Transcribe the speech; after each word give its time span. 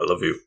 I 0.00 0.04
love 0.04 0.22
you. 0.22 0.40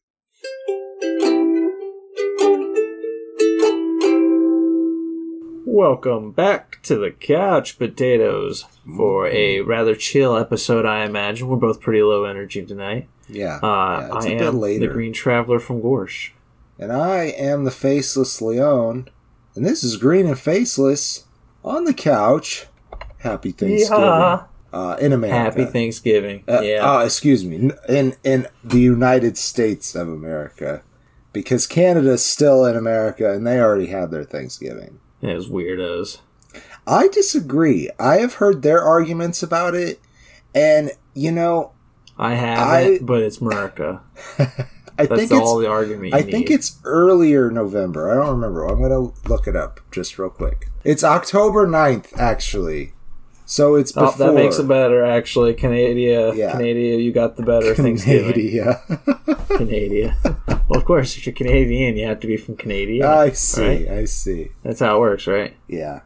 Welcome 5.66 6.32
back 6.34 6.80
to 6.84 6.98
the 6.98 7.10
Couch 7.12 7.78
Potatoes 7.80 8.66
for 8.98 9.28
a 9.28 9.62
rather 9.62 9.96
chill 9.96 10.36
episode, 10.38 10.86
I 10.86 11.04
imagine. 11.06 11.48
We're 11.48 11.56
both 11.58 11.82
pretty 11.82 12.04
low 12.04 12.26
energy 12.26 12.64
tonight. 12.66 13.10
Yeah, 13.28 13.58
Uh, 13.64 14.08
yeah, 14.12 14.16
it's 14.18 14.26
I 14.26 14.30
a 14.30 14.38
bit 14.38 14.48
am 14.48 14.60
later. 14.60 14.88
the 14.88 14.94
Green 14.94 15.14
Traveler 15.14 15.60
from 15.60 15.82
Gorsh. 15.82 16.30
and 16.78 16.92
I 16.92 17.26
am 17.26 17.64
the 17.64 17.72
faceless 17.72 18.42
Leon, 18.42 19.08
and 19.56 19.66
this 19.66 19.84
is 19.84 19.98
Green 19.98 20.28
and 20.28 20.38
Faceless 20.40 21.26
on 21.64 21.86
the 21.86 21.94
couch. 21.94 22.68
Happy 23.20 23.52
Thanksgiving 23.52 23.98
Yeehaw. 24.04 24.46
Uh, 24.74 24.98
in 25.00 25.14
America. 25.14 25.62
Happy 25.62 25.72
Thanksgiving. 25.72 26.44
Uh, 26.48 26.62
yeah. 26.62 26.78
uh, 26.92 27.06
excuse 27.06 27.46
me, 27.46 27.72
in 27.88 28.16
in 28.24 28.48
the 28.64 28.80
United 28.80 29.38
States 29.38 29.96
of 29.96 30.10
America, 30.10 30.84
because 31.32 31.68
Canada's 31.68 32.26
still 32.26 32.66
in 32.66 32.76
America, 32.76 33.32
and 33.32 33.46
they 33.46 33.60
already 33.60 33.88
had 33.88 34.12
their 34.12 34.24
Thanksgiving. 34.24 35.00
Those 35.22 35.48
weirdos. 35.48 36.20
I 36.86 37.08
disagree. 37.08 37.90
I 38.00 38.18
have 38.18 38.36
heard 38.36 38.62
their 38.62 38.82
arguments 38.82 39.42
about 39.44 39.76
it, 39.76 40.02
and 40.54 40.92
you 41.14 41.32
know, 41.32 41.72
I 42.18 42.34
have 42.34 42.68
I- 42.68 42.82
it, 42.82 43.06
but 43.06 43.22
it's 43.22 43.38
America. 43.40 44.02
I 44.96 45.08
That's 45.08 45.22
think 45.22 45.32
all 45.32 45.60
it's 45.60 45.66
the 45.66 45.72
argument 45.72 46.14
you 46.14 46.20
I 46.20 46.22
think 46.22 46.52
it's 46.52 46.80
earlier 46.84 47.50
November. 47.50 48.12
I 48.12 48.16
don't 48.24 48.36
remember. 48.36 48.66
I'm 48.66 48.80
gonna 48.80 49.12
look 49.28 49.48
it 49.48 49.56
up 49.56 49.80
just 49.92 50.20
real 50.20 50.30
quick. 50.30 50.68
It's 50.84 51.04
October 51.04 51.66
9th, 51.66 52.16
actually. 52.16 52.94
So 53.46 53.76
it's 53.76 53.96
Oh, 53.98 54.06
before 54.06 54.28
that 54.28 54.34
makes 54.34 54.58
it 54.58 54.68
better, 54.68 55.04
actually. 55.04 55.54
Canada, 55.54 56.34
Yeah. 56.36 56.52
Canada, 56.54 56.80
you 57.02 57.12
got 57.12 57.36
the 57.36 57.44
better 57.44 57.76
Thanksgiving. 57.76 58.34
Canada. 58.34 58.82
Canada. 59.58 60.16
well, 60.70 60.80
of 60.80 60.86
course, 60.86 61.18
if 61.18 61.26
you're 61.26 61.36
Canadian, 61.36 61.98
you 61.98 62.08
have 62.08 62.20
to 62.22 62.28
be 62.28 62.38
from 62.38 62.56
Canada. 62.56 63.08
I 63.08 63.32
see. 63.32 63.62
Right? 63.62 63.88
I 63.90 64.06
see. 64.06 64.50
That's 64.64 64.80
how 64.80 64.98
it 64.98 65.00
works, 65.00 65.28
right? 65.28 65.56
Yeah. 65.68 66.02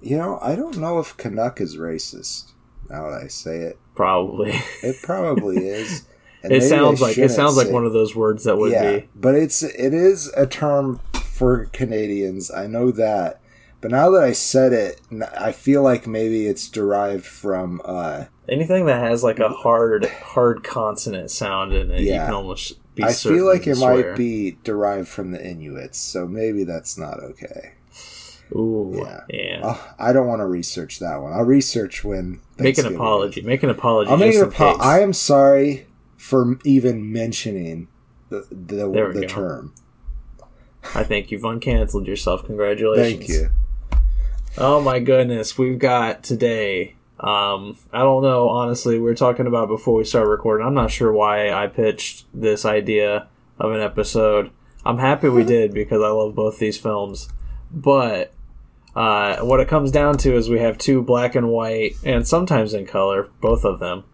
You 0.00 0.18
know, 0.18 0.38
I 0.42 0.54
don't 0.56 0.76
know 0.76 0.98
if 0.98 1.16
Canuck 1.16 1.60
is 1.60 1.76
racist. 1.76 2.50
Now 2.90 3.08
that 3.10 3.22
I 3.22 3.28
say 3.28 3.56
it, 3.60 3.78
Probably. 3.94 4.52
it 4.82 4.96
probably 5.02 5.66
is. 5.66 6.06
It 6.46 6.60
sounds 6.62 7.00
like 7.00 7.16
it 7.16 7.30
sounds 7.30 7.56
like 7.56 7.70
one 7.70 7.86
of 7.86 7.94
those 7.94 8.14
words 8.14 8.44
that 8.44 8.58
would 8.58 8.70
yeah, 8.70 8.96
be. 8.98 9.08
but 9.16 9.34
it's 9.34 9.62
it 9.62 9.94
is 9.94 10.30
a 10.36 10.46
term 10.46 11.00
for 11.14 11.64
Canadians. 11.72 12.50
I 12.50 12.66
know 12.66 12.90
that. 12.90 13.40
But 13.84 13.90
now 13.90 14.08
that 14.12 14.22
I 14.22 14.32
said 14.32 14.72
it, 14.72 15.02
I 15.38 15.52
feel 15.52 15.82
like 15.82 16.06
maybe 16.06 16.46
it's 16.46 16.70
derived 16.70 17.26
from 17.26 17.82
uh, 17.84 18.24
Anything 18.48 18.86
that 18.86 19.04
has 19.04 19.22
like 19.22 19.40
a 19.40 19.50
hard 19.50 20.06
hard 20.06 20.64
consonant 20.64 21.30
sound 21.30 21.74
in 21.74 21.90
it, 21.90 22.00
you 22.00 22.12
can 22.12 22.32
almost 22.32 22.78
be 22.94 23.04
I 23.04 23.12
feel 23.12 23.44
like 23.44 23.66
it 23.66 23.76
swear. 23.76 24.12
might 24.12 24.16
be 24.16 24.56
derived 24.64 25.08
from 25.08 25.32
the 25.32 25.46
Inuits, 25.46 25.98
so 25.98 26.26
maybe 26.26 26.64
that's 26.64 26.96
not 26.96 27.20
okay. 27.20 27.74
Ooh, 28.56 28.94
Yeah. 28.96 29.20
yeah. 29.28 29.60
Oh, 29.62 29.94
I 29.98 30.14
don't 30.14 30.28
want 30.28 30.40
to 30.40 30.46
research 30.46 30.98
that 31.00 31.18
one. 31.20 31.34
I'll 31.34 31.44
research 31.44 32.02
when. 32.02 32.40
Make 32.58 32.78
an 32.78 32.86
apology. 32.86 33.42
Make 33.42 33.62
an 33.64 33.68
apology. 33.68 34.10
I'll 34.10 34.16
make 34.16 34.34
an 34.34 34.50
case. 34.50 34.78
I 34.80 35.00
am 35.00 35.12
sorry 35.12 35.88
for 36.16 36.58
even 36.64 37.12
mentioning 37.12 37.88
the 38.30 38.46
the, 38.50 38.88
the 39.12 39.20
go. 39.20 39.26
term. 39.26 39.74
I 40.94 41.02
think 41.04 41.30
you've 41.30 41.42
uncanceled 41.42 42.06
yourself. 42.06 42.46
Congratulations. 42.46 43.18
Thank 43.18 43.28
you. 43.28 43.50
Oh 44.56 44.80
my 44.80 45.00
goodness, 45.00 45.58
we've 45.58 45.80
got 45.80 46.22
today. 46.22 46.94
Um, 47.18 47.76
I 47.92 47.98
don't 48.00 48.22
know, 48.22 48.48
honestly, 48.48 48.98
we 48.98 49.04
were 49.04 49.14
talking 49.14 49.48
about 49.48 49.66
before 49.66 49.96
we 49.96 50.04
started 50.04 50.30
recording. 50.30 50.64
I'm 50.64 50.74
not 50.74 50.92
sure 50.92 51.12
why 51.12 51.50
I 51.50 51.66
pitched 51.66 52.26
this 52.32 52.64
idea 52.64 53.26
of 53.58 53.72
an 53.72 53.80
episode. 53.80 54.52
I'm 54.84 54.98
happy 54.98 55.28
we 55.28 55.42
did 55.42 55.74
because 55.74 56.02
I 56.02 56.08
love 56.08 56.36
both 56.36 56.60
these 56.60 56.78
films. 56.78 57.28
But 57.72 58.32
uh, 58.94 59.38
what 59.38 59.58
it 59.58 59.66
comes 59.66 59.90
down 59.90 60.18
to 60.18 60.36
is 60.36 60.48
we 60.48 60.60
have 60.60 60.78
two 60.78 61.02
black 61.02 61.34
and 61.34 61.48
white, 61.48 61.96
and 62.04 62.26
sometimes 62.26 62.74
in 62.74 62.86
color, 62.86 63.28
both 63.40 63.64
of 63.64 63.80
them, 63.80 64.04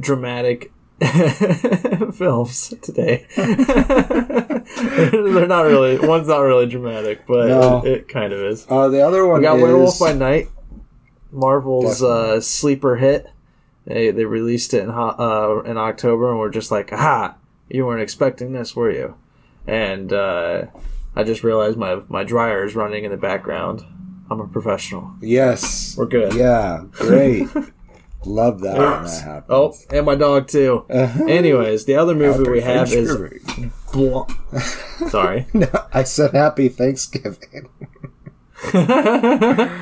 dramatic 0.00 0.72
films 2.12 2.74
today. 2.82 3.26
They're 4.76 5.46
not 5.46 5.62
really, 5.62 5.98
one's 5.98 6.28
not 6.28 6.38
really 6.40 6.66
dramatic, 6.66 7.26
but 7.26 7.48
No. 7.48 7.82
it, 7.84 7.92
it 7.92 8.08
kind 8.08 8.32
of 8.32 8.40
is. 8.40 8.66
Uh, 8.68 8.88
the 8.88 9.00
other 9.06 9.26
one 9.26 9.38
We 9.40 9.44
got 9.44 9.56
is 9.56 9.62
Werewolf 9.62 9.98
by 9.98 10.12
Night, 10.12 10.48
Marvel's 11.32 12.02
uh, 12.02 12.40
sleeper 12.40 12.96
hit. 12.96 13.30
They 13.86 14.10
they 14.10 14.24
released 14.24 14.72
it 14.72 14.82
in 14.84 14.90
uh, 14.90 15.60
in 15.66 15.76
October, 15.76 16.30
and 16.30 16.38
we're 16.38 16.50
just 16.50 16.70
like, 16.70 16.92
aha! 16.92 17.36
You 17.68 17.84
weren't 17.86 18.02
expecting 18.02 18.52
this, 18.52 18.74
were 18.74 18.90
you? 18.90 19.16
And 19.66 20.12
uh, 20.12 20.66
I 21.14 21.22
just 21.24 21.42
realized 21.44 21.76
my 21.76 22.00
my 22.08 22.24
dryer 22.24 22.64
is 22.64 22.74
running 22.74 23.04
in 23.04 23.10
the 23.10 23.16
background. 23.16 23.84
I'm 24.30 24.40
a 24.40 24.46
professional. 24.48 25.12
yes. 25.20 25.94
We're 25.98 26.06
good. 26.06 26.34
Yeah, 26.34 26.84
great. 26.92 27.46
Love 28.26 28.60
that 28.60 28.76
that. 28.76 29.44
Oh, 29.48 29.74
and 29.90 30.06
my 30.06 30.14
dog 30.14 30.48
too. 30.48 30.84
Uh-huh. 30.90 31.24
Anyways, 31.26 31.84
the 31.84 31.96
other 31.96 32.14
movie 32.14 32.50
we 32.50 32.60
have 32.60 32.92
is. 32.92 33.16
Bl- 33.92 34.22
Sorry. 35.08 35.46
No, 35.54 35.68
I 35.92 36.02
said 36.04 36.32
Happy 36.32 36.68
Thanksgiving. 36.68 37.68
and 38.72 39.80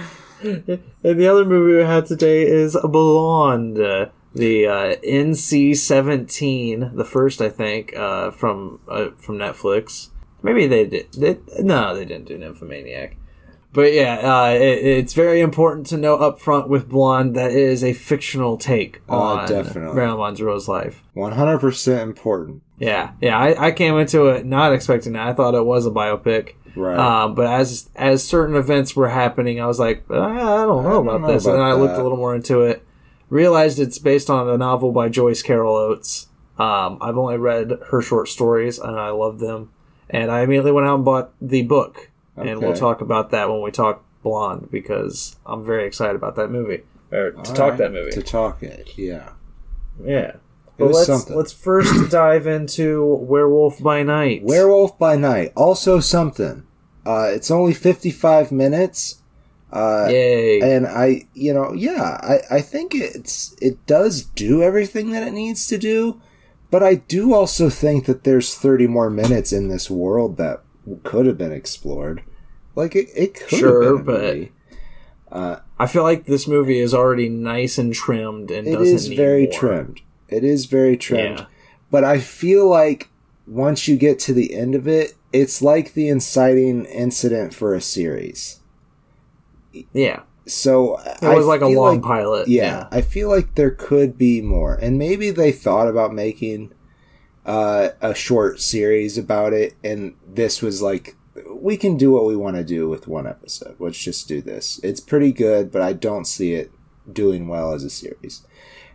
the 1.02 1.28
other 1.30 1.44
movie 1.44 1.76
we 1.76 1.84
had 1.84 2.06
today 2.06 2.42
is 2.42 2.76
Blonde, 2.82 3.76
the 3.76 4.66
uh, 4.66 4.96
NC 5.04 5.76
seventeen, 5.76 6.90
the 6.94 7.04
first 7.04 7.40
I 7.40 7.48
think 7.48 7.94
uh, 7.96 8.30
from 8.32 8.80
uh, 8.88 9.10
from 9.18 9.38
Netflix. 9.38 10.08
Maybe 10.42 10.66
they 10.66 10.84
did. 10.86 11.12
They, 11.12 11.38
no, 11.60 11.94
they 11.94 12.04
didn't 12.04 12.26
do 12.26 12.36
Nymphomaniac. 12.36 13.16
But 13.74 13.92
yeah, 13.94 14.16
uh, 14.22 14.50
it, 14.50 14.84
it's 14.84 15.14
very 15.14 15.40
important 15.40 15.86
to 15.88 15.96
know 15.96 16.16
up 16.16 16.40
front 16.40 16.68
with 16.68 16.88
Blonde 16.90 17.34
that 17.36 17.52
it 17.52 17.56
is 17.56 17.82
a 17.82 17.94
fictional 17.94 18.58
take 18.58 19.00
Oh, 19.08 19.18
on 19.18 19.48
definitely. 19.48 19.94
Marilyn 19.94 20.18
Monroe's 20.18 20.68
life. 20.68 21.02
One 21.14 21.32
hundred 21.32 21.58
percent 21.60 22.02
important. 22.02 22.62
Yeah, 22.78 23.12
yeah. 23.20 23.38
I, 23.38 23.68
I 23.68 23.70
came 23.72 23.96
into 23.96 24.26
it 24.26 24.44
not 24.44 24.72
expecting 24.74 25.14
that. 25.14 25.26
I 25.26 25.32
thought 25.32 25.54
it 25.54 25.64
was 25.64 25.86
a 25.86 25.90
biopic. 25.90 26.54
Right. 26.76 26.98
Um, 26.98 27.34
but 27.34 27.46
as 27.46 27.88
as 27.96 28.22
certain 28.24 28.56
events 28.56 28.94
were 28.96 29.08
happening, 29.08 29.60
I 29.60 29.66
was 29.66 29.78
like, 29.78 30.04
"Ah, 30.10 30.16
I 30.62 30.66
don't 30.66 30.82
know 30.84 30.88
I 30.88 30.92
don't 30.92 31.06
about 31.08 31.20
know 31.22 31.32
this. 31.32 31.46
and 31.46 31.54
about 31.54 31.64
then 31.64 31.72
I 31.76 31.80
looked 31.80 31.94
that. 31.94 32.00
a 32.00 32.02
little 32.02 32.18
more 32.18 32.34
into 32.34 32.62
it, 32.62 32.84
realized 33.30 33.78
it's 33.78 33.98
based 33.98 34.28
on 34.30 34.48
a 34.48 34.56
novel 34.58 34.92
by 34.92 35.08
Joyce 35.08 35.42
Carol 35.42 35.76
Oates. 35.76 36.28
Um, 36.58 36.98
I've 37.00 37.16
only 37.16 37.38
read 37.38 37.72
her 37.90 38.02
short 38.02 38.28
stories, 38.28 38.78
and 38.78 38.98
I 38.98 39.10
love 39.10 39.38
them. 39.38 39.70
And 40.10 40.30
I 40.30 40.42
immediately 40.42 40.72
went 40.72 40.86
out 40.86 40.96
and 40.96 41.04
bought 41.04 41.32
the 41.40 41.62
book, 41.62 42.10
and 42.36 42.60
we'll 42.60 42.74
talk 42.74 43.00
about 43.00 43.30
that 43.30 43.50
when 43.50 43.62
we 43.62 43.70
talk 43.70 44.04
Blonde 44.22 44.68
because 44.70 45.36
I'm 45.44 45.64
very 45.64 45.86
excited 45.86 46.16
about 46.16 46.36
that 46.36 46.50
movie 46.50 46.82
or 47.10 47.32
to 47.32 47.38
All 47.38 47.44
talk 47.44 47.70
right, 47.70 47.78
that 47.78 47.92
movie. 47.92 48.12
To 48.12 48.22
talk 48.22 48.62
it, 48.62 48.96
yeah. 48.96 49.30
yeah. 50.02 50.36
But 50.78 50.92
let's 50.92 51.06
something. 51.06 51.36
let's 51.36 51.52
first 51.52 51.92
dive 52.10 52.46
into 52.46 53.04
Werewolf 53.04 53.82
by 53.82 54.02
Night. 54.02 54.42
Werewolf 54.42 54.98
by 54.98 55.16
Night, 55.16 55.52
also 55.54 56.00
something. 56.00 56.66
Uh, 57.04 57.30
it's 57.30 57.50
only 57.50 57.74
fifty-five 57.74 58.50
minutes. 58.50 59.18
Uh, 59.70 60.06
Yay! 60.10 60.60
and 60.60 60.86
I, 60.86 61.26
you 61.32 61.54
know, 61.54 61.72
yeah, 61.72 62.18
I, 62.22 62.56
I 62.56 62.60
think 62.60 62.94
it's 62.94 63.56
it 63.60 63.84
does 63.86 64.22
do 64.22 64.62
everything 64.62 65.12
that 65.12 65.26
it 65.26 65.32
needs 65.32 65.66
to 65.68 65.78
do, 65.78 66.20
but 66.70 66.82
I 66.82 66.96
do 66.96 67.32
also 67.32 67.70
think 67.70 68.04
that 68.04 68.24
there's 68.24 68.54
30 68.54 68.86
more 68.86 69.08
minutes 69.08 69.50
in 69.50 69.68
this 69.68 69.90
world 69.90 70.36
that 70.36 70.62
could 71.04 71.26
have 71.26 71.38
been 71.38 71.52
explored. 71.52 72.22
Like 72.74 72.96
it, 72.96 73.08
it 73.14 73.34
could 73.34 73.58
Sure, 73.58 73.96
have 73.96 74.06
been 74.06 74.14
a 74.14 74.50
but- 75.30 75.36
Uh, 75.36 75.60
I 75.78 75.86
feel 75.86 76.02
like 76.02 76.26
this 76.26 76.46
movie 76.46 76.78
is 76.78 76.92
already 76.92 77.28
nice 77.28 77.78
and 77.78 77.92
trimmed 77.94 78.50
and 78.50 78.66
it 78.68 78.80
is 78.80 79.08
very 79.08 79.44
more. 79.44 79.52
trimmed. 79.52 80.00
It 80.28 80.44
is 80.44 80.66
very 80.66 80.96
trimmed. 80.96 81.38
Yeah. 81.40 81.46
But 81.90 82.04
I 82.04 82.18
feel 82.18 82.68
like 82.68 83.08
once 83.46 83.88
you 83.88 83.96
get 83.96 84.18
to 84.20 84.32
the 84.34 84.54
end 84.54 84.74
of 84.74 84.86
it, 84.86 85.14
it's 85.32 85.62
like 85.62 85.94
the 85.94 86.08
inciting 86.08 86.84
incident 86.84 87.54
for 87.54 87.74
a 87.74 87.80
series. 87.80 88.60
Yeah, 89.94 90.20
So 90.46 90.98
it 90.98 91.22
was 91.22 91.46
like 91.46 91.62
a 91.62 91.66
long 91.68 92.02
pilot. 92.02 92.46
yeah, 92.48 92.88
I 92.90 93.00
feel 93.00 93.30
like 93.30 93.54
there 93.54 93.70
could 93.70 94.18
be 94.18 94.42
more, 94.42 94.74
and 94.74 94.98
maybe 94.98 95.30
they 95.30 95.50
thought 95.50 95.88
about 95.88 96.12
making 96.12 96.72
uh, 97.46 97.90
a 98.00 98.14
short 98.14 98.60
series 98.60 99.18
about 99.18 99.52
it, 99.52 99.74
and 99.82 100.14
this 100.26 100.62
was 100.62 100.80
like, 100.82 101.16
we 101.50 101.76
can 101.76 101.96
do 101.96 102.12
what 102.12 102.26
we 102.26 102.36
want 102.36 102.56
to 102.56 102.64
do 102.64 102.88
with 102.88 103.08
one 103.08 103.26
episode. 103.26 103.76
Let's 103.78 103.98
just 103.98 104.28
do 104.28 104.40
this. 104.42 104.78
It's 104.82 105.00
pretty 105.00 105.32
good, 105.32 105.70
but 105.72 105.82
I 105.82 105.92
don't 105.92 106.26
see 106.26 106.54
it 106.54 106.70
doing 107.10 107.48
well 107.48 107.72
as 107.72 107.84
a 107.84 107.90
series. 107.90 108.46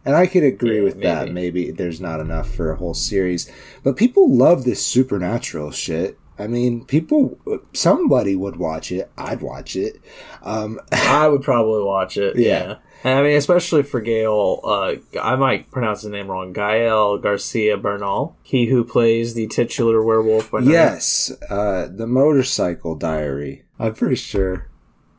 And 0.06 0.16
I 0.16 0.28
could 0.28 0.44
agree 0.44 0.78
Yeah, 0.78 0.84
with 0.84 1.02
that. 1.02 1.32
maybe. 1.32 1.66
Maybe 1.66 1.72
there's 1.72 2.00
not 2.00 2.20
enough 2.22 2.50
for 2.54 2.72
a 2.72 2.78
whole 2.78 2.94
series, 2.94 3.52
but 3.84 3.98
people 3.98 4.34
love 4.34 4.64
this 4.64 4.86
supernatural 4.86 5.72
shit. 5.72 6.18
I 6.40 6.46
mean, 6.48 6.86
people, 6.86 7.38
somebody 7.74 8.36
would 8.36 8.58
watch 8.58 8.92
it. 8.92 9.12
I'd 9.18 9.42
watch 9.42 9.76
it. 9.76 10.00
Um, 10.44 10.80
I 10.92 11.28
would 11.28 11.42
probably 11.42 11.84
watch 11.84 12.16
it. 12.18 12.38
Yeah. 12.38 12.46
Yeah. 12.68 12.76
And 13.04 13.20
I 13.20 13.22
mean, 13.22 13.38
especially 13.38 13.84
for 13.84 14.02
Gail, 14.02 14.60
uh, 14.64 14.96
I 15.22 15.36
might 15.36 15.70
pronounce 15.72 16.02
his 16.02 16.12
name 16.12 16.28
wrong. 16.28 16.52
Gael 16.52 17.18
Garcia 17.18 17.78
Bernal, 17.78 18.36
he 18.44 18.66
who 18.66 18.84
plays 18.84 19.34
the 19.34 19.48
titular 19.48 20.04
werewolf. 20.04 20.52
By 20.52 20.60
yes, 20.60 21.32
uh, 21.50 21.88
the 21.92 22.08
Motorcycle 22.08 22.96
Diary. 22.96 23.64
I'm 23.80 23.94
pretty 23.94 24.16
sure 24.16 24.70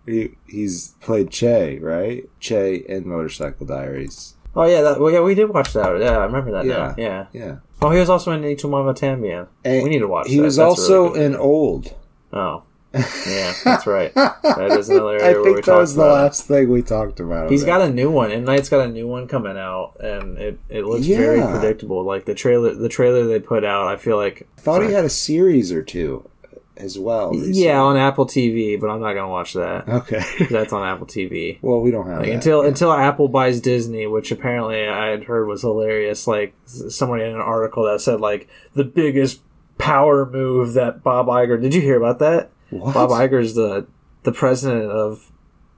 he 0.07 0.31
he's 0.49 0.95
played 1.01 1.31
Che, 1.31 1.79
right? 1.79 2.25
Che 2.41 2.77
in 2.89 3.09
Motorcycle 3.09 3.67
Diaries. 3.67 4.35
Oh 4.57 4.65
yeah, 4.65 4.83
that, 4.83 5.01
well, 5.01 5.13
yeah, 5.13 5.21
we 5.21 5.35
did 5.35 5.51
watch 5.51 5.73
that. 5.75 6.01
Yeah, 6.01 6.19
I 6.19 6.25
remember 6.25 6.51
that. 6.53 6.65
Yeah. 6.65 6.77
now. 6.77 6.95
Yeah. 6.99 7.27
Yeah, 7.33 7.57
Oh, 7.81 7.91
he 7.91 8.01
was 8.01 8.11
also 8.11 8.33
in 8.33 8.43
Y 8.43 8.55
Tu 8.55 8.67
Mamá 8.67 8.93
También. 8.99 9.47
And 9.65 9.85
we 9.85 9.89
need 9.91 10.01
to 10.01 10.09
watch. 10.09 10.27
He 10.29 10.39
that. 10.39 10.43
was 10.43 10.57
That's 10.57 10.81
also 10.81 11.13
really 11.13 11.27
in 11.27 11.37
Old. 11.37 11.95
Oh, 12.33 12.65
yeah, 13.27 13.53
that's 13.65 13.87
right. 13.87 14.13
That 14.15 14.77
is 14.79 14.89
another 14.89 15.19
area 15.21 15.25
I 15.29 15.33
where 15.33 15.43
we 15.43 15.53
think 15.55 15.67
that 15.67 15.77
was 15.77 15.95
the 15.95 16.05
last 16.05 16.47
thing 16.47 16.69
we 16.69 16.83
talked 16.83 17.21
about. 17.21 17.51
He's 17.51 17.65
got 17.65 17.81
a 17.81 17.91
new 17.91 18.11
one. 18.11 18.31
M 18.33 18.45
Night's 18.45 18.69
got 18.69 18.87
a 18.87 18.91
new 18.91 19.07
one 19.07 19.29
coming 19.29 19.57
out, 19.57 19.95
and 20.01 20.39
it, 20.39 20.59
it 20.69 20.85
looks 20.85 21.07
very 21.07 21.41
predictable. 21.41 22.03
Like 22.05 22.25
the 22.25 22.35
trailer, 22.35 22.75
the 22.75 22.89
trailer 22.89 23.25
they 23.27 23.41
put 23.41 23.65
out, 23.65 23.89
I 23.89 23.97
feel 23.97 24.17
like. 24.17 24.49
I 24.59 24.61
thought 24.61 24.83
he 24.83 24.93
had 24.93 25.05
a 25.05 25.11
series 25.11 25.73
or 25.73 25.83
two 25.83 26.29
as 26.77 26.99
well. 26.99 27.31
recently. 27.33 27.65
Yeah, 27.65 27.81
on 27.81 27.97
Apple 27.97 28.27
TV, 28.27 28.81
but 28.81 28.89
I'm 28.89 29.01
not 29.01 29.15
gonna 29.15 29.29
watch 29.29 29.55
that. 29.55 29.89
Okay. 29.89 30.23
That's 30.51 30.73
on 30.73 30.87
Apple 30.87 31.07
TV. 31.07 31.59
well, 31.63 31.81
we 31.81 31.91
don't 31.91 32.07
have 32.07 32.21
Like, 32.21 32.29
until 32.31 32.63
until 32.63 32.93
Apple 32.93 33.29
buys 33.29 33.61
Disney, 33.61 34.07
which 34.07 34.31
apparently 34.31 34.87
I 34.87 35.09
had 35.09 35.25
heard 35.25 35.47
was 35.47 35.63
hilarious. 35.63 36.27
Like 36.27 36.55
somebody 36.65 37.25
in 37.25 37.31
an 37.31 37.41
article 37.41 37.85
that 37.87 38.01
said 38.01 38.21
like 38.21 38.49
the 38.75 38.85
biggest 38.85 39.41
power 39.79 40.27
move 40.27 40.75
that 40.75 41.03
Bob 41.03 41.27
Iger. 41.27 41.61
Did 41.61 41.75
you 41.75 41.81
hear 41.81 41.97
about 41.97 42.19
that? 42.21 42.51
What? 42.71 42.95
Bob 42.95 43.11
Iger's 43.11 43.55
the 43.55 43.87
the 44.25 44.33
president 44.33 44.91
of 44.91 45.31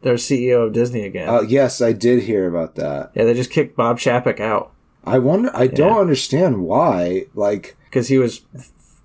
their 0.02 0.14
CEO 0.14 0.66
of 0.66 0.72
Disney 0.72 1.04
again. 1.04 1.28
Uh, 1.28 1.42
yes, 1.42 1.80
I 1.82 1.92
did 1.92 2.22
hear 2.22 2.48
about 2.48 2.74
that. 2.76 3.10
yeah, 3.14 3.24
they 3.24 3.34
just 3.34 3.50
kicked 3.50 3.76
Bob 3.76 3.98
Chapek 3.98 4.40
out 4.40 4.72
I 5.04 5.18
wonder. 5.18 5.50
I 5.54 5.66
don't 5.66 5.98
understand 5.98 6.62
why. 6.62 7.26
Like, 7.34 7.76
because 7.84 8.08
he 8.08 8.18
was 8.18 8.42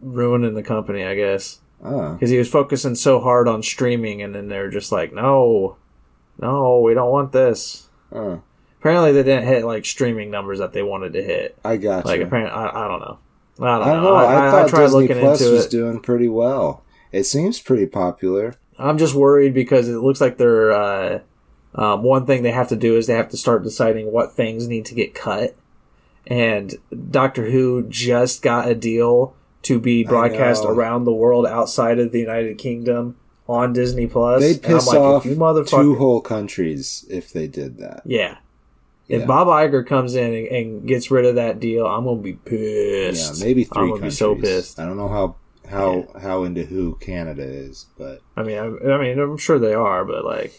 ruining 0.01 0.53
the 0.55 0.63
company. 0.63 1.03
I 1.05 1.15
guess 1.15 1.59
uh, 1.83 2.13
because 2.13 2.29
he 2.29 2.37
was 2.37 2.49
focusing 2.49 2.95
so 2.95 3.19
hard 3.19 3.47
on 3.47 3.61
streaming, 3.63 4.21
and 4.21 4.33
then 4.35 4.47
they're 4.47 4.69
just 4.69 4.91
like, 4.91 5.13
no, 5.13 5.77
no, 6.39 6.81
we 6.81 6.93
don't 6.93 7.11
want 7.11 7.31
this. 7.31 7.89
uh, 8.11 8.37
Apparently, 8.79 9.11
they 9.13 9.23
didn't 9.23 9.47
hit 9.47 9.65
like 9.65 9.85
streaming 9.85 10.29
numbers 10.31 10.59
that 10.59 10.73
they 10.73 10.83
wanted 10.83 11.13
to 11.13 11.23
hit. 11.23 11.57
I 11.65 11.77
got 11.77 12.05
Like 12.05 12.19
you. 12.19 12.25
apparently, 12.25 12.51
I, 12.51 12.85
I 12.85 12.87
don't 12.87 12.99
know. 12.99 13.19
I 13.59 13.77
don't, 13.79 13.87
I 13.87 13.93
don't 13.93 14.03
know. 14.03 14.09
know. 14.11 14.15
I, 14.15 14.51
thought 14.51 14.69
tried 14.69 14.81
Disney 14.83 15.01
looking 15.07 15.19
Plus 15.19 15.41
into 15.41 15.53
was 15.53 15.65
it. 15.65 15.71
doing 15.71 15.99
pretty 16.01 16.27
well. 16.27 16.83
It 17.15 17.23
seems 17.23 17.61
pretty 17.61 17.85
popular. 17.85 18.55
I'm 18.77 18.97
just 18.97 19.15
worried 19.15 19.53
because 19.53 19.87
it 19.87 19.99
looks 19.99 20.19
like 20.19 20.37
they're 20.37 20.73
uh, 20.73 21.19
um, 21.73 22.03
one 22.03 22.25
thing 22.25 22.43
they 22.43 22.51
have 22.51 22.67
to 22.69 22.75
do 22.75 22.97
is 22.97 23.07
they 23.07 23.15
have 23.15 23.29
to 23.29 23.37
start 23.37 23.63
deciding 23.63 24.11
what 24.11 24.33
things 24.33 24.67
need 24.67 24.85
to 24.87 24.95
get 24.95 25.15
cut. 25.15 25.55
And 26.27 26.75
Doctor 27.11 27.49
Who 27.49 27.87
just 27.87 28.41
got 28.41 28.67
a 28.67 28.75
deal 28.75 29.33
to 29.63 29.79
be 29.79 30.03
broadcast 30.03 30.65
around 30.65 31.05
the 31.05 31.13
world 31.13 31.45
outside 31.45 31.99
of 31.99 32.11
the 32.11 32.19
United 32.19 32.57
Kingdom 32.57 33.15
on 33.47 33.71
Disney 33.71 34.07
Plus. 34.07 34.41
They'd 34.41 34.61
piss 34.61 34.87
like, 34.87 34.97
off 34.97 35.23
two 35.23 35.95
whole 35.95 36.19
countries 36.19 37.05
if 37.09 37.31
they 37.31 37.47
did 37.47 37.77
that. 37.77 38.01
Yeah. 38.03 38.37
If 39.07 39.21
Yeah. 39.21 39.25
Bob 39.25 39.47
Iger 39.47 39.87
comes 39.87 40.15
in 40.15 40.33
and, 40.33 40.47
and 40.47 40.87
gets 40.87 41.09
rid 41.11 41.25
of 41.25 41.35
that 41.35 41.61
deal, 41.61 41.85
I'm 41.85 42.03
gonna 42.03 42.21
be 42.21 42.33
pissed. 42.33 43.39
Yeah, 43.39 43.45
maybe 43.45 43.63
3 43.63 43.71
I'm 43.75 43.87
gonna 43.87 43.99
countries. 44.01 44.13
be 44.13 44.17
so 44.17 44.35
pissed. 44.35 44.79
I 44.79 44.85
don't 44.85 44.97
know 44.97 45.07
how 45.07 45.35
how 45.69 46.07
how 46.21 46.43
into 46.43 46.65
who 46.65 46.95
Canada 46.95 47.43
is, 47.43 47.85
but 47.97 48.21
I 48.37 48.43
mean, 48.43 48.57
I, 48.57 48.65
I 48.93 49.01
mean, 49.01 49.19
I'm 49.19 49.37
sure 49.37 49.59
they 49.59 49.73
are, 49.73 50.05
but 50.05 50.23
like, 50.25 50.53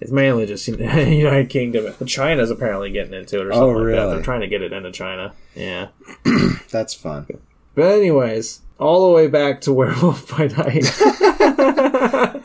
it's 0.00 0.10
mainly 0.10 0.46
just 0.46 0.66
United 0.68 1.50
Kingdom. 1.50 1.94
China's 2.06 2.50
apparently 2.50 2.90
getting 2.90 3.14
into 3.14 3.40
it 3.40 3.46
or 3.46 3.52
oh, 3.52 3.56
something 3.56 3.62
Oh, 3.62 3.66
like 3.68 3.76
that. 3.76 3.82
really? 4.02 4.14
They're 4.14 4.22
trying 4.24 4.40
to 4.40 4.48
get 4.48 4.62
it 4.62 4.72
into 4.72 4.90
China. 4.90 5.34
Yeah. 5.54 5.88
that's 6.70 6.94
fun. 6.94 7.26
But 7.74 7.84
anyways, 7.92 8.61
all 8.78 9.06
the 9.08 9.14
way 9.14 9.26
back 9.28 9.60
to 9.62 9.72
Werewolf 9.74 10.30
by 10.36 10.46
Night. 10.48 10.86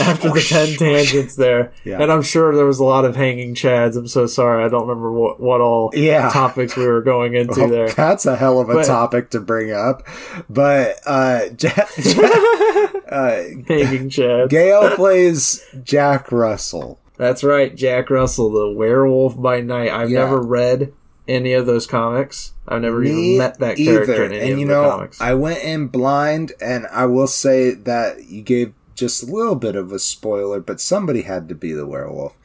After 0.00 0.30
the 0.30 0.44
ten 0.46 0.76
tangents 0.76 1.36
there, 1.36 1.72
Yeah. 1.84 2.00
and 2.02 2.10
I'm 2.10 2.22
sure 2.22 2.54
there 2.54 2.64
was 2.66 2.78
a 2.78 2.84
lot 2.84 3.04
of 3.04 3.16
hanging 3.16 3.54
chads. 3.54 3.96
I'm 3.96 4.06
so 4.08 4.26
sorry, 4.26 4.64
I 4.64 4.68
don't 4.68 4.86
remember 4.86 5.12
what 5.12 5.40
what 5.40 5.60
all 5.60 5.90
Yeah. 5.94 6.30
topics 6.30 6.76
we 6.76 6.86
were 6.86 7.02
going 7.02 7.34
into 7.34 7.60
Well, 7.60 7.68
there. 7.68 7.88
That's 7.88 8.26
a 8.26 8.36
hell 8.36 8.60
of 8.60 8.68
a 8.70 8.74
But- 8.74 8.86
topic 8.86 9.30
to 9.30 9.40
bring 9.40 9.72
up. 9.72 10.02
But 10.48 10.98
uh, 11.06 11.48
Jack, 11.56 11.90
uh, 11.98 13.42
Hanging 13.68 14.08
chads. 14.10 14.48
Gail 14.50 14.90
plays 14.96 15.64
Jack 15.82 16.30
Russell. 16.32 16.98
That's 17.16 17.44
right, 17.44 17.74
Jack 17.74 18.10
Russell, 18.10 18.50
the 18.50 18.70
Werewolf 18.72 19.40
by 19.40 19.60
Night. 19.60 19.90
I've 19.90 20.10
Yeah. 20.10 20.20
never 20.20 20.40
read 20.40 20.92
any 21.26 21.52
of 21.52 21.66
those 21.66 21.86
comics. 21.86 22.52
I've 22.68 22.82
never 22.82 23.00
Me 23.00 23.10
even 23.10 23.38
met 23.38 23.58
that 23.58 23.76
character 23.76 24.14
either. 24.14 24.24
in 24.24 24.32
any 24.32 24.40
And 24.42 24.52
of 24.52 24.58
you 24.58 24.66
the 24.66 24.72
know, 24.72 24.90
comics. 24.90 25.20
I 25.20 25.34
went 25.34 25.62
in 25.62 25.88
blind, 25.88 26.52
and 26.60 26.86
I 26.88 27.06
will 27.06 27.26
say 27.26 27.72
that 27.72 28.24
you 28.28 28.42
gave 28.42 28.74
just 28.94 29.22
a 29.22 29.26
little 29.26 29.56
bit 29.56 29.74
of 29.76 29.92
a 29.92 29.98
spoiler, 29.98 30.60
but 30.60 30.80
somebody 30.80 31.22
had 31.22 31.48
to 31.48 31.54
be 31.54 31.72
the 31.72 31.86
werewolf. 31.86 32.36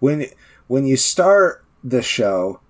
When 0.00 0.26
when 0.66 0.86
you 0.86 0.96
start 0.96 1.64
the 1.82 2.02
show, 2.02 2.60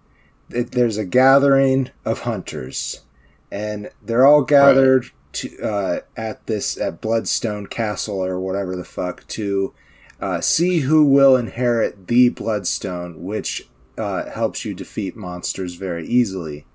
it, 0.51 0.73
there's 0.73 0.99
a 0.99 1.05
gathering 1.05 1.91
of 2.05 2.21
hunters, 2.21 3.03
and 3.51 3.91
they're 4.03 4.27
all 4.27 4.43
gathered 4.43 5.11
to 5.33 5.59
uh, 5.63 6.01
at 6.17 6.47
this 6.47 6.79
at 6.79 7.01
Bloodstone 7.01 7.67
Castle 7.67 8.25
or 8.25 8.39
whatever 8.39 8.77
the 8.77 8.85
fuck 8.85 9.27
to 9.29 9.75
uh, 10.21 10.41
see 10.41 10.81
who 10.81 11.05
will 11.05 11.37
inherit 11.37 12.07
the 12.07 12.29
Bloodstone, 12.29 13.25
which 13.25 13.69
uh, 13.99 14.31
helps 14.31 14.65
you 14.65 14.75
defeat 14.75 15.17
monsters 15.17 15.75
very 15.77 16.07
easily. 16.07 16.67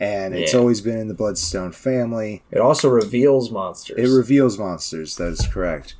And 0.00 0.34
it's 0.34 0.52
Yeah. 0.52 0.58
always 0.60 0.80
been 0.80 0.98
in 0.98 1.08
the 1.08 1.14
Bloodstone 1.14 1.72
family. 1.72 2.42
it 2.50 2.58
also 2.60 2.88
reveals 2.88 3.50
monsters. 3.50 3.98
It 3.98 4.12
reveals 4.14 4.58
monsters. 4.58 5.16
That 5.16 5.28
is 5.32 5.46
correct. 5.46 5.94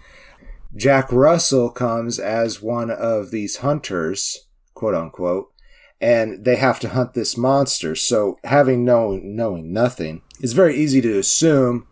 Jack 0.77 1.13
Russell 1.13 1.71
comes 1.71 2.19
as 2.19 2.61
one 2.61 2.91
of 2.91 3.31
these 3.31 3.59
hunters, 3.59 4.47
quote 4.75 4.95
unquote, 4.95 5.53
and 6.01 6.45
they 6.45 6.57
have 6.57 6.81
to 6.81 6.89
hunt 6.89 7.15
this 7.15 7.37
monster. 7.37 7.95
So, 7.95 8.39
having 8.43 8.85
known 8.85 9.37
knowing 9.37 9.73
nothing, 9.73 10.23
it's 10.41 10.53
very 10.53 10.75
easy 10.77 11.01
to 11.03 11.19
assume 11.19 11.87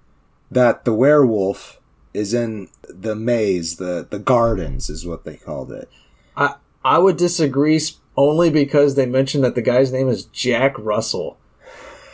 that 0.51 0.85
the 0.85 0.93
werewolf 0.93 1.79
is 2.13 2.35
in 2.35 2.69
the 2.89 3.15
maze, 3.15 3.77
the 3.77 4.07
the 4.11 4.19
gardens 4.19 4.91
is 4.91 5.07
what 5.07 5.25
they 5.25 5.37
called 5.37 5.71
it. 5.71 5.89
I 6.37 6.57
I 6.85 6.99
would 6.99 7.17
disagree 7.17 7.77
s- 7.77 7.99
only 8.17 8.51
because 8.51 8.95
they 8.95 9.07
mentioned 9.07 9.45
that 9.45 9.55
the 9.55 9.63
guy's 9.63 9.93
name 9.93 10.09
is 10.09 10.25
Jack 10.27 10.79
Russell. 10.79 11.39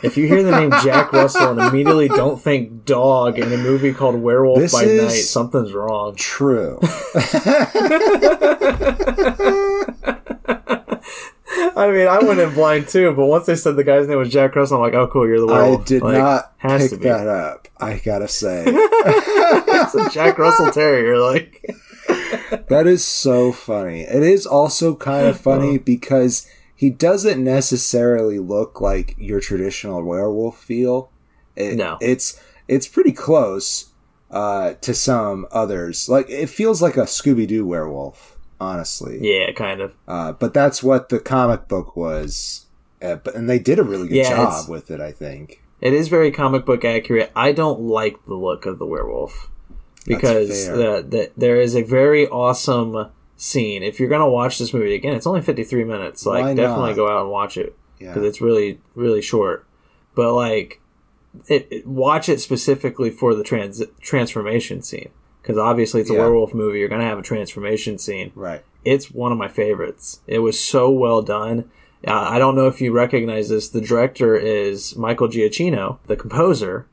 If 0.01 0.15
you 0.15 0.27
hear 0.27 0.43
the 0.43 0.51
name 0.51 0.71
Jack 0.83 1.11
Russell 1.13 1.49
and 1.51 1.59
immediately 1.59 2.07
don't 2.07 2.41
think 2.41 2.85
dog 2.85 3.37
in 3.37 3.51
a 3.51 3.57
movie 3.57 3.93
called 3.93 4.15
Werewolf 4.15 4.59
This 4.59 4.71
by 4.73 4.85
Night, 4.85 5.09
something's 5.09 5.73
wrong. 5.73 6.15
True. 6.15 6.79
I 11.75 11.91
mean, 11.91 12.07
I 12.07 12.19
went 12.19 12.39
in 12.39 12.53
blind 12.53 12.87
too, 12.87 13.13
but 13.13 13.25
once 13.25 13.45
they 13.45 13.55
said 13.55 13.75
the 13.75 13.83
guy's 13.83 14.07
name 14.07 14.17
was 14.17 14.29
Jack 14.29 14.55
Russell, 14.55 14.77
I'm 14.77 14.83
like, 14.83 14.93
oh, 14.93 15.07
cool, 15.07 15.27
you're 15.27 15.39
the 15.39 15.47
I 15.47 15.61
werewolf. 15.63 15.85
did 15.85 16.01
Like, 16.01 16.17
not 16.17 16.53
pick 16.61 16.91
that 17.01 17.27
up. 17.27 17.67
I 17.77 17.97
gotta 18.03 18.27
say. 18.27 18.63
it's 18.67 19.95
a 19.95 20.09
Jack 20.09 20.37
Russell 20.37 20.71
Terrier. 20.71 21.17
Like, 21.19 21.65
That 22.69 22.87
is 22.87 23.03
so 23.05 23.51
funny. 23.51 24.01
It 24.01 24.23
is 24.23 24.45
also 24.45 24.95
kind 24.95 25.27
of 25.27 25.39
funny 25.39 25.77
because 25.77 26.47
he 26.75 26.89
doesn't 26.89 27.43
necessarily 27.43 28.39
look 28.39 28.79
like 28.81 29.15
your 29.17 29.39
traditional 29.39 30.03
werewolf 30.03 30.57
feel. 30.63 31.11
It, 31.55 31.75
No. 31.75 31.97
it's 32.01 32.39
it's 32.67 32.87
pretty 32.87 33.11
close 33.11 33.89
uh, 34.31 34.73
to 34.81 34.93
some 34.93 35.47
others. 35.51 36.07
Like 36.07 36.29
it 36.29 36.47
feels 36.47 36.81
like 36.81 36.97
a 36.97 37.01
Scooby 37.03 37.47
Doo 37.47 37.65
werewolf, 37.65 38.37
honestly. 38.61 39.17
yeah, 39.21 39.51
kind 39.51 39.81
of. 39.81 39.93
Uh, 40.07 40.31
but 40.33 40.53
that's 40.53 40.81
what 40.83 41.09
the 41.09 41.19
comic 41.19 41.67
book 41.67 41.95
was, 41.95 42.65
uh, 43.01 43.15
but 43.15 43.35
and 43.35 43.49
they 43.49 43.59
did 43.59 43.79
a 43.79 43.83
really 43.83 44.07
good 44.07 44.17
Yeah, 44.17 44.29
job 44.35 44.69
with 44.69 44.89
it. 44.91 45.01
I 45.01 45.11
think. 45.11 45.61
It 45.81 45.93
is 45.93 46.09
very 46.09 46.29
comic 46.31 46.65
book 46.65 46.83
accurate. 46.85 47.31
I 47.35 47.51
don't 47.53 47.79
like 47.81 48.23
the 48.25 48.35
look 48.35 48.65
of 48.65 48.79
the 48.79 48.85
werewolf 48.85 49.49
because 50.15 50.67
the, 50.67 51.05
the, 51.07 51.31
there 51.37 51.61
is 51.61 51.75
a 51.75 51.83
very 51.83 52.27
awesome 52.27 53.09
scene. 53.37 53.83
If 53.83 53.99
you're 53.99 54.09
gonna 54.09 54.29
watch 54.29 54.57
this 54.59 54.73
movie 54.73 54.95
again, 54.95 55.15
it's 55.15 55.27
only 55.27 55.41
53 55.41 55.83
minutes. 55.85 56.25
Like, 56.25 56.43
Why 56.43 56.53
definitely 56.53 56.89
not? 56.91 56.95
go 56.97 57.09
out 57.09 57.21
and 57.21 57.31
watch 57.31 57.57
it 57.57 57.75
Yeah. 57.99 58.09
because 58.09 58.23
it's 58.27 58.41
really 58.41 58.79
really 58.95 59.21
short. 59.21 59.65
But 60.15 60.33
like, 60.33 60.81
it, 61.47 61.67
it- 61.71 61.87
watch 61.87 62.27
it 62.27 62.41
specifically 62.41 63.09
for 63.11 63.33
the 63.35 63.43
trans 63.43 63.81
transformation 64.01 64.81
scene 64.81 65.09
because 65.41 65.57
obviously 65.57 66.01
it's 66.01 66.09
a 66.09 66.13
Yeah. 66.13 66.19
werewolf 66.19 66.53
movie. 66.53 66.79
You're 66.79 66.89
gonna 66.89 67.03
have 67.05 67.19
a 67.19 67.23
transformation 67.23 67.97
scene. 67.97 68.31
Right. 68.35 68.61
It's 68.83 69.11
one 69.11 69.31
of 69.31 69.37
my 69.37 69.47
favorites. 69.47 70.21
It 70.27 70.39
was 70.39 70.59
so 70.59 70.89
well 70.89 71.21
done. 71.21 71.69
Uh, 72.07 72.13
I 72.13 72.39
don't 72.39 72.55
know 72.55 72.67
if 72.67 72.79
you 72.79 72.93
recognize 72.93 73.49
this. 73.49 73.67
The 73.69 73.81
director 73.81 74.35
is 74.37 74.95
Michael 74.95 75.27
Giacchino. 75.27 75.97
The 76.07 76.15
composer, 76.15 76.87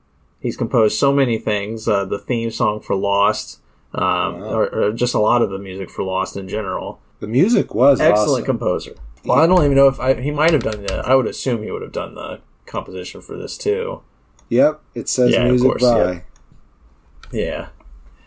He's 0.47 0.57
composed 0.57 0.97
so 0.99 1.12
many 1.12 1.38
things. 1.38 1.87
Uh, 1.88 2.05
the 2.05 2.19
theme 2.19 2.50
song 2.50 2.81
for 2.81 2.95
Lost, 2.95 3.61
um, 3.93 4.41
Wow. 4.41 4.55
or, 4.55 4.75
or 4.75 4.93
just 4.93 5.12
a 5.15 5.19
lot 5.19 5.43
of 5.43 5.50
the 5.50 5.59
music 5.59 5.91
for 5.91 6.05
Lost 6.05 6.37
in 6.37 6.49
general. 6.49 7.00
The 7.21 7.26
music 7.26 7.75
was 7.75 8.00
Excellent 8.00 8.29
awesome. 8.31 8.45
composer. 8.45 8.95
Well, 9.25 9.38
I 9.41 9.47
don't 9.47 9.65
even 9.65 9.76
know 9.76 9.88
if 9.88 9.99
I, 9.99 10.15
he 10.21 10.31
might 10.31 10.53
have 10.53 10.62
done 10.62 10.83
the. 10.83 10.99
I 11.05 11.15
would 11.17 11.26
assume 11.26 11.62
he 11.65 11.71
would 11.73 11.83
have 11.83 11.93
done 11.93 12.15
the 12.15 12.41
composition 12.67 13.21
for 13.21 13.37
this 13.37 13.59
too. 13.59 14.03
Yep, 14.50 14.81
it 14.95 15.09
says 15.09 15.33
Yeah, 15.33 15.45
music 15.49 15.67
course, 15.69 15.83
by. 15.83 15.99
yeah. 16.12 16.21
Yeah, 17.33 17.69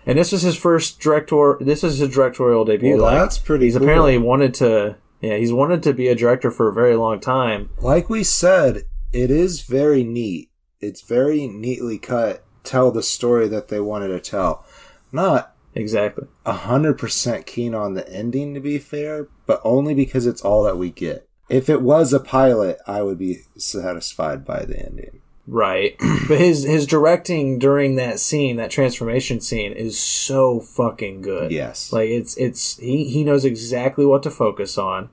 and 0.05 0.19
this 0.19 0.31
was 0.33 0.41
his 0.41 0.57
first 0.57 0.99
director. 0.99 1.57
This 1.61 1.83
is 1.85 1.99
his 1.99 2.09
directorial 2.13 2.65
debut. 2.65 2.95
Well, 2.97 3.03
like, 3.05 3.17
that's 3.19 3.37
pretty. 3.37 3.65
he's 3.65 3.75
cool. 3.75 3.83
apparently 3.83 4.17
wanted 4.17 4.53
to. 4.55 4.97
Yeah, 5.21 5.37
he's 5.37 5.53
wanted 5.53 5.83
to 5.83 5.93
be 5.93 6.07
a 6.09 6.15
director 6.15 6.51
for 6.51 6.67
a 6.67 6.73
very 6.73 6.95
long 6.95 7.19
time. 7.21 7.69
like 7.79 8.09
we 8.09 8.23
said, 8.23 8.83
it 9.13 9.31
is 9.31 9.61
very 9.61 10.03
neat. 10.03 10.48
It's 10.79 11.01
very 11.01 11.47
neatly 11.47 11.97
cut. 11.97 12.43
Tell 12.63 12.91
the 12.91 13.03
story 13.03 13.47
that 13.47 13.67
they 13.69 13.79
wanted 13.79 14.09
to 14.09 14.19
tell. 14.19 14.65
Not 15.11 15.55
Exactly. 15.75 16.27
a 16.45 16.53
hundred 16.53 16.97
percent 16.97 17.45
keen 17.45 17.73
on 17.75 17.93
the 17.93 18.07
ending, 18.09 18.53
to 18.53 18.59
be 18.59 18.77
fair, 18.79 19.27
but 19.45 19.61
only 19.63 19.93
because 19.93 20.25
it's 20.25 20.41
all 20.41 20.63
that 20.63 20.77
we 20.77 20.89
get. 20.89 21.27
If 21.47 21.69
it 21.69 21.81
was 21.81 22.13
a 22.13 22.19
pilot, 22.19 22.77
I 22.85 23.01
would 23.01 23.17
be 23.17 23.41
satisfied 23.57 24.45
by 24.45 24.65
the 24.65 24.77
ending. 24.79 25.21
Right. 25.47 25.95
but 26.27 26.39
his 26.39 26.63
his 26.63 26.85
directing 26.85 27.57
during 27.59 27.95
that 27.95 28.19
scene, 28.19 28.57
that 28.57 28.71
transformation 28.71 29.41
scene, 29.41 29.73
is 29.73 29.99
so 29.99 30.59
fucking 30.59 31.21
good. 31.21 31.51
Yes. 31.51 31.91
Like 31.91 32.09
it's 32.09 32.37
it's 32.37 32.77
he 32.77 33.05
he 33.05 33.23
knows 33.23 33.45
exactly 33.45 34.05
what 34.05 34.21
to 34.23 34.31
focus 34.31 34.77
on, 34.77 35.09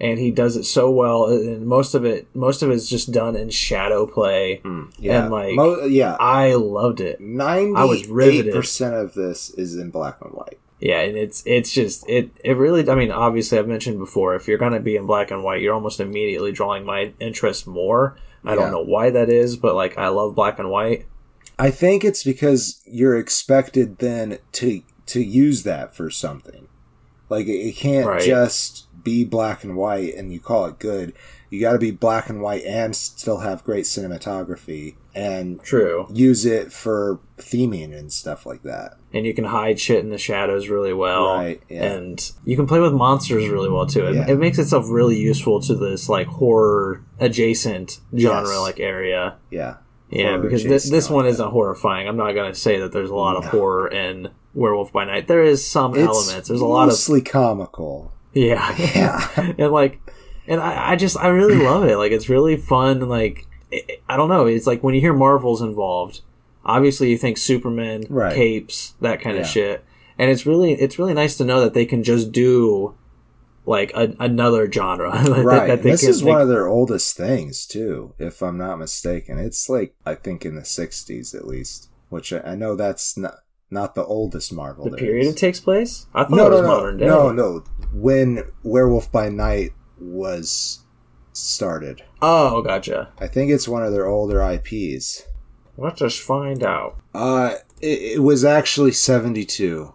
and 0.00 0.18
he 0.18 0.30
does 0.30 0.56
it 0.56 0.64
so 0.64 0.90
well. 0.90 1.26
And 1.26 1.66
most 1.66 1.94
of 1.94 2.04
it 2.04 2.26
most 2.34 2.62
of 2.62 2.70
it's 2.70 2.88
just 2.88 3.10
done 3.12 3.36
in 3.36 3.50
shadow 3.50 4.06
play. 4.06 4.60
Hmm. 4.62 4.84
yeah. 4.98 5.22
and, 5.24 5.32
like, 5.32 5.54
Mo- 5.54 5.84
yeah. 5.84 6.16
I 6.20 6.54
loved 6.54 7.00
it. 7.00 7.20
Ninety-eight 7.20 8.08
riveted. 8.08 8.54
percent 8.54 8.94
of 8.94 9.14
this 9.14 9.50
is 9.50 9.76
in 9.76 9.90
black 9.90 10.18
and 10.22 10.32
white. 10.32 10.58
Yeah, 10.80 11.00
and 11.00 11.16
it's 11.16 11.42
it's 11.44 11.72
just 11.72 12.08
it 12.08 12.30
it 12.44 12.52
really. 12.56 12.88
I 12.88 12.94
mean, 12.94 13.10
obviously, 13.10 13.58
I've 13.58 13.66
mentioned 13.66 13.98
before. 13.98 14.36
If 14.36 14.46
you're 14.46 14.58
gonna 14.58 14.78
be 14.78 14.94
in 14.96 15.06
black 15.06 15.30
and 15.32 15.42
white, 15.42 15.60
you're 15.60 15.74
almost 15.74 15.98
immediately 15.98 16.52
drawing 16.52 16.84
my 16.84 17.12
interest 17.18 17.66
more. 17.66 18.16
I 18.44 18.50
Yeah. 18.50 18.60
don't 18.60 18.70
know 18.70 18.82
why 18.84 19.10
that 19.10 19.28
is, 19.28 19.56
but 19.56 19.74
like 19.74 19.98
I 19.98 20.08
love 20.08 20.36
black 20.36 20.60
and 20.60 20.70
white. 20.70 21.06
I 21.58 21.72
think 21.72 22.04
it's 22.04 22.22
because 22.22 22.80
you're 22.86 23.18
expected 23.18 23.98
then 23.98 24.38
to 24.52 24.82
to 25.06 25.20
use 25.20 25.64
that 25.64 25.96
for 25.96 26.10
something. 26.10 26.68
Like 27.28 27.46
it, 27.48 27.54
it 27.58 27.74
can't 27.76 28.06
Right. 28.06 28.22
just 28.22 28.86
be 29.02 29.24
black 29.24 29.64
and 29.64 29.76
white 29.76 30.14
and 30.14 30.32
you 30.32 30.40
call 30.40 30.66
it 30.66 30.78
good. 30.78 31.12
You 31.50 31.60
got 31.60 31.72
to 31.72 31.78
be 31.78 31.90
black 31.90 32.28
and 32.28 32.42
white 32.42 32.64
and 32.64 32.94
still 32.94 33.38
have 33.38 33.64
great 33.64 33.84
cinematography 33.84 34.96
and 35.14 35.62
True. 35.62 36.06
use 36.12 36.44
it 36.44 36.72
for 36.72 37.20
theming 37.38 37.96
and 37.96 38.12
stuff 38.12 38.44
like 38.46 38.62
that. 38.64 38.94
and 39.14 39.24
you 39.24 39.32
can 39.32 39.44
hide 39.44 39.80
shit 39.80 40.00
in 40.04 40.10
the 40.10 40.18
shadows 40.18 40.68
really 40.68 40.92
well. 40.92 41.24
Right, 41.34 41.62
yeah. 41.70 41.84
And 41.84 42.32
you 42.44 42.56
can 42.56 42.66
play 42.66 42.78
with 42.80 42.92
monsters 42.92 43.48
really 43.48 43.70
well 43.70 43.86
too. 43.86 44.06
It, 44.06 44.14
Yeah. 44.16 44.30
it 44.30 44.38
makes 44.38 44.58
itself 44.58 44.84
really 44.90 45.16
useful 45.18 45.60
to 45.62 45.74
this 45.74 46.08
like 46.10 46.26
horror 46.26 47.02
adjacent 47.18 48.00
genre 48.16 48.42
Yes. 48.48 48.60
like 48.60 48.80
area. 48.80 49.36
Yeah. 49.50 49.76
Yeah, 50.10 50.36
because 50.38 50.64
this 50.64 50.88
this 50.90 51.08
one 51.10 51.26
isn't 51.26 51.50
horrifying. 51.50 52.08
I'm 52.08 52.16
not 52.16 52.32
going 52.32 52.52
to 52.52 52.58
say 52.58 52.78
that 52.80 52.92
there's 52.92 53.10
a 53.10 53.14
lot 53.14 53.36
of 53.36 53.44
No. 53.44 53.50
horror 53.50 53.88
in 53.88 54.28
Werewolf 54.54 54.90
by 54.92 55.04
Night. 55.04 55.28
There 55.28 55.42
is 55.44 55.66
some 55.66 55.94
It's 55.94 56.00
elements. 56.06 56.48
There's 56.48 56.60
a 56.62 56.66
lot 56.66 56.84
of 56.84 56.88
mostly 56.90 57.20
comical. 57.20 58.12
Yeah, 58.46 58.74
Yeah. 58.94 59.52
and 59.58 59.72
like, 59.72 60.00
and 60.46 60.60
I, 60.60 60.92
I 60.92 60.96
just 60.96 61.16
I 61.16 61.28
really 61.28 61.56
love 61.62 61.84
it. 61.84 61.96
Like 61.96 62.12
it's 62.12 62.28
really 62.28 62.56
fun. 62.56 63.00
Like 63.08 63.46
it, 63.70 64.02
I 64.08 64.16
don't 64.16 64.28
know. 64.28 64.46
It's 64.46 64.66
like 64.66 64.82
when 64.82 64.94
you 64.94 65.00
hear 65.00 65.12
Marvel's 65.14 65.60
involved, 65.62 66.20
obviously 66.64 67.10
you 67.10 67.18
think 67.18 67.38
Superman, 67.38 68.04
Right. 68.08 68.34
capes, 68.34 68.94
that 69.00 69.20
kind 69.20 69.36
Yeah. 69.36 69.42
of 69.42 69.48
shit. 69.48 69.84
And 70.18 70.30
it's 70.30 70.46
really 70.46 70.72
it's 70.72 70.98
really 70.98 71.14
nice 71.14 71.36
to 71.36 71.44
know 71.44 71.60
that 71.60 71.74
they 71.74 71.86
can 71.86 72.02
just 72.02 72.32
do 72.32 72.94
like 73.66 73.92
a, 73.94 74.14
another 74.18 74.70
genre. 74.72 75.10
Right. 75.44 75.66
that 75.68 75.82
this 75.82 76.00
can- 76.00 76.10
is 76.10 76.24
one 76.24 76.40
of 76.40 76.48
their 76.48 76.66
oldest 76.66 77.16
things 77.16 77.66
too, 77.66 78.14
if 78.18 78.42
I'm 78.42 78.56
not 78.58 78.78
mistaken. 78.78 79.38
It's 79.38 79.68
like 79.68 79.94
I 80.06 80.14
think 80.14 80.44
in 80.46 80.54
the 80.54 80.62
60s 80.62 81.34
at 81.34 81.46
least, 81.46 81.90
which 82.08 82.32
I 82.32 82.40
I 82.40 82.54
know 82.56 82.74
that's 82.74 83.16
not 83.16 83.34
not 83.70 83.94
the 83.94 84.04
oldest 84.04 84.50
Marvel. 84.50 84.88
the 84.88 84.96
period 84.96 85.26
is. 85.26 85.34
it 85.34 85.36
takes 85.36 85.60
place. 85.60 86.06
I 86.14 86.22
thought 86.24 86.30
no, 86.30 86.46
it 86.46 86.50
was 86.50 86.60
no, 86.62 86.66
no, 86.66 86.74
modern 86.76 86.96
day. 86.96 87.06
no, 87.06 87.30
no. 87.32 87.64
When 87.92 88.44
Werewolf 88.62 89.10
by 89.10 89.28
Night 89.28 89.72
was 89.98 90.80
started, 91.32 92.02
Oh, 92.20 92.62
gotcha. 92.62 93.12
I 93.20 93.28
think 93.28 93.50
it's 93.50 93.68
one 93.68 93.82
of 93.84 93.92
their 93.92 94.06
older 94.06 94.42
IPs. 94.42 95.24
Let's 95.76 96.00
just 96.00 96.20
find 96.20 96.64
out. 96.64 96.96
Uh, 97.14 97.54
it, 97.80 98.16
it 98.16 98.22
was 98.22 98.44
actually 98.44 98.92
72. 98.92 99.94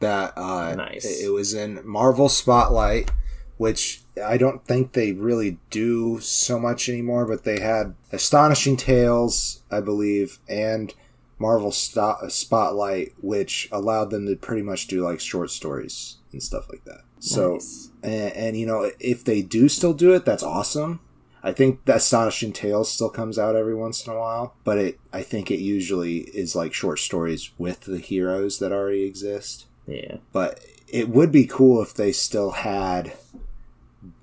That 0.00 0.36
uh, 0.36 0.74
Nice. 0.74 1.04
It, 1.04 1.26
it 1.26 1.28
was 1.30 1.54
in 1.54 1.80
Marvel 1.86 2.28
Spotlight, 2.28 3.10
which 3.56 4.02
I 4.22 4.36
don't 4.36 4.64
think 4.66 4.92
they 4.92 5.12
really 5.12 5.58
do 5.70 6.20
so 6.20 6.58
much 6.58 6.88
anymore. 6.88 7.26
But 7.26 7.44
they 7.44 7.60
had 7.60 7.94
Astonishing 8.12 8.76
Tales, 8.76 9.62
I 9.70 9.80
believe, 9.80 10.38
and 10.48 10.92
Marvel 11.38 11.72
Sto- 11.72 12.28
Spotlight, 12.28 13.14
which 13.20 13.68
allowed 13.72 14.10
them 14.10 14.26
to 14.26 14.36
pretty 14.36 14.62
much 14.62 14.86
do 14.86 15.02
like 15.02 15.20
short 15.20 15.50
stories 15.50 16.16
and 16.32 16.42
stuff 16.42 16.68
like 16.70 16.84
that. 16.84 17.00
So, 17.18 17.54
Nice. 17.54 17.90
and, 18.02 18.32
and 18.34 18.56
you 18.56 18.66
know, 18.66 18.90
if 19.00 19.24
they 19.24 19.42
do 19.42 19.68
still 19.68 19.92
do 19.94 20.12
it, 20.14 20.24
that's 20.24 20.42
awesome. 20.42 21.00
I 21.42 21.52
think 21.52 21.84
the 21.86 21.96
Astonishing 21.96 22.52
Tales 22.52 22.90
still 22.90 23.08
comes 23.08 23.38
out 23.38 23.56
every 23.56 23.74
once 23.74 24.06
in 24.06 24.12
a 24.12 24.18
while, 24.18 24.54
but 24.62 24.76
it 24.76 25.00
I 25.12 25.22
think 25.22 25.50
it 25.50 25.58
usually 25.60 26.18
is 26.34 26.54
like 26.54 26.74
short 26.74 26.98
stories 26.98 27.50
with 27.56 27.80
the 27.80 27.98
heroes 27.98 28.58
that 28.58 28.72
already 28.72 29.04
exist. 29.04 29.64
Yeah. 29.86 30.16
But 30.32 30.60
it 30.86 31.08
would 31.08 31.32
be 31.32 31.46
cool 31.46 31.80
if 31.80 31.94
they 31.94 32.12
still 32.12 32.50
had 32.50 33.14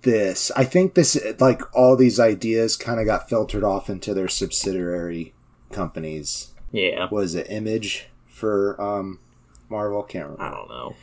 this. 0.04 0.52
I 0.56 0.64
think 0.64 0.94
this 0.94 1.18
like 1.40 1.62
all 1.76 1.96
these 1.96 2.20
ideas 2.20 2.76
kind 2.76 3.00
of 3.00 3.06
got 3.06 3.30
filtered 3.30 3.64
off 3.64 3.90
into 3.90 4.14
their 4.14 4.28
subsidiary 4.28 5.34
companies. 5.72 6.54
Yeah. 6.72 7.08
Was 7.10 7.36
it 7.36 7.48
Image 7.50 8.08
for 8.28 8.80
um 8.82 9.20
Marvel? 9.70 10.04
Can't 10.04 10.26
remember. 10.26 10.44
I 10.44 10.52
don't 10.52 10.70
know. 10.70 10.96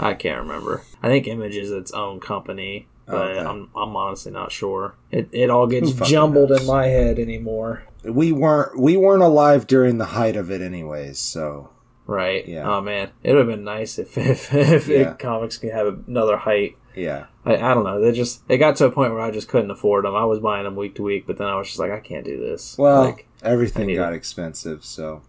I 0.00 0.14
can't 0.14 0.40
remember. 0.42 0.82
I 1.02 1.08
think 1.08 1.26
Image 1.26 1.56
is 1.56 1.70
its 1.70 1.92
own 1.92 2.20
company, 2.20 2.86
but 3.06 3.14
Okay. 3.32 3.40
I'm 3.40 3.70
I'm 3.76 3.96
honestly 3.96 4.32
not 4.32 4.52
sure. 4.52 4.94
It 5.10 5.28
it 5.32 5.50
all 5.50 5.66
gets 5.66 5.92
jumbled 5.92 6.50
knows? 6.50 6.60
in 6.62 6.66
my 6.66 6.86
head 6.86 7.18
anymore. 7.18 7.84
We 8.04 8.32
weren't 8.32 8.78
we 8.78 8.96
weren't 8.96 9.22
alive 9.22 9.66
during 9.66 9.98
the 9.98 10.04
height 10.06 10.36
of 10.36 10.50
it 10.50 10.60
anyways, 10.60 11.18
so 11.18 11.70
Right. 12.06 12.46
Yeah. 12.46 12.70
Oh 12.70 12.80
man, 12.80 13.10
it 13.24 13.32
would 13.32 13.38
have 13.38 13.46
been 13.48 13.64
nice 13.64 13.98
if 13.98 14.16
if, 14.18 14.52
if 14.54 14.88
Yeah. 14.88 15.14
comics 15.14 15.56
could 15.58 15.72
have 15.72 16.04
another 16.06 16.36
height. 16.36 16.76
yeah. 16.94 17.26
I, 17.44 17.54
I 17.56 17.74
don't 17.74 17.84
know. 17.84 18.00
They 18.00 18.12
just 18.12 18.42
it 18.48 18.58
got 18.58 18.76
to 18.76 18.86
a 18.86 18.90
point 18.90 19.12
where 19.12 19.22
I 19.22 19.30
just 19.30 19.48
couldn't 19.48 19.70
afford 19.70 20.04
them. 20.04 20.14
I 20.14 20.24
was 20.24 20.40
buying 20.40 20.64
them 20.64 20.76
week 20.76 20.94
to 20.96 21.02
week, 21.02 21.26
but 21.26 21.38
then 21.38 21.46
I 21.48 21.56
was 21.56 21.68
just 21.68 21.78
like, 21.78 21.90
I 21.92 22.00
can't 22.00 22.24
do 22.24 22.38
this. 22.38 22.76
Well, 22.78 23.04
like, 23.04 23.26
everything 23.42 23.92
got 23.94 24.12
it. 24.12 24.16
expensive, 24.16 24.84
so 24.84 25.22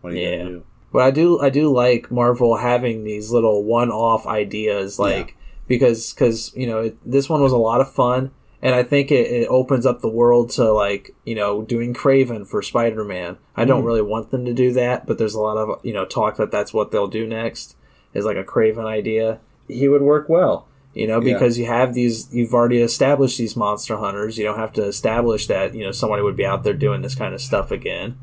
what 0.00 0.12
are 0.12 0.16
you 0.16 0.22
Yeah. 0.28 0.36
gonna 0.38 0.50
do? 0.50 0.64
But 0.92 1.02
I 1.02 1.10
do 1.10 1.40
I 1.40 1.50
do 1.50 1.72
like 1.72 2.10
Marvel 2.10 2.56
having 2.56 3.04
these 3.04 3.30
little 3.30 3.62
one-off 3.64 4.26
ideas 4.26 4.98
like 4.98 5.36
because 5.68 6.12
cuz 6.12 6.52
you 6.56 6.66
know 6.66 6.80
it, 6.80 6.96
this 7.04 7.28
one 7.28 7.40
was 7.42 7.52
a 7.52 7.56
lot 7.56 7.80
of 7.80 7.92
fun 7.92 8.32
and 8.62 8.74
I 8.74 8.82
think 8.82 9.10
it, 9.12 9.30
it 9.30 9.46
opens 9.48 9.86
up 9.86 10.00
the 10.00 10.08
world 10.08 10.50
to 10.50 10.72
like 10.72 11.14
you 11.24 11.34
know 11.36 11.62
doing 11.62 11.94
Kraven 11.94 12.46
for 12.46 12.60
Spider-Man. 12.60 13.38
I 13.56 13.64
don't 13.64 13.82
Mm. 13.84 13.86
really 13.86 14.02
want 14.02 14.30
them 14.30 14.44
to 14.46 14.52
do 14.52 14.72
that, 14.72 15.06
but 15.06 15.16
there's 15.18 15.34
a 15.34 15.40
lot 15.40 15.56
of 15.56 15.78
you 15.84 15.92
know 15.92 16.04
talk 16.04 16.36
that 16.38 16.50
that's 16.50 16.74
what 16.74 16.90
they'll 16.90 17.06
do 17.06 17.26
next 17.26 17.76
is 18.12 18.24
like 18.24 18.36
a 18.36 18.44
Kraven 18.44 18.84
idea. 18.86 19.38
He 19.68 19.86
would 19.86 20.02
work 20.02 20.28
well. 20.28 20.66
You 20.92 21.06
know, 21.06 21.20
Yeah. 21.22 21.34
because 21.34 21.56
you 21.56 21.66
have 21.66 21.94
these, 21.94 22.28
you've 22.34 22.52
already 22.52 22.82
established 22.82 23.38
these 23.38 23.54
monster 23.56 23.96
hunters. 23.96 24.36
You 24.36 24.42
don't 24.44 24.58
have 24.58 24.72
to 24.72 24.82
establish 24.82 25.46
that, 25.46 25.72
you 25.72 25.84
know, 25.84 25.92
somebody 25.92 26.20
would 26.24 26.34
be 26.36 26.44
out 26.44 26.64
there 26.64 26.74
doing 26.74 27.00
this 27.02 27.14
kind 27.14 27.32
of 27.32 27.40
stuff 27.40 27.70
again 27.70 28.16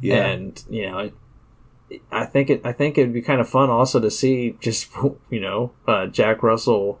Yeah. 0.00 0.24
and 0.26 0.62
you 0.70 0.88
know 0.88 1.10
i 2.10 2.24
think 2.24 2.50
it 2.50 2.60
i 2.64 2.72
think 2.72 2.96
it'd 2.98 3.12
be 3.12 3.22
kind 3.22 3.40
of 3.40 3.48
fun 3.48 3.70
also 3.70 4.00
to 4.00 4.10
see 4.10 4.56
just 4.60 4.88
you 5.30 5.40
know 5.40 5.72
uh, 5.86 6.06
jack 6.06 6.42
russell 6.42 7.00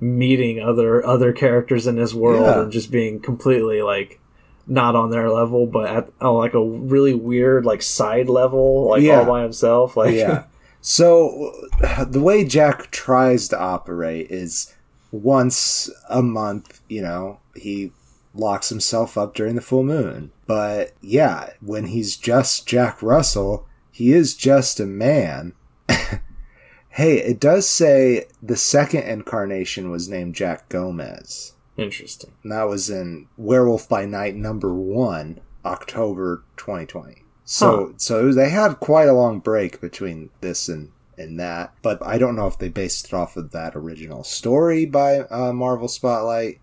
meeting 0.00 0.60
other 0.60 1.04
other 1.06 1.32
characters 1.32 1.86
in 1.86 1.96
his 1.96 2.14
world 2.14 2.42
Yeah. 2.46 2.62
and 2.62 2.72
just 2.72 2.90
being 2.90 3.20
completely 3.20 3.82
like 3.82 4.18
not 4.66 4.94
on 4.96 5.10
their 5.10 5.30
level 5.30 5.66
but 5.66 5.86
at 5.88 6.10
oh, 6.20 6.34
like 6.34 6.54
a 6.54 6.64
really 6.64 7.14
weird 7.14 7.64
like 7.64 7.82
side 7.82 8.28
level 8.28 8.88
like 8.90 9.02
Yeah. 9.02 9.20
all 9.20 9.26
by 9.26 9.42
himself 9.42 9.96
like 9.96 10.14
yeah. 10.14 10.44
So 10.80 11.52
the 12.06 12.20
way 12.20 12.44
Jack 12.44 12.90
tries 12.90 13.46
to 13.48 13.58
operate 13.60 14.30
is 14.30 14.74
once 15.12 15.90
a 16.08 16.22
month, 16.22 16.80
you 16.88 17.02
know, 17.02 17.38
he 17.54 17.92
locks 18.34 18.68
himself 18.70 19.16
up 19.18 19.34
during 19.34 19.54
the 19.54 19.60
full 19.60 19.84
moon. 19.84 20.32
But 20.46 20.92
yeah, 21.00 21.50
when 21.60 21.86
he's 21.86 22.16
just 22.16 22.66
Jack 22.66 23.00
Russell, 23.02 23.66
he 24.02 24.12
is 24.12 24.34
just 24.34 24.80
a 24.80 24.86
man. 24.86 25.52
hey, 26.88 27.18
it 27.18 27.38
does 27.38 27.68
say 27.68 28.24
the 28.42 28.56
second 28.56 29.04
incarnation 29.04 29.92
was 29.92 30.08
named 30.08 30.34
Jack 30.34 30.68
Gomez. 30.68 31.52
interesting 31.76 32.32
And 32.42 32.50
that 32.50 32.64
was 32.64 32.90
in 32.90 33.28
Werewolf 33.36 33.88
by 33.88 34.04
Night 34.04 34.34
number 34.34 34.74
one, 34.74 35.40
October 35.64 36.42
2020. 36.56 37.22
So 37.44 37.86
Huh. 37.86 37.92
so 37.96 38.32
they 38.32 38.50
had 38.50 38.80
quite 38.80 39.08
a 39.08 39.12
long 39.12 39.38
break 39.38 39.80
between 39.80 40.30
this 40.40 40.68
and 40.68 40.90
and 41.16 41.38
that, 41.38 41.72
but 41.80 42.04
I 42.04 42.18
don't 42.18 42.34
know 42.34 42.48
if 42.48 42.58
they 42.58 42.70
based 42.70 43.06
it 43.06 43.14
off 43.14 43.36
of 43.36 43.52
that 43.52 43.76
original 43.76 44.24
story 44.24 44.84
by 44.84 45.20
uh, 45.20 45.52
Marvel 45.52 45.86
Spotlight 45.86 46.58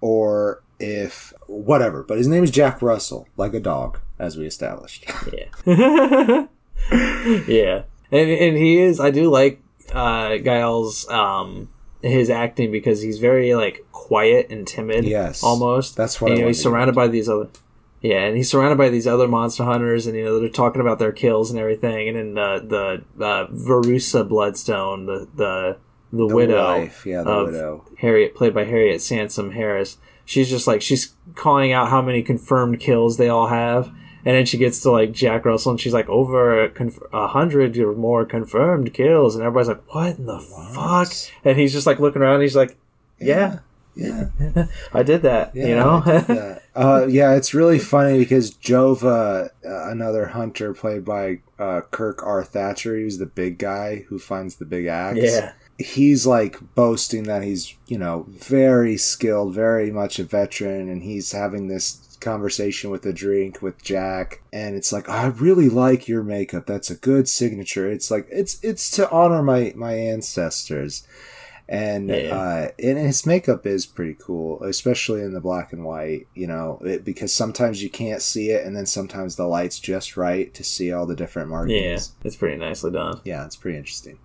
or 0.00 0.62
if 0.78 1.32
whatever. 1.48 2.04
But 2.04 2.18
his 2.18 2.28
name 2.28 2.44
is 2.44 2.52
Jack 2.52 2.80
Russell, 2.82 3.26
like 3.36 3.54
a 3.54 3.58
dog, 3.60 3.98
as 4.16 4.36
we 4.36 4.46
established. 4.46 5.06
Yeah. 5.66 6.46
yeah. 7.46 7.82
And 8.10 8.30
and 8.30 8.56
he 8.56 8.78
is 8.78 9.00
I 9.00 9.10
do 9.10 9.30
like 9.30 9.62
uh 9.92 10.38
Giles 10.38 11.08
um 11.08 11.68
his 12.02 12.30
acting 12.30 12.70
because 12.70 13.02
he's 13.02 13.18
very 13.18 13.54
like 13.54 13.84
quiet 13.92 14.50
and 14.50 14.66
timid 14.66 15.04
Yes. 15.04 15.42
almost. 15.42 15.96
That's 15.96 16.20
what 16.20 16.30
and, 16.30 16.36
I 16.36 16.36
you 16.38 16.42
know, 16.42 16.48
he's 16.48 16.62
surrounded 16.62 16.94
by 16.94 17.08
these 17.08 17.28
other 17.28 17.48
yeah, 18.00 18.20
and 18.26 18.36
he's 18.36 18.48
surrounded 18.48 18.78
by 18.78 18.90
these 18.90 19.08
other 19.08 19.26
monster 19.26 19.64
hunters, 19.64 20.06
and 20.06 20.16
you 20.16 20.24
know 20.24 20.38
they're 20.38 20.48
talking 20.48 20.80
about 20.80 21.00
their 21.00 21.10
kills 21.10 21.50
and 21.50 21.58
everything. 21.58 22.08
And 22.08 22.16
then 22.16 22.34
the 22.34 23.02
the 23.18 23.24
uh, 23.24 23.46
Verussa 23.48 24.28
Bloodstone, 24.28 25.06
the 25.06 25.28
the 25.34 25.76
the, 26.12 26.28
The 26.28 26.34
widow, 26.34 26.78
wife, 26.78 27.04
yeah, 27.04 27.22
the 27.22 27.44
widow. 27.44 27.84
Harriet, 27.98 28.34
played 28.34 28.54
by 28.54 28.64
Harriet 28.64 29.02
Sansom 29.02 29.50
Harris. 29.50 29.98
She's 30.24 30.48
just 30.48 30.66
like 30.66 30.80
she's 30.80 31.14
calling 31.34 31.72
out 31.72 31.88
how 31.88 32.00
many 32.00 32.22
confirmed 32.22 32.78
kills 32.80 33.16
they 33.16 33.28
all 33.28 33.48
have, 33.48 33.90
and 34.28 34.36
then 34.36 34.44
she 34.44 34.58
gets 34.58 34.80
to 34.80 34.90
like 34.90 35.12
Jack 35.12 35.46
Russell, 35.46 35.70
and 35.70 35.80
she's 35.80 35.94
like 35.94 36.06
over 36.10 36.64
a, 36.64 36.68
conf- 36.68 37.00
hundred 37.14 37.78
or 37.78 37.94
more 37.94 38.26
confirmed 38.26 38.92
kills, 38.92 39.34
and 39.34 39.42
everybody's 39.42 39.68
like, 39.68 39.94
"What 39.94 40.18
in 40.18 40.26
the 40.26 40.38
fuck?" 40.38 41.10
And 41.46 41.58
he's 41.58 41.72
just 41.72 41.86
like 41.86 41.98
looking 41.98 42.20
around, 42.20 42.34
and 42.34 42.42
he's 42.42 42.54
like, 42.54 42.76
"Yeah, 43.18 43.60
Yeah. 43.94 44.26
I 44.92 45.02
did 45.02 45.22
that," 45.22 45.56
Yeah, 45.56 45.66
you 45.68 45.74
know. 45.76 46.02
That. 46.04 46.62
uh, 46.74 47.06
yeah, 47.08 47.36
it's 47.36 47.54
really 47.54 47.78
funny 47.78 48.18
because 48.18 48.50
Jova, 48.52 49.48
uh, 49.64 49.90
another 49.90 50.26
hunter 50.26 50.74
played 50.74 51.06
by 51.06 51.38
uh, 51.58 51.80
Kirk 51.90 52.22
R. 52.22 52.44
Thatcher, 52.44 52.98
he 52.98 53.04
was 53.04 53.16
the 53.16 53.24
big 53.24 53.56
guy 53.56 54.04
who 54.08 54.18
finds 54.18 54.56
the 54.56 54.66
big 54.66 54.84
axe. 54.84 55.20
yeah, 55.22 55.52
He's 55.78 56.26
like 56.26 56.74
boasting 56.74 57.22
that 57.22 57.44
he's, 57.44 57.74
you 57.86 57.96
know, 57.96 58.26
very 58.28 58.98
skilled, 58.98 59.54
very 59.54 59.90
much 59.90 60.18
a 60.18 60.24
veteran, 60.24 60.90
and 60.90 61.02
he's 61.02 61.32
having 61.32 61.68
this 61.68 62.07
conversation 62.20 62.90
with 62.90 63.04
a 63.06 63.12
drink 63.12 63.62
with 63.62 63.82
Jack 63.82 64.42
and 64.52 64.74
it's 64.76 64.92
like 64.92 65.08
I 65.08 65.26
really 65.26 65.68
like 65.68 66.08
your 66.08 66.22
makeup 66.22 66.66
that's 66.66 66.90
a 66.90 66.94
good 66.96 67.28
signature 67.28 67.90
it's 67.90 68.10
like 68.10 68.26
it's 68.30 68.62
it's 68.62 68.90
to 68.92 69.10
honor 69.10 69.42
my 69.42 69.72
my 69.76 69.94
ancestors 69.94 71.06
and 71.68 72.08
Yeah. 72.08 72.34
uh, 72.34 72.68
and 72.82 72.96
his 72.96 73.26
makeup 73.26 73.66
is 73.66 73.84
pretty 73.84 74.16
cool, 74.18 74.62
especially 74.62 75.20
in 75.20 75.34
the 75.34 75.40
black 75.40 75.70
and 75.74 75.84
white. 75.84 76.26
You 76.34 76.46
know, 76.46 76.78
it, 76.82 77.04
because 77.04 77.30
sometimes 77.34 77.82
you 77.82 77.90
can't 77.90 78.22
see 78.22 78.48
it, 78.48 78.64
and 78.64 78.74
then 78.74 78.86
sometimes 78.86 79.36
the 79.36 79.44
light's 79.46 79.78
just 79.78 80.16
right 80.16 80.54
to 80.54 80.64
see 80.64 80.90
all 80.92 81.04
the 81.04 81.14
different 81.14 81.50
markings. 81.50 81.82
yeah, 81.82 82.26
it's 82.26 82.36
pretty 82.36 82.56
nicely 82.56 82.90
done. 82.90 83.20
Yeah, 83.22 83.44
it's 83.44 83.56
pretty 83.56 83.76
interesting. 83.76 84.18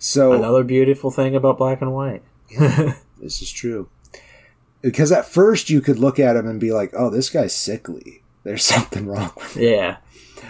So 0.00 0.32
Another 0.32 0.64
beautiful 0.64 1.12
thing 1.12 1.36
about 1.36 1.58
black 1.58 1.80
and 1.80 1.92
white. 1.94 2.22
this 2.58 3.40
is 3.40 3.52
true. 3.52 3.88
Because 4.82 5.12
at 5.12 5.26
first 5.26 5.70
you 5.70 5.80
could 5.80 5.98
look 5.98 6.18
at 6.18 6.36
him 6.36 6.46
and 6.46 6.60
be 6.60 6.72
like, 6.72 6.92
"Oh, 6.96 7.10
this 7.10 7.30
guy's 7.30 7.54
sickly. 7.54 8.22
There's 8.44 8.64
something 8.74 9.06
wrong 9.06 9.32
with 9.36 9.56
him." 9.56 9.62
yeah, 9.64 9.96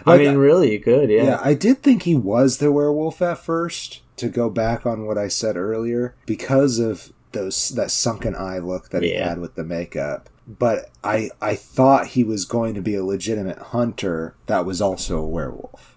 I 0.06 0.18
mean, 0.18 0.37
really, 0.37 0.72
you 0.72 0.80
could, 0.80 1.10
yeah. 1.10 1.25
Yeah, 1.25 1.40
I 1.42 1.54
did 1.54 1.82
think 1.82 2.02
he 2.02 2.16
was 2.16 2.58
the 2.58 2.72
werewolf 2.72 3.20
at 3.22 3.38
first. 3.38 4.02
To 4.16 4.28
go 4.28 4.50
back 4.50 4.84
on 4.84 5.06
what 5.06 5.16
I 5.16 5.28
said 5.28 5.56
earlier, 5.56 6.14
because 6.26 6.78
of 6.78 7.10
those 7.32 7.70
that 7.70 7.90
sunken 7.90 8.34
eye 8.37 8.58
look 8.58 8.90
that 8.90 9.02
he 9.02 9.14
had 9.14 9.38
with 9.38 9.54
the 9.54 9.64
makeup. 9.64 10.28
But 10.46 10.90
I 11.02 11.30
I 11.40 11.54
thought 11.54 12.08
he 12.08 12.22
was 12.22 12.44
going 12.44 12.75
to 12.75 12.82
be 12.82 12.94
a 12.94 13.04
legitimate 13.04 13.58
hunter 13.58 14.34
that 14.46 14.66
was 14.66 14.82
also 14.82 15.18
a 15.18 15.26
werewolf. 15.26 15.96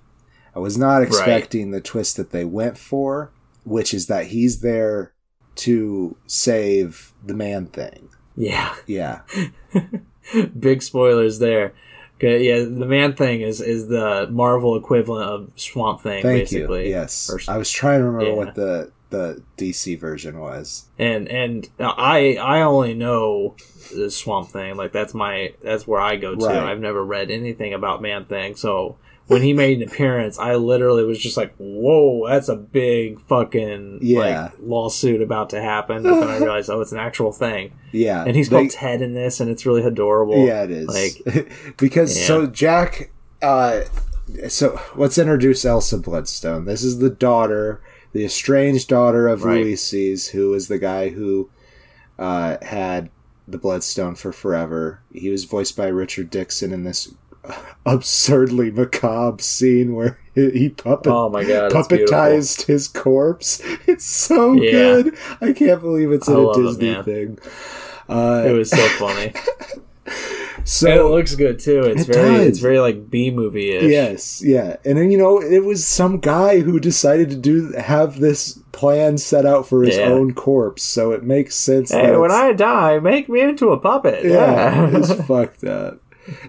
I 0.55 0.59
was 0.59 0.77
not 0.77 1.01
expecting 1.01 1.71
the 1.71 1.81
twist 1.81 2.15
that 2.17 2.31
they 2.31 2.45
went 2.45 2.77
for, 2.77 3.31
which 3.65 3.93
is 3.93 4.07
that 4.07 4.27
he's 4.27 4.61
there 4.61 5.13
to 5.55 6.15
save 6.27 7.13
the 7.25 7.33
man 7.33 7.65
thing. 7.65 8.09
Yeah. 8.35 8.75
Yeah, 8.87 9.21
Big 10.59 10.81
spoilers 10.81 11.39
there. 11.39 11.73
Yeah, 12.21 12.59
the 12.59 12.85
man 12.85 13.15
thing 13.15 13.41
is 13.41 13.59
is 13.59 13.87
the 13.89 14.27
Marvel 14.31 14.77
equivalent 14.77 15.29
of 15.29 15.51
Swamp 15.57 16.01
Thing, 16.01 16.21
thank 16.23 16.43
basically. 16.43 16.85
you. 16.85 16.91
Yes, 16.91 17.29
Or- 17.29 17.39
I 17.53 17.57
was 17.57 17.69
trying 17.69 17.99
to 17.99 18.05
remember 18.05 18.29
Yeah. 18.31 18.37
what 18.37 18.55
the 18.55 18.91
the 19.09 19.43
DC 19.57 19.99
version 19.99 20.39
was. 20.39 20.85
and 20.97 21.27
and 21.27 21.67
I 21.79 22.37
I 22.39 22.61
only 22.61 22.93
know 22.93 23.55
the 23.93 24.09
Swamp 24.09 24.49
Thing. 24.49 24.75
Like 24.77 24.93
that's 24.93 25.13
my 25.13 25.53
that's 25.61 25.85
where 25.85 25.99
I 25.99 26.15
go 26.15 26.33
to. 26.35 26.45
Right. 26.45 26.55
I've 26.57 26.79
never 26.79 27.03
read 27.03 27.29
anything 27.29 27.73
about 27.73 28.01
Man 28.01 28.23
Thing, 28.25 28.55
so 28.55 28.95
when 29.27 29.41
he 29.41 29.53
made 29.53 29.81
an 29.81 29.87
appearance, 29.87 30.37
I 30.37 30.55
literally 30.55 31.03
was 31.05 31.17
just 31.19 31.37
like, 31.37 31.53
"Whoa, 31.57 32.27
that's 32.27 32.49
a 32.49 32.55
big 32.55 33.19
fucking 33.21 33.99
Yeah. 34.01 34.19
like 34.19 34.51
lawsuit 34.61 35.21
about 35.21 35.49
to 35.51 35.61
happen." 35.61 36.03
But 36.03 36.19
then 36.19 36.29
I 36.29 36.37
realized, 36.39 36.69
oh, 36.69 36.81
it's 36.81 36.91
an 36.91 36.99
actual 36.99 37.31
thing, 37.31 37.71
Yeah, 37.91 38.23
and 38.25 38.35
he's 38.35 38.49
they- 38.49 38.57
called 38.57 38.69
Ted 38.71 39.01
in 39.01 39.13
this, 39.13 39.39
and 39.39 39.49
it's 39.49 39.65
really 39.65 39.83
adorable. 39.83 40.45
yeah, 40.45 40.63
it 40.63 40.71
is. 40.71 40.87
like- 40.87 41.51
because 41.77 42.17
Yeah. 42.19 42.25
so 42.27 42.47
Jack. 42.47 43.11
Uh, 43.41 43.81
so 44.47 44.79
let's 44.95 45.17
introduce 45.17 45.65
Elsa 45.65 45.97
Bloodstone. 45.97 46.65
This 46.65 46.81
is 46.83 46.99
the 46.99 47.09
daughter, 47.09 47.81
the 48.13 48.23
estranged 48.23 48.87
daughter 48.87 49.27
of 49.27 49.43
Right. 49.43 49.59
Ulysses, 49.59 50.29
who 50.29 50.49
was 50.51 50.67
the 50.69 50.77
guy 50.79 51.09
who 51.09 51.49
uh, 52.17 52.57
had 52.61 53.09
the 53.47 53.57
Bloodstone 53.57 54.15
for 54.15 54.31
forever. 54.31 55.01
He 55.11 55.29
was 55.29 55.43
voiced 55.43 55.75
by 55.75 55.87
Richard 55.87 56.29
Dixon 56.29 56.71
in 56.71 56.83
this 56.85 57.13
absurdly 57.85 58.71
macabre 58.71 59.41
scene 59.41 59.93
where 59.95 60.17
he 60.35 60.69
puppet 60.69 61.11
Oh 61.11 61.29
my 61.29 61.43
god, 61.43 61.71
puppetized 61.71 62.65
his 62.65 62.87
corpse. 62.87 63.61
It's 63.87 64.05
so 64.05 64.53
Yeah. 64.53 64.71
good. 64.71 65.17
I 65.41 65.53
can't 65.53 65.81
believe 65.81 66.11
it's 66.11 66.27
in 66.27 66.35
a 66.35 66.39
love 66.39 66.57
it, 66.57 66.63
Disney 66.63 67.03
thing. 67.03 67.39
Uh, 68.09 68.43
It 68.47 68.51
was 68.51 68.69
so 68.69 68.77
funny. 68.97 69.33
so 70.63 70.89
and 70.91 70.99
it 70.99 71.03
looks 71.03 71.35
good 71.35 71.59
too. 71.59 71.81
It's 71.81 72.03
It 72.07 72.13
very 72.13 72.37
does. 72.37 72.47
it's 72.47 72.59
very 72.59 72.79
like 72.79 73.09
B 73.09 73.31
movie 73.31 73.71
ish. 73.71 73.91
Yes, 73.91 74.41
yeah, 74.43 74.77
and 74.85 74.97
then 74.97 75.11
you 75.11 75.17
know 75.17 75.41
it 75.41 75.63
was 75.65 75.85
some 75.85 76.19
guy 76.19 76.59
who 76.61 76.79
decided 76.79 77.29
to 77.31 77.35
do 77.35 77.71
have 77.73 78.19
this 78.19 78.59
plan 78.71 79.17
set 79.17 79.45
out 79.45 79.67
for 79.67 79.83
his 79.83 79.97
Yeah. 79.97 80.05
own 80.09 80.33
corpse, 80.33 80.83
so 80.83 81.11
it 81.11 81.23
makes 81.23 81.55
sense. 81.55 81.91
Hey, 81.91 82.15
when 82.17 82.31
I 82.31 82.53
die, 82.53 82.99
make 82.99 83.29
me 83.29 83.41
into 83.41 83.71
a 83.71 83.77
puppet. 83.77 84.25
yeah, 84.25 84.89
Yeah. 84.89 84.97
it's 84.97 85.13
fucked 85.27 85.63
up. 85.63 85.99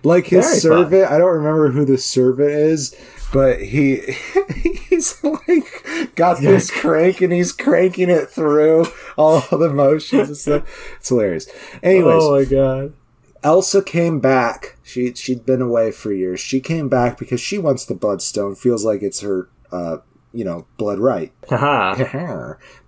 Like 0.02 0.26
his 0.26 0.46
Very 0.46 0.58
servant, 0.58 1.10
I 1.10 1.18
don't 1.18 1.34
remember 1.34 1.70
who 1.70 1.84
the 1.84 1.98
servant 1.98 2.50
is, 2.50 2.94
but 3.32 3.60
he 3.60 3.96
he's 4.88 5.22
like 5.22 6.14
got 6.14 6.40
this 6.40 6.70
crank 6.70 7.20
and 7.20 7.32
he's 7.32 7.52
cranking 7.52 8.10
it 8.10 8.30
through 8.30 8.86
all 9.16 9.40
the 9.50 9.70
motions 9.70 10.28
and 10.28 10.36
stuff. 10.36 10.94
It's 10.96 11.08
hilarious. 11.08 11.48
Anyways, 11.82 12.22
oh 12.22 12.38
my 12.38 12.44
god. 12.44 12.94
Elsa 13.42 13.82
came 13.82 14.20
back. 14.20 14.78
She 14.82 15.12
she'd 15.14 15.44
been 15.44 15.60
away 15.60 15.90
for 15.90 16.12
years. 16.12 16.40
She 16.40 16.60
came 16.60 16.88
back 16.88 17.18
because 17.18 17.40
she 17.40 17.58
wants 17.58 17.84
the 17.84 17.94
bloodstone. 17.94 18.54
Feels 18.54 18.84
like 18.84 19.02
it's 19.02 19.20
her, 19.20 19.48
uh, 19.70 19.98
you 20.32 20.44
know, 20.44 20.66
blood 20.78 20.98
right. 20.98 21.32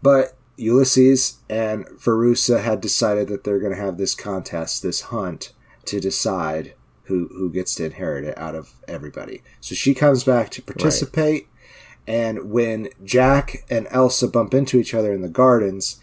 But 0.02 0.36
Ulysses 0.56 1.38
and 1.50 1.86
Verussa 1.86 2.62
had 2.62 2.80
decided 2.80 3.28
that 3.28 3.44
they're 3.44 3.60
going 3.60 3.74
to 3.74 3.80
have 3.80 3.98
this 3.98 4.14
contest, 4.14 4.82
this 4.82 5.02
hunt, 5.02 5.52
to 5.84 6.00
decide 6.00 6.74
who 7.06 7.28
who 7.28 7.50
gets 7.50 7.74
to 7.76 7.84
inherit 7.84 8.24
it 8.24 8.36
out 8.38 8.54
of 8.54 8.74
everybody. 8.88 9.42
So 9.60 9.74
she 9.74 9.94
comes 9.94 10.24
back 10.24 10.50
to 10.50 10.62
participate. 10.62 11.48
And 12.08 12.50
when 12.50 12.88
Jack 13.02 13.64
and 13.68 13.88
Elsa 13.90 14.28
bump 14.28 14.54
into 14.54 14.78
each 14.78 14.94
other 14.94 15.12
in 15.12 15.22
the 15.22 15.28
gardens, 15.28 16.00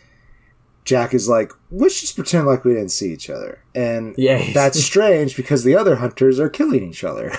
Jack 0.83 1.13
is 1.13 1.29
like, 1.29 1.53
let's 1.71 2.01
just 2.01 2.15
pretend 2.15 2.45
like 2.45 2.65
we 2.65 2.73
didn't 2.73 2.89
see 2.89 3.13
each 3.13 3.29
other. 3.29 3.63
And 3.73 4.13
Yeah, 4.17 4.51
that's 4.53 4.83
strange 4.83 5.37
because 5.37 5.63
the 5.63 5.75
other 5.75 5.97
hunters 5.97 6.39
are 6.39 6.49
killing 6.49 6.83
each 6.83 7.03
other. 7.03 7.31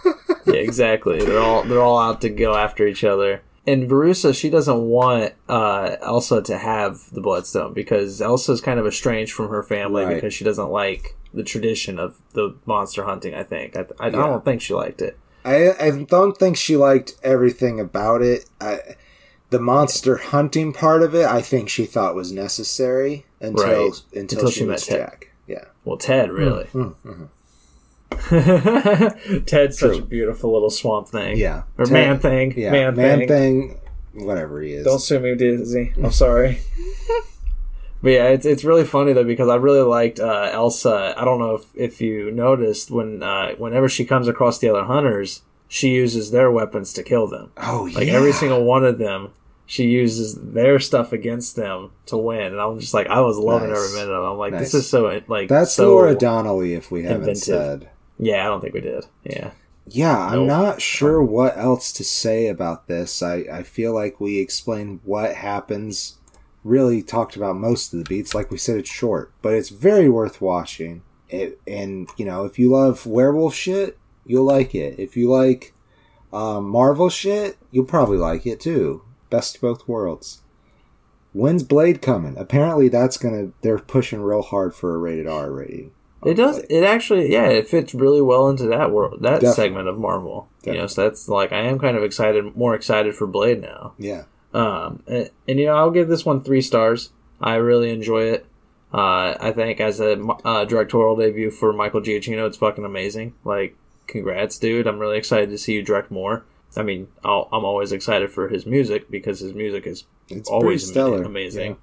yeah, 0.46 0.54
exactly. 0.54 1.18
They're 1.18 1.40
all 1.40 1.62
they're 1.64 1.82
all 1.82 1.98
out 1.98 2.20
to 2.22 2.30
go 2.30 2.54
after 2.54 2.86
each 2.86 3.04
other. 3.04 3.42
And 3.66 3.90
Verussa, 3.90 4.34
she 4.34 4.48
doesn't 4.48 4.80
want 4.82 5.34
uh, 5.48 5.96
Elsa 6.02 6.40
to 6.42 6.56
have 6.58 7.10
the 7.12 7.20
Bloodstone 7.20 7.72
because 7.72 8.20
Elsa's 8.22 8.60
kind 8.60 8.78
of 8.78 8.86
estranged 8.86 9.32
from 9.32 9.48
her 9.48 9.62
family 9.62 10.04
Right. 10.04 10.14
because 10.14 10.32
she 10.34 10.44
doesn't 10.44 10.70
like 10.70 11.16
the 11.34 11.42
tradition 11.42 11.98
of 11.98 12.16
the 12.32 12.54
monster 12.64 13.04
hunting. 13.04 13.34
I 13.34 13.42
think 13.42 13.76
I, 13.76 13.80
I, 13.98 14.06
I 14.06 14.10
don't 14.10 14.44
think 14.44 14.62
she 14.62 14.72
liked 14.74 15.02
it. 15.02 15.18
I, 15.44 15.72
I 15.80 15.90
don't 16.08 16.36
think 16.36 16.56
she 16.56 16.76
liked 16.76 17.14
everything 17.22 17.78
about 17.80 18.22
it. 18.22 18.46
I, 18.60 18.78
the 19.50 19.60
monster 19.60 20.16
hunting 20.16 20.72
part 20.72 21.02
of 21.02 21.14
it, 21.14 21.26
I 21.26 21.40
think 21.42 21.68
she 21.68 21.86
thought 21.86 22.14
was 22.14 22.32
necessary 22.32 23.26
until 23.40 23.64
Right. 23.64 24.02
until, 24.14 24.38
Until 24.38 24.50
she 24.50 24.60
she 24.60 24.66
met 24.66 24.78
Ted. 24.78 24.98
Jack. 24.98 25.32
Yeah. 25.46 25.64
Well, 25.84 25.96
Ted 25.98 26.30
really. 26.32 26.64
Mm, 26.66 27.28
Ted's 29.46 29.78
such 29.78 29.98
a 29.98 30.02
beautiful 30.02 30.52
little 30.52 30.70
swamp 30.70 31.08
thing. 31.08 31.36
Yeah. 31.36 31.62
Or 31.78 31.84
Ted- 31.84 31.92
man 31.92 32.18
thing. 32.18 32.54
Yeah. 32.56 32.70
Man, 32.70 32.96
Man, 32.96 33.18
thing. 33.20 33.28
thing. 33.28 33.80
Whatever 34.26 34.62
he 34.62 34.72
is. 34.72 34.84
Don't 34.84 34.98
sue 34.98 35.18
me, 35.20 35.34
Disney. 35.34 35.92
I'm 36.02 36.10
sorry. 36.12 36.58
but 38.02 38.10
yeah, 38.10 38.28
it's 38.28 38.46
it's 38.46 38.64
really 38.64 38.84
funny 38.84 39.12
though 39.12 39.24
because 39.24 39.48
I 39.48 39.56
really 39.56 39.80
liked 39.82 40.18
uh, 40.20 40.50
Elsa. 40.52 41.14
I 41.16 41.24
don't 41.24 41.38
know 41.38 41.54
if, 41.56 41.64
if 41.74 42.00
you 42.00 42.30
noticed 42.30 42.90
when 42.90 43.22
uh, 43.22 43.50
whenever 43.56 43.88
she 43.88 44.04
comes 44.06 44.26
across 44.28 44.58
the 44.58 44.68
other 44.70 44.84
hunters, 44.84 45.42
she 45.68 45.90
uses 45.90 46.30
their 46.30 46.50
weapons 46.50 46.92
to 46.94 47.02
kill 47.02 47.26
them. 47.26 47.52
Oh 47.58 47.86
yeah. 47.86 47.98
Like 47.98 48.08
every 48.08 48.32
single 48.32 48.64
one 48.64 48.84
of 48.86 48.98
them, 48.98 49.32
she 49.66 49.84
uses 49.88 50.34
their 50.40 50.78
stuff 50.78 51.12
against 51.12 51.56
them 51.56 51.90
to 52.06 52.16
win. 52.16 52.52
And 52.52 52.60
I'm 52.60 52.78
just 52.80 52.94
like, 52.94 53.08
I 53.08 53.20
was 53.20 53.36
loving 53.36 53.68
Nice. 53.68 53.78
every 53.78 53.98
minute 54.00 54.12
of 54.14 54.24
it. 54.24 54.32
I'm 54.32 54.38
like, 54.38 54.52
Nice. 54.54 54.60
this 54.72 54.74
is 54.74 54.88
so 54.88 55.20
like 55.28 55.48
That's 55.50 55.74
so, 55.74 55.90
Laura 55.90 56.14
Donnelly, 56.14 56.72
if 56.72 56.90
we 56.90 57.02
haven't 57.02 57.20
inventive. 57.20 57.42
said. 57.42 57.90
Yeah, 58.18 58.44
I 58.44 58.48
don't 58.48 58.60
think 58.60 58.74
we 58.74 58.80
did. 58.80 59.04
Yeah, 59.24 59.50
Yeah, 59.86 60.18
I'm 60.18 60.46
not 60.46 60.80
sure 60.80 61.22
what 61.22 61.56
else 61.56 61.92
to 61.92 62.04
say 62.04 62.48
about 62.48 62.88
this. 62.88 63.22
I, 63.22 63.44
I 63.52 63.62
feel 63.62 63.94
like 63.94 64.20
we 64.20 64.38
explained 64.38 65.00
what 65.04 65.34
happens, 65.34 66.16
really 66.64 67.02
talked 67.02 67.36
about 67.36 67.56
most 67.56 67.92
of 67.92 67.98
the 67.98 68.08
beats. 68.08 68.34
Like 68.34 68.50
we 68.50 68.58
said, 68.58 68.78
it's 68.78 68.90
short, 68.90 69.32
but 69.42 69.54
it's 69.54 69.68
very 69.68 70.08
worth 70.08 70.40
watching. 70.40 71.02
It, 71.28 71.60
and, 71.66 72.08
you 72.16 72.24
know, 72.24 72.44
if 72.44 72.58
you 72.58 72.70
love 72.70 73.06
werewolf 73.06 73.54
shit, 73.54 73.98
you'll 74.24 74.44
like 74.44 74.74
it. 74.74 74.98
If 74.98 75.16
you 75.16 75.30
like 75.30 75.74
um, 76.32 76.68
Marvel 76.68 77.08
shit, 77.08 77.56
you'll 77.70 77.84
probably 77.84 78.18
like 78.18 78.46
it 78.46 78.60
too. 78.60 79.02
Best 79.30 79.56
of 79.56 79.60
both 79.60 79.88
worlds. 79.88 80.42
When's 81.32 81.62
Blade 81.62 82.00
coming? 82.00 82.36
Apparently, 82.38 82.88
that's 82.88 83.18
gonna. 83.18 83.52
They're 83.60 83.78
pushing 83.78 84.22
real 84.22 84.42
hard 84.42 84.74
for 84.74 84.94
a 84.94 84.98
rated 84.98 85.26
R 85.26 85.50
rating. 85.50 85.92
It 86.26 86.34
does. 86.34 86.58
It 86.70 86.82
actually, 86.84 87.32
yeah, 87.32 87.46
it 87.48 87.68
fits 87.68 87.94
really 87.94 88.20
well 88.22 88.48
into 88.48 88.64
that 88.68 88.90
world, 88.90 89.22
that 89.22 89.40
Definitely. 89.40 89.54
segment 89.54 89.88
of 89.88 89.98
Marvel. 89.98 90.48
You 90.64 90.74
know, 90.74 90.86
so 90.86 91.02
that's 91.04 91.28
like 91.28 91.52
I 91.52 91.60
am 91.62 91.78
kind 91.78 91.96
of 91.96 92.02
excited, 92.02 92.56
more 92.56 92.74
excited 92.74 93.14
for 93.14 93.26
Blade 93.26 93.62
now. 93.62 93.94
Yeah. 93.98 94.24
Um, 94.52 95.02
and, 95.06 95.30
and 95.46 95.58
you 95.60 95.66
know, 95.66 95.76
I'll 95.76 95.90
give 95.90 96.08
this 96.08 96.24
one 96.24 96.42
three 96.42 96.60
stars. 96.62 97.10
I 97.40 97.54
really 97.56 97.90
enjoy 97.90 98.22
it. 98.24 98.46
Uh, 98.92 99.36
I 99.38 99.52
think 99.52 99.80
as 99.80 100.00
a 100.00 100.18
uh, 100.44 100.64
directorial 100.64 101.16
debut 101.16 101.50
for 101.50 101.72
Michael 101.72 102.00
Giacchino, 102.00 102.46
it's 102.46 102.56
fucking 102.56 102.84
amazing. 102.84 103.34
Like, 103.44 103.76
congrats, 104.06 104.58
dude! 104.58 104.86
I'm 104.86 104.98
really 104.98 105.18
excited 105.18 105.50
to 105.50 105.58
see 105.58 105.74
you 105.74 105.82
direct 105.82 106.10
more. 106.10 106.44
I 106.76 106.82
mean, 106.82 107.08
I'll, 107.24 107.48
I'm 107.52 107.64
always 107.64 107.92
excited 107.92 108.30
for 108.30 108.48
his 108.48 108.64
music 108.66 109.10
because 109.10 109.40
his 109.40 109.52
music 109.54 109.86
is 109.86 110.04
It's 110.28 110.48
always 110.48 110.86
stellar. 110.86 111.18
ama- 111.18 111.26
amazing. 111.26 111.76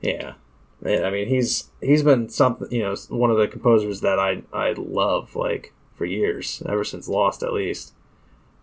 Yeah. 0.00 0.34
Man, 0.80 1.04
I 1.04 1.10
mean, 1.10 1.28
he's 1.28 1.70
he's 1.80 2.02
been 2.02 2.28
something, 2.28 2.68
you 2.70 2.82
know, 2.82 2.94
one 3.08 3.30
of 3.30 3.38
the 3.38 3.48
composers 3.48 4.00
that 4.02 4.18
I 4.18 4.42
I 4.52 4.74
love 4.76 5.34
like 5.36 5.72
for 5.94 6.04
years, 6.04 6.62
ever 6.68 6.84
since 6.84 7.08
Lost 7.08 7.42
at 7.42 7.52
least. 7.52 7.94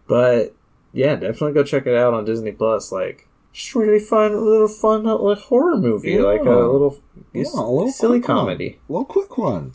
But 0.08 0.54
yeah, 0.94 1.16
definitely 1.16 1.54
go 1.54 1.64
check 1.64 1.88
it 1.88 1.96
out 1.96 2.14
on 2.14 2.26
Disney 2.26 2.52
Plus. 2.52 2.92
Like, 2.92 3.28
just 3.54 3.74
really 3.76 4.00
fun, 4.00 4.34
a 4.34 4.40
little 4.40 4.68
fun 4.68 5.08
uh, 5.08 5.18
like 5.18 5.38
horror 5.40 5.78
movie, 5.78 6.12
Yeah. 6.12 6.22
like 6.24 6.42
a 6.42 6.44
little, 6.50 6.98
Yeah, 7.34 7.44
a 7.56 7.62
little 7.64 7.92
silly 7.92 8.20
one. 8.20 8.24
comedy. 8.28 8.80
A 8.90 8.92
little 8.92 9.06
quick 9.06 9.38
one. 9.38 9.74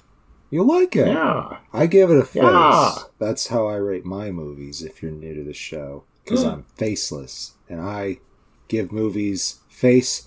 You'll 0.51 0.67
like 0.69 0.95
it. 0.95 1.09
Yeah, 1.09 1.59
I 1.73 1.87
give 1.87 2.11
it 2.11 2.19
a 2.19 2.25
face. 2.25 2.43
Yeah. 2.45 2.95
That's 3.19 3.49
how 3.49 3.67
I 3.67 3.75
rate 3.77 4.05
my 4.05 4.31
movies 4.31 4.83
if 4.83 5.03
you're 5.03 5.11
new 5.11 5.35
to 5.35 5.43
the 5.43 5.53
show. 5.55 6.05
Because 6.23 6.43
Hmm. 6.45 6.49
I'm 6.51 6.65
faceless. 6.77 7.55
And 7.69 7.81
I 7.81 8.19
give 8.69 8.93
movies 8.93 9.61
face 9.69 10.26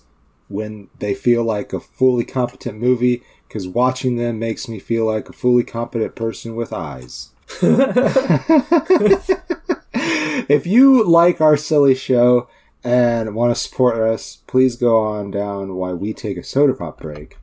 when 0.50 0.88
they 0.98 1.14
feel 1.14 1.42
like 1.44 1.72
a 1.72 1.80
fully 1.80 2.24
competent 2.24 2.78
movie. 2.78 3.22
Because 3.48 3.66
watching 3.66 4.16
them 4.16 4.38
makes 4.38 4.68
me 4.68 4.78
feel 4.78 5.06
like 5.06 5.28
a 5.28 5.32
fully 5.32 5.64
competent 5.64 6.14
person 6.14 6.54
with 6.54 6.72
eyes. 6.72 7.30
if 10.48 10.66
you 10.66 11.02
like 11.04 11.40
our 11.40 11.56
silly 11.56 11.94
show 11.94 12.48
and 12.84 13.34
want 13.34 13.54
to 13.54 13.60
support 13.60 13.96
us, 13.98 14.38
please 14.46 14.76
go 14.76 15.00
on 15.00 15.30
down 15.30 15.74
while 15.74 15.96
we 15.96 16.12
take 16.12 16.36
a 16.36 16.44
soda 16.44 16.74
pop 16.74 17.00
break 17.00 17.38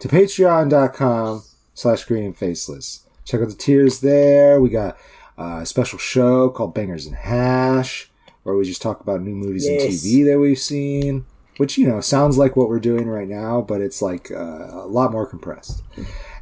to 0.00 0.08
patreon.com 0.08 1.42
slash 1.74 2.04
green 2.04 2.24
and 2.24 2.36
faceless. 2.36 3.06
Check 3.24 3.40
out 3.40 3.48
the 3.48 3.54
tiers 3.54 4.00
there. 4.00 4.60
We 4.60 4.68
got 4.68 4.96
a 5.36 5.66
special 5.66 5.98
show 5.98 6.50
called 6.50 6.74
Bangers 6.74 7.06
and 7.06 7.16
Hash, 7.16 8.10
where 8.42 8.54
we 8.54 8.64
just 8.64 8.82
talk 8.82 9.00
about 9.00 9.22
new 9.22 9.34
movies 9.34 9.66
and 9.66 9.80
TV 9.80 10.24
that 10.26 10.38
we've 10.38 10.58
seen, 10.58 11.26
which, 11.58 11.78
you 11.78 11.86
know, 11.86 12.00
sounds 12.00 12.36
like 12.38 12.56
what 12.56 12.68
we're 12.68 12.78
doing 12.80 13.08
right 13.08 13.28
now, 13.28 13.60
but 13.62 13.80
it's 13.80 14.02
like 14.02 14.30
uh, 14.30 14.34
a 14.72 14.86
lot 14.88 15.12
more 15.12 15.26
compressed. 15.26 15.82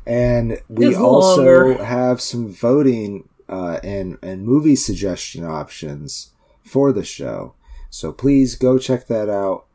And 0.07 0.61
we 0.69 0.89
It's 0.89 0.99
also 0.99 1.45
longer. 1.69 1.85
have 1.85 2.21
some 2.21 2.53
voting 2.53 3.29
uh, 3.49 3.79
and, 3.83 4.19
and 4.23 4.45
movie 4.45 4.77
suggestion 4.77 5.45
options 5.45 6.33
for 6.63 6.93
the 6.93 7.05
show. 7.05 7.55
So 7.91 8.13
please 8.13 8.55
go 8.57 8.79
check 8.79 9.07
that 9.07 9.29
out. 9.31 9.67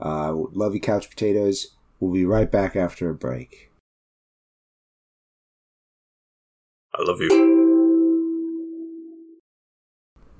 Uh, 0.00 0.32
love 0.52 0.74
you, 0.74 0.80
Couch 0.80 1.08
Potatoes. 1.08 1.68
We'll 2.00 2.12
be 2.12 2.24
right 2.24 2.50
back 2.50 2.76
after 2.76 3.08
a 3.10 3.14
break. 3.14 3.70
I 6.94 7.02
love 7.02 7.20
you, 7.20 7.28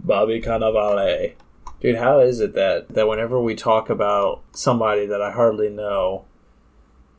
Bobby 0.01 0.41
Cannavale. 0.41 1.35
Dude, 1.81 1.97
how 1.97 2.19
is 2.21 2.41
it 2.41 2.55
that 2.55 2.89
that 2.91 3.09
whenever 3.09 3.41
we 3.41 3.55
talk 3.55 3.89
about 3.91 4.43
somebody 4.53 5.07
that 5.07 5.23
I 5.23 5.31
hardly 5.31 5.69
know, 5.71 6.25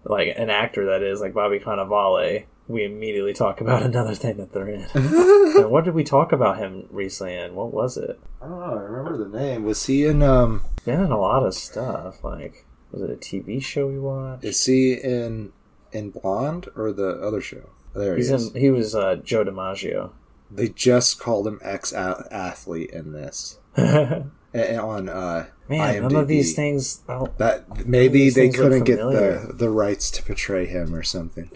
like 0.04 0.34
an 0.38 0.50
actor 0.50 0.86
that 0.88 1.02
is 1.02 1.22
like 1.22 1.34
Bobby 1.34 1.60
Cannavale, 1.60 2.46
we 2.68 2.84
immediately 2.84 3.34
talk 3.34 3.62
about 3.62 3.84
another 3.84 4.16
thing 4.16 4.38
that 4.38 4.52
they're 4.54 4.68
in. 4.68 4.86
and 4.94 5.72
what 5.72 5.86
did 5.86 5.94
we 5.94 6.04
talk 6.04 6.32
about 6.32 6.58
him 6.58 6.88
recently 6.90 7.36
in? 7.36 7.56
What 7.56 7.74
was 7.74 7.98
it? 7.98 8.20
I 8.42 8.48
don't 8.48 8.60
know. 8.60 8.66
I 8.78 8.82
remember 8.82 9.18
the 9.18 9.38
name. 9.40 9.64
Was 9.64 9.86
he 9.86 10.06
in? 10.06 10.22
Um, 10.22 10.64
Been 10.86 11.02
in 11.02 11.12
a 11.12 11.20
lot 11.20 11.46
of 11.46 11.54
stuff. 11.54 12.24
Like, 12.24 12.66
was 12.92 13.02
it 13.02 13.10
a 13.10 13.16
TV 13.16 13.62
show 13.64 13.88
we 13.88 14.00
watched? 14.00 14.44
is 14.44 14.66
he 14.66 14.94
in 14.94 15.52
in 15.92 16.12
Blonde 16.12 16.68
or 16.76 16.92
the 16.92 17.12
other 17.22 17.42
show? 17.42 17.70
There 17.96 18.16
he 18.16 18.22
is. 18.22 18.30
in. 18.54 18.60
He 18.60 18.70
was 18.70 18.94
uh, 18.94 19.16
Joe 19.16 19.44
DiMaggio. 19.44 20.12
They 20.52 20.68
just 20.70 21.20
called 21.20 21.48
him 21.48 21.60
ex 21.64 21.94
athlete 21.94 22.90
in 22.92 23.14
this 23.14 23.60
on 24.56 25.10
uh, 25.10 25.48
Man, 25.68 26.02
none 26.04 26.16
of 26.16 26.28
these 26.28 26.56
things. 26.56 26.98
Don't- 27.08 27.38
That 27.38 27.86
maybe 27.88 28.30
they 28.30 28.50
couldn't 28.50 28.84
get 28.86 28.98
the 28.98 29.52
the 29.54 29.70
rights 29.70 30.10
to 30.12 30.24
portray 30.24 30.66
him 30.66 30.94
or 30.96 31.04
something. 31.04 31.50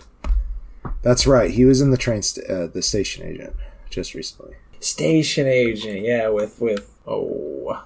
That's 1.02 1.26
right. 1.28 1.52
He 1.52 1.66
was 1.66 1.82
in 1.82 1.92
the 1.92 1.98
train 1.98 2.22
st- 2.22 2.50
uh, 2.50 2.68
the 2.68 2.82
station 2.82 3.26
agent 3.26 3.56
just 3.90 4.14
recently. 4.14 4.56
Station 4.80 5.48
agent, 5.48 6.02
yeah, 6.02 6.28
with 6.30 6.60
with 6.62 6.92
oh, 7.08 7.84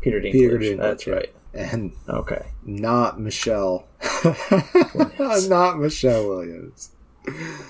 Peter 0.00 0.20
Dinklage. 0.20 0.32
Peter 0.32 0.58
Dinklage, 0.58 0.78
That's 0.78 1.06
yeah. 1.06 1.14
right. 1.14 1.34
And 1.54 1.92
Okay. 2.08 2.46
not 2.64 3.18
Michelle. 3.20 3.86
not 5.48 5.78
Michelle 5.78 6.28
Williams. 6.28 6.90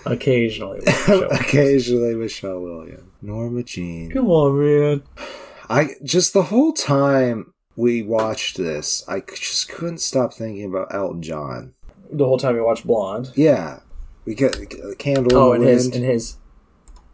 Occasionally. 0.05 0.81
up. 0.87 1.33
Occasionally 1.41 2.15
Michelle 2.15 2.61
Williams. 2.61 3.11
Norma 3.23 3.63
Jean. 3.63 4.11
Come 4.11 4.29
on, 4.29 4.59
man. 4.61 5.03
I 5.69 5.97
just 6.03 6.33
the 6.33 6.45
whole 6.45 6.73
time 6.73 7.53
we 7.77 8.03
watched 8.03 8.57
this, 8.57 9.05
I 9.09 9.21
just 9.21 9.69
couldn't 9.69 9.99
stop 9.99 10.33
thinking 10.33 10.65
about 10.65 10.93
Elton 10.95 11.23
John. 11.23 11.75
The 12.11 12.27
whole 12.27 12.39
time 12.39 12.57
you 12.57 12.65
watched 12.65 12.87
Blonde. 12.87 13.33
Yeah, 13.37 13.81
we 14.25 14.35
get 14.35 14.57
oh, 14.57 14.89
the 14.91 14.97
candle. 14.97 15.37
Oh, 15.37 15.53
in 15.53 15.63
and 15.63 15.71
his 15.71 15.87
and 15.87 16.05
his. 16.05 16.37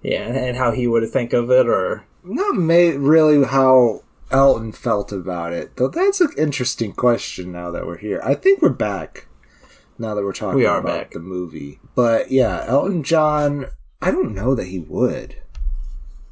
Yeah, 0.02 0.26
and 0.28 0.56
how 0.56 0.70
he 0.70 0.86
would 0.86 1.08
think 1.10 1.32
of 1.32 1.50
it, 1.50 1.66
or 1.66 2.04
not 2.22 2.54
ma- 2.54 2.92
really 2.96 3.44
how 3.44 4.02
Elton 4.30 4.72
felt 4.72 5.12
about 5.12 5.52
it. 5.52 5.76
Though 5.76 5.88
that's 5.88 6.20
an 6.20 6.30
interesting 6.38 6.92
question. 6.92 7.52
Now 7.52 7.70
that 7.70 7.86
we're 7.86 7.98
here, 7.98 8.20
I 8.24 8.34
think 8.34 8.62
we're 8.62 8.70
back. 8.70 9.26
Now 9.98 10.14
that 10.14 10.24
we're 10.24 10.32
talking 10.32 10.58
We 10.58 10.66
are 10.66 10.80
about 10.80 10.98
back. 10.98 11.10
the 11.12 11.20
movie, 11.20 11.80
but 11.94 12.30
yeah, 12.30 12.64
Elton 12.66 13.02
John. 13.02 13.66
I 14.02 14.10
don't 14.10 14.34
know 14.34 14.54
that 14.54 14.66
he 14.66 14.78
would 14.80 15.36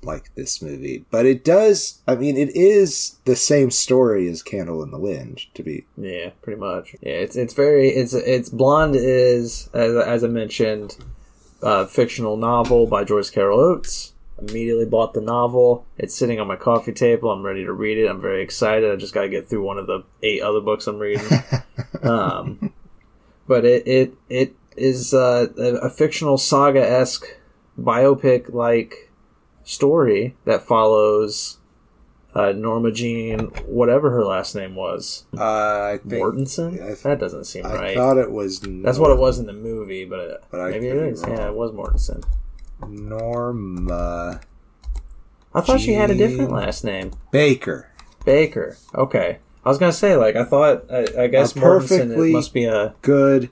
like 0.04 0.34
this 0.34 0.60
movie, 0.60 1.04
but 1.10 1.26
it 1.26 1.44
does. 1.44 2.02
I 2.06 2.14
mean, 2.14 2.36
it 2.36 2.54
is 2.54 3.18
the 3.24 3.36
same 3.36 3.70
story 3.70 4.28
as 4.28 4.42
Candle 4.42 4.82
in 4.82 4.90
the 4.90 4.98
Wind. 4.98 5.42
To 5.54 5.62
be 5.62 5.86
yeah, 5.96 6.30
pretty 6.42 6.60
much. 6.60 6.94
Yeah, 7.00 7.12
it's 7.12 7.36
it's 7.36 7.54
very 7.54 7.88
it's 7.88 8.14
it's 8.14 8.48
Blonde 8.48 8.96
is 8.96 9.68
as 9.72 9.96
as 9.96 10.24
I 10.24 10.28
mentioned, 10.28 10.96
a 11.62 11.86
fictional 11.86 12.36
novel 12.36 12.86
by 12.86 13.04
Joyce 13.04 13.30
Carol 13.30 13.60
Oates. 13.60 14.12
Immediately 14.38 14.86
bought 14.86 15.14
the 15.14 15.20
novel. 15.20 15.86
It's 15.98 16.16
sitting 16.16 16.40
on 16.40 16.48
my 16.48 16.56
coffee 16.56 16.92
table. 16.92 17.30
I'm 17.30 17.44
ready 17.44 17.64
to 17.64 17.72
read 17.72 17.98
it. 17.98 18.08
I'm 18.08 18.20
very 18.20 18.42
excited. 18.42 18.90
I 18.90 18.96
just 18.96 19.14
got 19.14 19.22
to 19.22 19.28
get 19.28 19.48
through 19.48 19.62
one 19.62 19.78
of 19.78 19.86
the 19.86 20.04
eight 20.22 20.42
other 20.42 20.60
books 20.60 20.88
I'm 20.88 20.98
reading. 20.98 21.26
um, 22.02 22.72
but 23.46 23.64
it 23.64 23.86
it 23.86 24.14
it 24.28 24.56
is 24.76 25.14
uh, 25.14 25.46
a, 25.56 25.86
a 25.86 25.90
fictional 25.90 26.38
saga 26.38 26.84
esque 26.84 27.26
biopic 27.78 28.52
like 28.52 29.11
story 29.64 30.36
that 30.44 30.62
follows 30.62 31.58
uh, 32.34 32.52
Norma 32.52 32.90
Jean, 32.92 33.40
whatever 33.66 34.10
her 34.10 34.24
last 34.24 34.54
name 34.54 34.74
was, 34.74 35.26
uh, 35.36 35.42
I 35.94 35.98
think 35.98 36.22
Mortensen. 36.24 36.74
I 36.82 36.86
th- 36.86 37.02
that 37.02 37.20
doesn't 37.20 37.44
seem 37.44 37.66
I 37.66 37.74
right. 37.74 37.90
I 37.90 37.94
thought 37.94 38.16
it 38.18 38.30
was. 38.30 38.60
That's 38.60 38.98
what 38.98 39.10
it 39.10 39.18
was 39.18 39.38
in 39.38 39.46
the 39.46 39.52
movie, 39.52 40.04
but, 40.06 40.18
it, 40.20 40.44
But 40.50 40.70
maybe 40.70 40.88
it 40.88 40.96
is. 40.96 41.22
Yeah, 41.26 41.48
it 41.48 41.54
was 41.54 41.72
Mortensen. 41.72 42.24
Norma 42.88 44.40
I 45.54 45.60
thought 45.60 45.80
she 45.80 45.92
had 45.92 46.10
a 46.10 46.14
different 46.14 46.50
last 46.50 46.82
name, 46.84 47.12
Baker. 47.30 47.90
Baker. 48.24 48.76
Okay, 48.94 49.38
I 49.64 49.68
was 49.68 49.78
gonna 49.78 49.92
say 49.92 50.16
like 50.16 50.34
I 50.36 50.44
thought. 50.44 50.90
I, 50.90 51.06
I 51.24 51.26
guess 51.26 51.54
A 51.54 51.58
Mortensen 51.58 51.60
perfectly- 51.60 52.30
it 52.30 52.32
must 52.32 52.54
be 52.54 52.64
a 52.64 52.94
Good 53.02 53.50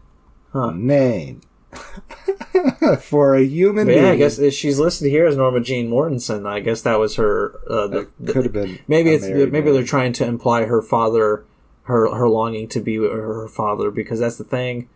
huh. 0.53 0.73
name. 0.75 1.43
for 3.01 3.35
a 3.35 3.43
human 3.45 3.87
But 3.87 3.93
being. 3.93 4.05
yeah, 4.05 4.11
I 4.13 4.17
guess 4.17 4.39
if 4.39 4.55
she's 4.55 4.79
listed 4.79 5.11
here 5.11 5.27
as 5.27 5.37
Norma 5.37 5.61
Jean 5.61 5.89
Mortensen. 5.91 6.47
I 6.47 6.61
guess 6.61 6.83
that 6.83 6.99
was 6.99 7.17
her. 7.17 7.55
Uh, 7.69 7.87
the, 7.87 8.09
could 8.27 8.45
have 8.45 8.53
been. 8.53 8.79
maybe 8.89 9.11
it's 9.11 9.27
maybe 9.27 9.51
man. 9.51 9.73
they're 9.75 9.85
trying 9.85 10.13
to 10.15 10.27
imply 10.27 10.65
her 10.65 10.83
father, 10.83 11.45
her 11.85 12.13
her 12.15 12.29
longing 12.29 12.69
to 12.69 12.81
be 12.81 12.99
with 12.99 13.13
her 13.13 13.49
father 13.49 13.91
because 13.91 14.21
that's 14.21 14.37
the 14.37 14.45
thing. 14.45 14.89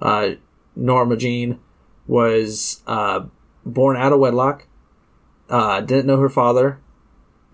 Uh, 0.00 0.30
Norma 0.74 1.16
Jean 1.16 1.60
was 2.06 2.82
uh, 2.86 3.24
born 3.64 3.96
out 3.96 4.12
of 4.12 4.18
wedlock, 4.18 4.66
uh, 5.48 5.80
didn't 5.80 6.06
know 6.06 6.18
her 6.18 6.30
father, 6.30 6.78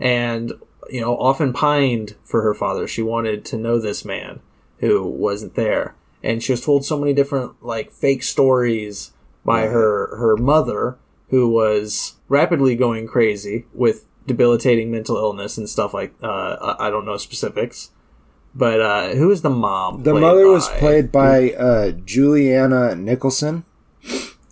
and 0.01 0.53
you 0.89 1.01
know 1.01 1.17
often 1.17 1.53
pined 1.53 2.15
for 2.23 2.43
her 2.43 2.55
father. 2.55 2.87
She 2.87 3.03
wanted 3.03 3.45
to 3.47 3.57
know 3.59 3.79
this 3.81 4.05
man 4.05 4.41
who 4.79 5.05
wasn't 5.05 5.55
there, 5.57 5.95
and 6.23 6.43
she 6.43 6.53
was 6.53 6.65
told 6.65 6.85
so 6.85 6.99
many 6.99 7.13
different 7.13 7.63
like 7.65 7.93
fake 7.93 8.23
stories 8.23 9.13
by 9.45 9.63
Right. 9.63 9.71
her 9.71 10.17
her 10.19 10.37
mother, 10.37 10.99
who 11.31 11.49
was 11.49 12.17
rapidly 12.29 12.77
going 12.77 13.07
crazy 13.07 13.65
with 13.73 14.05
debilitating 14.27 14.91
mental 14.91 15.17
illness 15.17 15.57
and 15.57 15.69
stuff 15.69 15.95
like 15.95 16.13
uh, 16.23 16.77
I 16.79 16.91
don't 16.91 17.07
know 17.07 17.17
specifics. 17.17 17.91
But 18.55 18.81
uh, 18.81 19.09
who 19.15 19.31
is 19.31 19.43
the 19.43 19.51
mom? 19.51 20.03
The 20.03 20.15
mother 20.15 20.49
was 20.49 20.69
played 20.69 21.13
by 21.13 21.53
uh, 21.53 21.93
Julianne 21.93 22.99
Nicholson. 22.99 23.65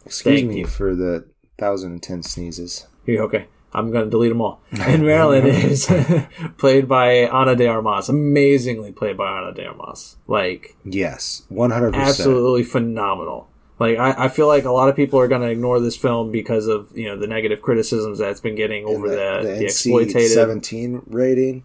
Excuse 0.05 0.41
Thank 0.41 0.49
me 0.49 0.59
you. 0.61 0.67
for 0.67 0.95
the 0.95 1.27
thousand 1.59 1.93
and 1.93 2.03
ten 2.03 2.23
sneezes. 2.23 2.87
Here, 3.05 3.23
okay, 3.23 3.47
I'm 3.77 3.93
gonna 3.93 4.07
delete 4.11 4.31
them 4.31 4.41
all. 4.41 4.61
And 4.73 5.05
Marilyn 5.05 5.47
is 5.47 5.87
played 6.59 6.89
by 6.89 7.27
Ana 7.29 7.55
de 7.55 7.67
Armas, 7.69 8.09
amazingly 8.09 8.91
played 8.91 9.17
by 9.17 9.29
Ana 9.29 9.53
de 9.53 9.67
Armas, 9.67 10.17
like 10.27 10.75
Yes, 10.85 11.45
one 11.49 11.71
hundred 11.71 11.93
percent. 11.93 12.09
absolutely 12.09 12.65
phenomenal. 12.65 13.49
Like 13.79 13.99
I, 13.99 14.25
I 14.25 14.29
feel 14.29 14.47
like 14.47 14.65
a 14.65 14.71
lot 14.73 14.89
of 14.89 14.97
people 14.97 15.21
are 15.21 15.29
gonna 15.29 15.49
ignore 15.49 15.79
this 15.81 15.97
film 15.97 16.33
because 16.33 16.67
of 16.67 16.89
you 16.97 17.07
know 17.09 17.17
the 17.19 17.27
negative 17.27 17.61
criticisms 17.61 18.19
that 18.19 18.31
it's 18.31 18.41
been 18.41 18.55
getting 18.57 18.87
over 18.87 19.09
the, 19.11 19.41
the, 19.43 19.65
exploitated. 19.65 20.31
seventeen 20.31 21.03
rating. 21.07 21.65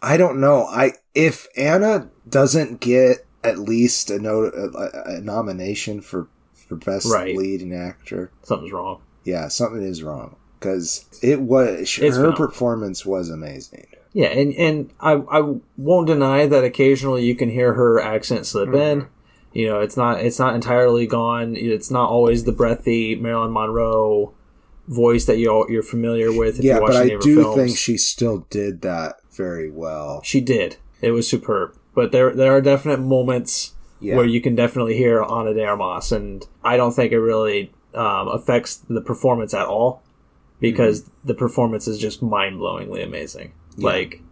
I 0.00 0.16
don't 0.16 0.40
know. 0.40 0.66
I 0.66 0.92
if 1.14 1.48
Ana 1.56 2.08
doesn't 2.28 2.80
get 2.80 3.26
at 3.44 3.58
least 3.58 4.08
a, 4.10 4.20
no, 4.20 4.44
a, 4.44 5.16
a 5.16 5.20
nomination 5.20 6.00
for 6.00 6.28
for 6.54 6.76
best 6.76 7.12
Right. 7.12 7.36
leading 7.36 7.74
actor, 7.74 8.30
Something's 8.44 8.72
wrong. 8.72 9.02
yeah, 9.24 9.48
something 9.48 9.82
is 9.82 10.02
wrong 10.04 10.36
because 10.62 11.04
it 11.22 11.40
was 11.40 11.80
It's 11.80 11.96
her 11.98 12.10
phenomenal. 12.10 12.36
performance 12.36 13.04
was 13.06 13.28
amazing. 13.30 13.86
Yeah, 14.12 14.28
and 14.28 14.52
and 14.54 14.90
I 15.00 15.12
I 15.30 15.54
won't 15.76 16.06
deny 16.06 16.46
that 16.46 16.64
occasionally 16.64 17.24
you 17.24 17.34
can 17.34 17.48
hear 17.50 17.74
her 17.74 18.00
accent 18.00 18.46
slip 18.46 18.68
Mm-hmm. 18.68 19.00
in. 19.00 19.06
You 19.54 19.68
know, 19.68 19.80
it's 19.80 19.96
not 19.96 20.20
it's 20.20 20.38
not 20.38 20.54
entirely 20.54 21.06
gone. 21.06 21.56
It's 21.56 21.90
not 21.90 22.08
always 22.08 22.44
the 22.44 22.52
breathy 22.52 23.14
Marilyn 23.16 23.52
Monroe 23.52 24.32
voice 24.88 25.24
that 25.26 25.38
you 25.38 25.66
you're 25.70 25.82
familiar 25.82 26.32
with. 26.32 26.58
If 26.58 26.64
yeah, 26.64 26.76
you 26.76 26.82
watch 26.82 26.92
but 26.92 27.02
I 27.02 27.08
do 27.20 27.42
films. 27.42 27.56
think 27.56 27.76
she 27.76 27.96
still 27.96 28.46
did 28.50 28.82
that 28.82 29.16
very 29.32 29.70
well. 29.70 30.20
she 30.24 30.40
did. 30.40 30.76
It 31.00 31.10
was 31.12 31.26
superb. 31.28 31.74
But 31.94 32.12
there 32.12 32.34
there 32.34 32.52
are 32.56 32.60
definite 32.60 33.00
moments 33.00 33.72
Yeah. 34.00 34.16
where 34.16 34.26
you 34.26 34.40
can 34.40 34.54
definitely 34.54 34.96
hear 34.96 35.22
Ana 35.22 35.52
de 35.54 35.64
Armas, 35.64 36.12
and 36.12 36.46
I 36.64 36.76
don't 36.76 36.92
think 36.92 37.12
it 37.12 37.20
really 37.20 37.72
um, 37.94 38.28
affects 38.28 38.76
the 38.76 39.00
performance 39.02 39.52
at 39.54 39.66
all 39.66 40.02
because 40.62 41.10
the 41.24 41.34
performance 41.34 41.86
is 41.86 41.98
just 41.98 42.22
mind 42.22 42.58
blowingly 42.58 43.04
amazing. 43.04 43.48
Mm-hmm. 43.72 43.80
Yeah. 43.82 43.86
Like 43.90 44.22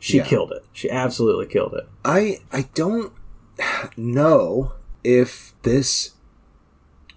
she 0.00 0.16
Yeah. 0.16 0.24
killed 0.24 0.50
it. 0.52 0.64
She 0.72 0.90
absolutely 0.90 1.46
killed 1.46 1.74
it. 1.74 1.88
I 2.04 2.38
I 2.50 2.62
don't 2.74 3.12
know 3.96 4.72
if 5.04 5.52
this 5.62 6.12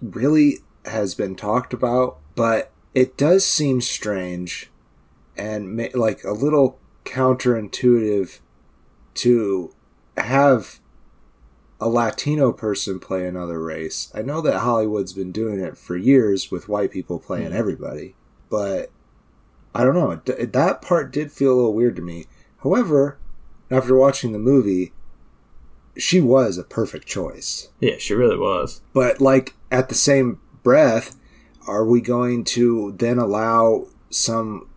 really 0.00 0.58
has 0.84 1.14
been 1.16 1.34
talked 1.34 1.72
about, 1.74 2.18
but 2.36 2.70
it 2.94 3.16
does 3.16 3.44
seem 3.44 3.80
strange 3.80 4.70
and 5.36 5.74
ma- 5.76 5.88
like 5.94 6.22
a 6.24 6.32
little 6.32 6.78
counterintuitive 7.04 8.38
to 9.14 9.72
have 10.16 10.80
a 11.80 11.88
Latino 11.88 12.52
person 12.52 12.98
play 12.98 13.26
another 13.26 13.62
race. 13.62 14.10
I 14.14 14.22
know 14.22 14.40
that 14.40 14.60
Hollywood's 14.60 15.12
been 15.12 15.30
doing 15.32 15.60
it 15.60 15.76
for 15.78 15.96
years 15.96 16.50
with 16.50 16.68
white 16.68 16.90
people 16.90 17.18
playing 17.20 17.52
everybody, 17.52 18.14
but 18.50 18.90
I 19.74 19.84
don't 19.84 19.94
know. 19.94 20.10
It- 20.26 20.52
That 20.52 20.82
part 20.82 21.12
did 21.12 21.30
feel 21.32 21.52
a 21.52 21.56
little 21.56 21.74
weird 21.74 21.96
to 21.96 22.02
me. 22.02 22.26
However, 22.62 23.18
after 23.70 23.94
watching 23.96 24.32
the 24.32 24.38
movie, 24.38 24.92
she 25.96 26.20
was 26.20 26.58
a 26.58 26.64
perfect 26.64 27.06
choice. 27.06 27.68
Yeah, 27.80 27.96
she 27.98 28.14
really 28.14 28.38
was. 28.38 28.80
But 28.92 29.20
like 29.20 29.54
at 29.70 29.88
the 29.88 29.94
same 29.94 30.40
breath, 30.62 31.16
are 31.66 31.84
we 31.84 32.00
going 32.00 32.44
to 32.44 32.94
then 32.98 33.18
allow 33.18 33.86
some 34.10 34.68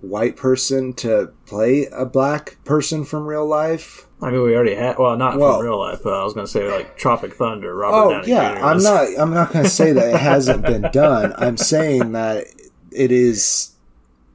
white 0.00 0.36
person 0.36 0.92
to 0.94 1.30
play 1.46 1.86
a 1.92 2.04
black 2.06 2.56
person 2.64 3.04
from 3.04 3.26
real 3.26 3.46
life? 3.46 4.06
I 4.22 4.30
mean, 4.30 4.42
we 4.42 4.54
already 4.54 4.74
had. 4.74 4.98
Well, 4.98 5.16
not 5.16 5.38
Well- 5.38 5.58
from 5.58 5.66
real 5.66 5.78
life, 5.78 6.00
but 6.02 6.12
I 6.14 6.24
was 6.24 6.32
going 6.34 6.46
to 6.46 6.50
say 6.52 6.70
like 6.70 6.96
Tropic 6.96 7.34
Thunder. 7.34 7.74
Robert 7.74 7.96
Oh 7.96 8.10
Downey 8.10 8.28
yeah, 8.28 8.54
Jr. 8.58 8.64
I'm 8.64 8.82
not. 8.82 9.06
I'm 9.18 9.32
not 9.34 9.52
going 9.52 9.64
to 9.64 9.70
say 9.70 9.92
that 9.92 10.14
it 10.14 10.20
hasn't 10.20 10.62
been 10.62 10.88
done. 10.92 11.32
I'm 11.36 11.56
saying 11.56 12.12
that 12.12 12.46
it 12.92 13.10
is 13.12 13.72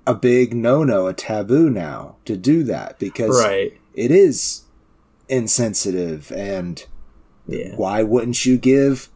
a 0.07 0.13
big 0.13 0.53
no-no, 0.53 1.07
a 1.07 1.13
taboo 1.13 1.69
now 1.69 2.15
to 2.25 2.37
do 2.37 2.63
that 2.63 2.99
because 2.99 3.41
right. 3.43 3.73
it 3.93 4.11
is 4.11 4.63
insensitive. 5.29 6.31
And 6.31 6.85
Yeah. 7.47 7.75
why 7.75 8.03
wouldn't 8.03 8.45
you 8.45 8.57
give 8.57 9.09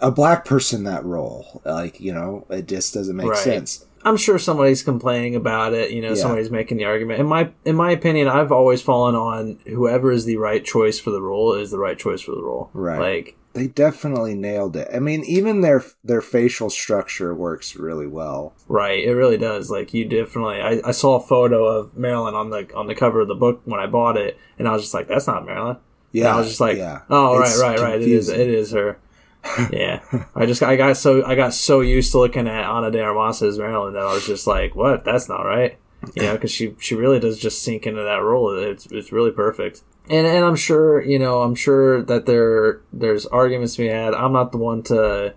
a 0.00 0.10
black 0.10 0.44
person 0.44 0.84
that 0.84 1.04
role? 1.04 1.62
Like 1.64 2.00
you 2.00 2.12
know, 2.12 2.46
it 2.50 2.66
just 2.66 2.94
doesn't 2.94 3.16
make 3.16 3.28
Right. 3.28 3.36
sense. 3.38 3.84
I'm 4.06 4.18
sure 4.18 4.38
somebody's 4.38 4.82
complaining 4.82 5.34
about 5.34 5.72
it. 5.72 5.90
You 5.90 6.02
know, 6.02 6.10
Yeah. 6.10 6.14
somebody's 6.16 6.50
making 6.50 6.76
the 6.76 6.84
argument. 6.84 7.20
In 7.20 7.26
my 7.26 7.50
in 7.64 7.74
my 7.74 7.90
opinion, 7.90 8.28
I've 8.28 8.52
always 8.52 8.82
fallen 8.82 9.14
on 9.14 9.58
whoever 9.66 10.12
is 10.12 10.24
the 10.26 10.36
right 10.36 10.64
choice 10.64 10.98
for 10.98 11.10
the 11.10 11.22
role 11.22 11.54
is 11.54 11.70
the 11.70 11.78
right 11.78 11.98
choice 11.98 12.20
for 12.20 12.32
the 12.32 12.42
role. 12.42 12.70
Right. 12.74 13.00
Like, 13.00 13.36
They 13.54 13.68
definitely 13.68 14.34
nailed 14.34 14.76
it. 14.76 14.88
I 14.92 14.98
mean, 14.98 15.24
even 15.24 15.60
their 15.60 15.84
their 16.02 16.20
facial 16.20 16.70
structure 16.70 17.32
works 17.34 17.76
really 17.76 18.06
well. 18.06 18.52
right. 18.68 19.02
It 19.02 19.12
really 19.14 19.38
does. 19.38 19.70
Like, 19.70 19.94
you 19.94 20.04
definitely. 20.04 20.60
I, 20.60 20.80
I 20.84 20.90
saw 20.90 21.16
a 21.16 21.26
photo 21.26 21.64
of 21.66 21.96
Marilyn 21.96 22.34
on 22.34 22.50
the 22.50 22.68
on 22.74 22.88
the 22.88 22.94
cover 22.94 23.20
of 23.20 23.28
the 23.28 23.34
book 23.34 23.62
when 23.64 23.80
I 23.80 23.86
bought 23.86 24.16
it, 24.16 24.36
and 24.58 24.66
I 24.68 24.72
was 24.72 24.82
just 24.82 24.94
like, 24.94 25.06
"That's 25.08 25.26
not 25.28 25.46
Marilyn." 25.46 25.76
Yeah, 26.12 26.26
And 26.26 26.34
I 26.34 26.38
was 26.38 26.48
just 26.48 26.60
like, 26.60 26.76
yeah. 26.76 27.02
"Oh, 27.08 27.40
It's 27.40 27.60
right, 27.60 27.78
right, 27.78 27.90
right. 27.90 28.02
It 28.02 28.08
is, 28.08 28.28
it 28.28 28.48
is 28.48 28.72
her." 28.72 28.98
yeah, 29.70 30.00
I 30.34 30.46
just 30.46 30.62
I 30.62 30.74
got 30.76 30.96
so 30.96 31.24
I 31.24 31.34
got 31.34 31.52
so 31.54 31.80
used 31.80 32.12
to 32.12 32.18
looking 32.18 32.48
at 32.48 32.64
Ana 32.64 32.90
de 32.90 33.00
Armas 33.02 33.42
as 33.42 33.58
Marilyn 33.58 33.92
that 33.94 34.02
I 34.02 34.14
was 34.14 34.26
just 34.26 34.46
like, 34.46 34.74
"What? 34.74 35.04
That's 35.04 35.28
not 35.28 35.42
right." 35.42 35.78
You 36.16 36.22
know, 36.22 36.32
because 36.34 36.50
she 36.50 36.74
she 36.80 36.94
really 36.94 37.20
does 37.20 37.38
just 37.38 37.62
sink 37.62 37.86
into 37.86 38.02
that 38.02 38.22
role. 38.22 38.56
It's 38.58 38.86
it's 38.86 39.12
really 39.12 39.30
perfect. 39.30 39.82
And 40.10 40.26
and 40.26 40.44
I'm 40.44 40.56
sure 40.56 41.02
you 41.02 41.18
know 41.18 41.42
I'm 41.42 41.54
sure 41.54 42.02
that 42.02 42.26
there 42.26 42.80
there's 42.92 43.26
arguments 43.26 43.76
to 43.76 43.82
be 43.82 43.88
had. 43.88 44.14
I'm 44.14 44.32
not 44.32 44.52
the 44.52 44.58
one 44.58 44.82
to 44.84 45.34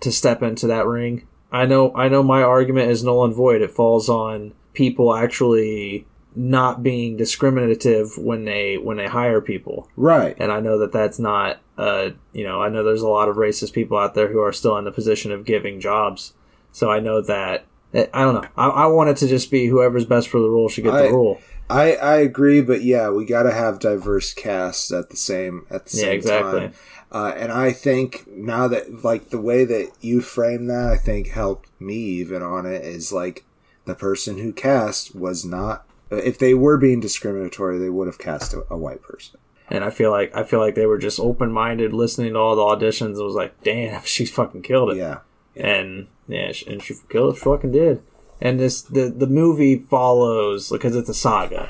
to 0.00 0.12
step 0.12 0.42
into 0.42 0.66
that 0.68 0.86
ring. 0.86 1.26
I 1.50 1.66
know 1.66 1.92
I 1.94 2.08
know 2.08 2.22
my 2.22 2.42
argument 2.42 2.90
is 2.90 3.02
null 3.02 3.24
and 3.24 3.34
void. 3.34 3.62
It 3.62 3.70
falls 3.72 4.08
on 4.08 4.52
people 4.74 5.14
actually 5.14 6.06
not 6.36 6.82
being 6.84 7.16
discriminative 7.16 8.16
when 8.16 8.44
they 8.44 8.76
when 8.78 8.96
they 8.96 9.06
hire 9.08 9.40
people 9.40 9.88
Right. 9.96 10.36
and 10.38 10.52
I 10.52 10.60
know 10.60 10.78
that 10.78 10.92
that's 10.92 11.18
not, 11.18 11.58
uh, 11.76 12.10
you 12.32 12.44
know, 12.44 12.62
I 12.62 12.68
know 12.68 12.84
there's 12.84 13.02
a 13.02 13.08
lot 13.08 13.28
of 13.28 13.36
racist 13.36 13.72
people 13.72 13.98
out 13.98 14.14
there 14.14 14.28
who 14.28 14.38
are 14.40 14.52
still 14.52 14.76
in 14.76 14.84
the 14.84 14.92
position 14.92 15.32
of 15.32 15.44
giving 15.44 15.80
jobs. 15.80 16.34
So 16.70 16.90
I 16.90 17.00
know 17.00 17.20
that 17.22 17.64
I 17.94 18.06
don't 18.22 18.34
know. 18.34 18.48
I, 18.56 18.68
I 18.68 18.86
want 18.86 19.10
it 19.10 19.16
to 19.16 19.26
just 19.26 19.50
be 19.50 19.66
whoever's 19.66 20.04
best 20.04 20.28
for 20.28 20.38
the 20.38 20.48
role 20.50 20.68
should 20.68 20.84
get 20.84 20.94
I- 20.94 21.08
the 21.08 21.12
role. 21.12 21.40
I 21.70 21.94
I 21.96 22.16
agree, 22.16 22.60
but 22.60 22.82
yeah, 22.82 23.10
we 23.10 23.24
got 23.24 23.42
to 23.44 23.52
have 23.52 23.78
diverse 23.78 24.32
casts 24.32 24.90
at 24.92 25.10
the 25.10 25.16
same 25.16 25.66
at 25.70 25.86
the 25.86 25.96
Yeah, 25.96 26.02
same 26.04 26.12
exactly. 26.14 26.60
time. 26.60 26.72
Uh, 27.10 27.32
and 27.36 27.50
I 27.52 27.72
think 27.72 28.26
now 28.26 28.68
that 28.68 29.02
like 29.04 29.30
the 29.30 29.40
way 29.40 29.64
that 29.64 29.90
you 30.00 30.20
frame 30.20 30.66
that, 30.66 30.90
I 30.92 30.96
think 30.96 31.28
helped 31.28 31.68
me 31.80 31.94
even 31.94 32.42
on 32.42 32.66
it 32.66 32.84
is 32.84 33.12
like 33.12 33.44
the 33.84 33.94
person 33.94 34.38
who 34.38 34.52
cast 34.52 35.14
was 35.14 35.44
not. 35.44 35.84
If 36.10 36.38
they 36.38 36.54
were 36.54 36.78
being 36.78 37.00
discriminatory, 37.00 37.78
they 37.78 37.90
would 37.90 38.06
have 38.06 38.18
cast 38.18 38.54
a, 38.54 38.64
a 38.70 38.76
white 38.78 39.02
person. 39.02 39.38
And 39.70 39.84
I 39.84 39.90
feel 39.90 40.10
like 40.10 40.34
I 40.34 40.44
feel 40.44 40.60
like 40.60 40.74
they 40.74 40.86
were 40.86 40.96
just 40.98 41.20
open 41.20 41.52
minded, 41.52 41.92
listening 41.92 42.32
to 42.32 42.38
all 42.38 42.56
the 42.56 42.62
auditions. 42.62 43.16
and 43.16 43.24
was 43.24 43.34
like, 43.34 43.62
damn, 43.62 44.02
she 44.04 44.24
fucking 44.24 44.62
killed 44.62 44.90
it. 44.92 44.96
Yeah, 44.96 45.18
and 45.56 46.08
yeah, 46.26 46.52
and 46.66 46.82
she 46.82 46.94
killed 47.10 47.36
it. 47.36 47.38
Fucking 47.40 47.72
did. 47.72 48.02
And 48.40 48.60
this 48.60 48.82
the 48.82 49.08
the 49.08 49.26
movie 49.26 49.78
follows 49.78 50.70
because 50.70 50.94
it's 50.94 51.08
a 51.08 51.14
saga. 51.14 51.68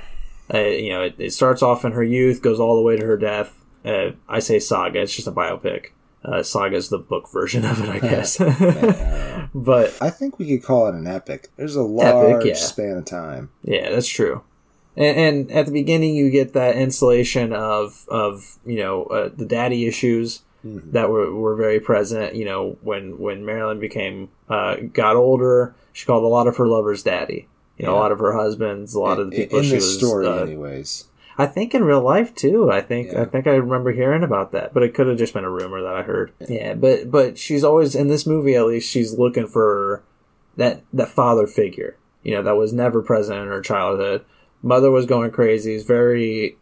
Uh, 0.52 0.60
you 0.60 0.90
know, 0.90 1.02
it, 1.02 1.14
it 1.18 1.32
starts 1.32 1.62
off 1.62 1.84
in 1.84 1.92
her 1.92 2.04
youth, 2.04 2.42
goes 2.42 2.60
all 2.60 2.76
the 2.76 2.82
way 2.82 2.96
to 2.96 3.04
her 3.04 3.16
death. 3.16 3.54
Uh, 3.84 4.12
I 4.28 4.38
say 4.40 4.58
saga; 4.58 5.00
it's 5.00 5.14
just 5.14 5.28
a 5.28 5.32
biopic. 5.32 5.88
Uh, 6.24 6.42
saga 6.42 6.76
is 6.76 6.88
the 6.88 6.98
book 6.98 7.30
version 7.30 7.64
of 7.64 7.80
it, 7.82 7.88
I 7.88 7.98
guess. 8.00 8.36
but 9.54 9.96
I 10.00 10.10
think 10.10 10.38
we 10.38 10.46
could 10.46 10.66
call 10.66 10.88
it 10.88 10.94
an 10.94 11.06
epic. 11.06 11.48
There's 11.56 11.76
a 11.76 11.82
large 11.82 12.44
yeah. 12.44 12.54
span 12.54 12.96
of 12.96 13.04
time. 13.04 13.50
Yeah, 13.62 13.90
that's 13.90 14.08
true. 14.08 14.42
And, 14.96 15.16
and 15.16 15.52
at 15.52 15.66
the 15.66 15.72
beginning, 15.72 16.16
you 16.16 16.30
get 16.30 16.52
that 16.54 16.76
installation 16.76 17.52
of 17.52 18.06
of 18.08 18.58
you 18.66 18.78
know 18.78 19.04
uh, 19.04 19.30
the 19.34 19.46
daddy 19.46 19.86
issues, 19.86 20.42
Mhm. 20.66 20.92
that 20.92 21.08
were, 21.08 21.32
were 21.32 21.54
very 21.54 21.80
present. 21.80 22.34
You 22.34 22.44
know, 22.44 22.76
when 22.82 23.18
when 23.18 23.44
Marilyn 23.44 23.78
became 23.78 24.28
uh, 24.48 24.76
got 24.92 25.16
older, 25.16 25.74
she 25.98 26.06
called 26.06 26.22
a 26.22 26.28
lot 26.28 26.46
of 26.46 26.56
her 26.58 26.68
lovers 26.68 27.02
daddy. 27.02 27.48
You 27.76 27.86
know, 27.86 27.94
a 27.94 27.98
lot 27.98 28.12
of 28.12 28.20
her 28.20 28.32
husbands, 28.32 28.94
a 28.94 29.00
lot 29.00 29.18
of 29.18 29.32
the 29.32 29.36
people 29.36 29.58
in 29.58 29.64
she 29.64 29.70
the 29.70 29.76
was. 29.78 29.98
story, 29.98 30.28
uh, 30.28 30.44
anyways. 30.44 31.08
I 31.36 31.46
think 31.46 31.74
in 31.74 31.82
real 31.82 32.00
life 32.00 32.36
too. 32.36 32.70
I 32.70 32.82
think 32.82 33.10
Yeah. 33.10 33.22
I 33.22 33.24
think 33.24 33.48
I 33.48 33.56
remember 33.56 33.90
hearing 33.90 34.22
about 34.22 34.52
that, 34.52 34.72
but 34.72 34.84
it 34.84 34.94
could 34.94 35.08
have 35.08 35.18
just 35.18 35.34
been 35.34 35.42
a 35.42 35.50
rumor 35.50 35.82
that 35.82 35.92
I 35.92 36.02
heard. 36.02 36.30
Yeah, 36.48 36.74
but 36.74 37.10
but 37.10 37.36
she's 37.36 37.64
always 37.64 37.96
in 37.96 38.06
this 38.06 38.28
movie. 38.28 38.54
At 38.54 38.66
least 38.66 38.88
she's 38.88 39.18
looking 39.18 39.48
for 39.48 40.04
that 40.56 40.84
that 40.92 41.08
father 41.08 41.48
figure. 41.48 41.96
You 42.22 42.36
know, 42.36 42.42
that 42.44 42.56
was 42.56 42.72
never 42.72 43.02
present 43.02 43.40
in 43.40 43.48
her 43.48 43.60
childhood. 43.60 44.24
Mother 44.62 44.92
was 44.92 45.04
going 45.04 45.32
crazy. 45.32 45.74
It's 45.74 45.82
very 45.84 46.56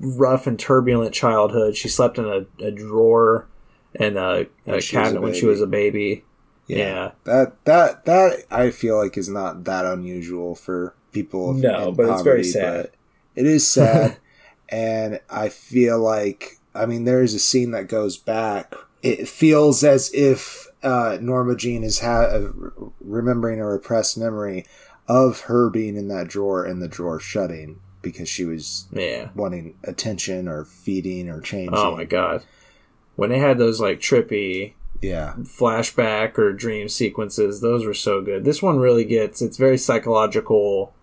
rough 0.00 0.48
and 0.48 0.58
turbulent 0.58 1.14
childhood. 1.14 1.76
She 1.76 1.88
slept 1.88 2.18
in 2.18 2.24
a, 2.24 2.64
a 2.64 2.72
drawer 2.72 3.46
and 3.94 4.16
a, 4.16 4.46
a 4.66 4.80
she 4.80 4.96
a 4.96 5.00
cabinet 5.02 5.22
when 5.22 5.34
she 5.34 5.46
was 5.46 5.60
a 5.60 5.68
baby. 5.68 6.24
Yeah. 6.66 7.12
That 7.24 7.64
that 7.64 8.04
that 8.04 8.44
I 8.50 8.70
feel 8.70 8.96
like 8.98 9.16
is 9.18 9.28
not 9.28 9.64
that 9.64 9.84
unusual 9.84 10.54
for 10.54 10.94
people. 11.12 11.52
No, 11.54 11.88
in 11.88 11.94
but 11.94 12.08
it's 12.08 12.22
very 12.22 12.44
sad. 12.44 12.90
It 13.34 13.46
is 13.46 13.66
sad, 13.66 14.18
and 14.68 15.20
I 15.30 15.48
feel 15.48 15.98
like 15.98 16.58
I 16.74 16.86
mean 16.86 17.04
there 17.04 17.22
is 17.22 17.34
a 17.34 17.38
scene 17.38 17.70
that 17.72 17.88
goes 17.88 18.16
back. 18.16 18.74
It 19.02 19.28
feels 19.28 19.82
as 19.82 20.10
if 20.14 20.68
uh, 20.82 21.18
Norma 21.20 21.56
Jean 21.56 21.82
is 21.82 22.00
ha- 22.00 22.22
uh, 22.32 22.52
remembering 23.00 23.60
a 23.60 23.66
repressed 23.66 24.16
memory 24.16 24.64
of 25.08 25.40
her 25.42 25.68
being 25.68 25.96
in 25.96 26.08
that 26.08 26.28
drawer 26.28 26.64
and 26.64 26.80
the 26.80 26.88
drawer 26.88 27.18
shutting 27.18 27.80
because 28.00 28.28
she 28.28 28.44
was 28.44 28.86
Yeah. 28.92 29.30
wanting 29.34 29.76
attention 29.84 30.46
or 30.48 30.64
feeding 30.64 31.28
or 31.28 31.40
changing. 31.40 31.74
Oh 31.74 31.96
my 31.96 32.04
god. 32.04 32.44
When 33.16 33.30
they 33.30 33.38
had 33.38 33.58
those 33.58 33.80
like 33.80 33.98
trippy 34.00 34.74
Yeah, 35.02 35.34
flashback 35.40 36.38
or 36.38 36.52
dream 36.52 36.88
sequences, 36.88 37.60
those 37.60 37.84
were 37.84 37.94
so 37.94 38.22
good. 38.22 38.44
This 38.44 38.62
one 38.62 38.78
really 38.78 39.04
gets 39.04 39.42
it's 39.42 39.56
very 39.56 39.76
psychological 39.76 40.94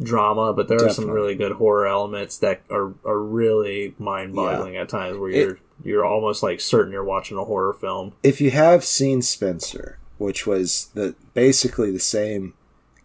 drama, 0.00 0.52
but 0.52 0.68
there 0.68 0.84
are 0.84 0.90
some 0.90 1.10
really 1.10 1.34
good 1.34 1.52
horror 1.52 1.86
elements 1.86 2.38
that 2.38 2.62
are, 2.70 2.94
are 3.04 3.18
really 3.20 3.94
mind 3.98 4.34
boggling 4.34 4.76
at 4.76 4.88
times 4.88 5.18
where 5.18 5.30
you're 5.30 5.58
you're 5.82 6.06
almost 6.06 6.42
like 6.42 6.60
certain 6.60 6.92
you're 6.92 7.04
watching 7.04 7.36
a 7.36 7.44
horror 7.44 7.72
film. 7.72 8.12
if 8.22 8.40
you 8.40 8.50
have 8.50 8.84
seen 8.84 9.22
Spencer, 9.22 9.98
which 10.18 10.46
was 10.46 10.90
the 10.94 11.14
basically 11.34 11.90
the 11.90 11.98
same 11.98 12.54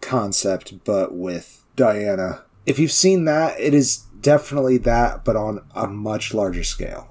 concept 0.01 0.83
but 0.83 1.13
with 1.15 1.63
Diana, 1.75 2.43
if 2.65 2.77
you've 2.77 2.91
seen 2.91 3.25
that, 3.25 3.59
it 3.59 3.73
is 3.73 4.03
definitely 4.21 4.77
that, 4.79 5.25
but 5.25 5.35
on 5.35 5.65
a 5.75 5.87
much 5.87 6.33
larger 6.33 6.63
scale. 6.63 7.09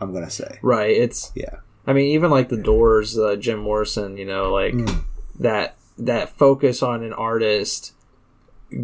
I'm 0.00 0.12
gonna 0.12 0.30
say, 0.30 0.58
Right. 0.62 0.90
It's 0.96 1.30
yeah, 1.34 1.56
I 1.90 1.92
mean, 1.92 2.12
even 2.14 2.30
like 2.30 2.48
the 2.48 2.56
Doors, 2.56 3.18
uh, 3.18 3.34
Jim 3.36 3.58
Morrison, 3.58 4.16
you 4.16 4.24
know, 4.24 4.52
like 4.52 4.74
Mm. 4.74 5.02
that 5.40 5.76
that 5.98 6.30
focus 6.38 6.82
on 6.82 7.02
an 7.02 7.12
artist 7.12 7.92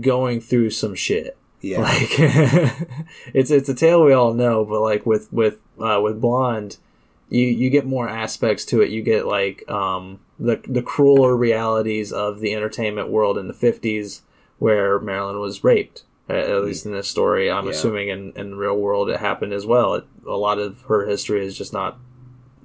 going 0.01 0.41
through 0.41 0.71
some 0.71 0.95
shit. 0.95 1.37
yeah, 1.61 1.81
Like 1.83 2.19
it's 3.35 3.51
it's 3.51 3.69
a 3.69 3.75
tale 3.75 4.05
we 4.05 4.13
all 4.13 4.35
know, 4.35 4.65
but 4.65 4.81
like 4.81 5.07
with 5.07 5.33
with 5.33 5.59
uh, 5.79 6.01
with 6.03 6.21
Blonde, 6.21 6.79
you 7.29 7.47
you 7.47 7.71
get 7.71 7.87
more 7.87 8.09
aspects 8.09 8.65
to 8.67 8.83
it. 8.83 8.91
You 8.91 9.03
get 9.03 9.27
like 9.27 9.69
um, 9.71 10.21
the 10.39 10.61
the 10.67 10.83
crueler 10.83 11.37
realities 11.37 12.13
of 12.13 12.41
the 12.41 12.55
entertainment 12.55 13.09
world 13.09 13.39
in 13.39 13.47
the 13.49 13.55
fifties, 13.55 14.23
where 14.59 14.99
Marilyn 14.99 15.39
was 15.41 15.63
raped. 15.65 16.03
At 16.29 16.39
at 16.51 16.65
least 16.65 16.87
in 16.87 16.93
this 16.93 17.07
story, 17.09 17.49
I'm 17.51 17.67
Yeah. 17.67 17.71
assuming 17.71 18.09
in, 18.09 18.33
in 18.35 18.51
the 18.51 18.57
real 18.57 18.77
world 18.77 19.09
it 19.11 19.21
happened 19.21 19.53
as 19.53 19.65
well. 19.65 19.95
It, 19.95 20.05
a 20.27 20.37
lot 20.37 20.59
of 20.59 20.83
her 20.89 21.07
history 21.07 21.47
is 21.47 21.57
just 21.57 21.73
not 21.73 21.99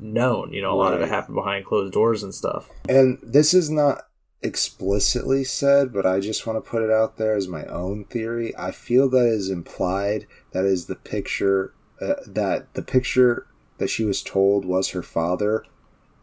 known. 0.02 0.52
You 0.54 0.62
know, 0.62 0.74
a 0.74 0.76
lot 0.76 0.94
of 0.94 1.02
it 1.02 1.08
happened 1.10 1.36
behind 1.36 1.66
closed 1.66 1.94
doors 1.94 2.24
and 2.24 2.34
stuff. 2.34 2.70
and 2.90 3.18
this 3.24 3.54
is 3.54 3.70
not 3.70 4.08
explicitly 4.44 5.44
said, 5.44 5.94
but 5.94 6.06
I 6.06 6.20
just 6.20 6.46
want 6.48 6.58
to 6.64 6.70
put 6.70 6.82
it 6.82 6.90
out 6.90 7.18
there 7.18 7.36
as 7.36 7.48
my 7.48 7.64
own 7.66 8.06
theory. 8.06 8.54
I 8.58 8.72
feel 8.72 9.08
that 9.10 9.26
is 9.28 9.50
implied. 9.50 10.26
That 10.52 10.66
is 10.66 10.88
the 10.88 10.96
picture 10.96 11.74
uh, 12.02 12.16
that 12.28 12.74
the 12.74 12.82
picture 12.82 13.46
that 13.78 13.90
she 13.90 14.04
was 14.04 14.22
told 14.24 14.66
was 14.66 14.90
her 14.90 15.04
father 15.04 15.64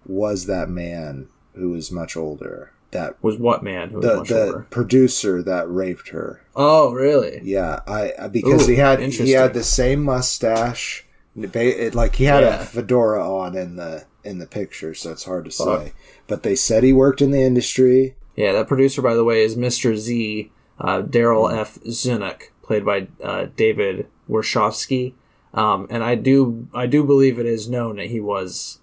was 0.07 0.47
that 0.47 0.69
man 0.69 1.29
who 1.55 1.71
was 1.71 1.91
much 1.93 2.17
older. 2.17 2.73
That 2.91 3.23
Was 3.23 3.37
what 3.39 3.63
man 3.63 3.91
who 3.91 4.01
the 4.01 4.17
much 4.17 4.29
the 4.29 4.47
older? 4.47 4.67
producer 4.71 5.43
that 5.43 5.71
raped 5.71 6.09
her. 6.09 6.41
Oh, 6.57 6.93
really? 6.93 7.41
Yeah, 7.45 7.81
I 7.87 8.13
I- 8.19 8.29
because 8.29 8.67
Ooh, 8.67 8.71
he 8.73 8.77
had 8.79 9.01
he 9.01 9.33
had 9.33 9.55
the 9.55 9.63
same 9.63 10.03
mustache, 10.03 11.05
it 11.45 11.95
like 11.95 12.17
he 12.17 12.25
had 12.25 12.43
Yeah. 12.45 12.61
a 12.63 12.65
fedora 12.65 13.27
on 13.29 13.57
in 13.57 13.77
the 13.77 14.05
in 14.25 14.39
the 14.39 14.47
picture, 14.47 14.95
so 14.95 15.11
it's 15.13 15.25
hard 15.25 15.45
to 15.47 15.51
Fuck. 15.51 15.83
say. 15.83 15.93
But 16.27 16.43
they 16.43 16.55
said 16.55 16.83
he 16.85 16.93
worked 16.93 17.23
in 17.23 17.31
the 17.31 17.41
industry. 17.41 18.15
Yeah, 18.37 18.53
that 18.53 18.69
producer, 18.69 19.01
by 19.03 19.15
the 19.15 19.25
way, 19.25 19.43
is 19.43 19.57
Mr. 19.57 19.97
Z, 19.97 20.51
uh, 20.79 21.03
Darryl 21.03 21.53
F. 21.57 21.79
Zanuck, 21.87 22.43
played 22.63 22.85
by 22.85 23.09
uh, 23.23 23.47
David 23.57 24.07
Warshofsky. 24.29 25.15
Um, 25.55 25.87
and 25.91 26.05
I 26.05 26.15
do, 26.15 26.69
I 26.75 26.87
do 26.87 27.03
believe 27.05 27.39
it 27.39 27.47
is 27.47 27.69
known 27.71 27.97
that 27.97 28.07
he 28.09 28.21
was 28.21 28.79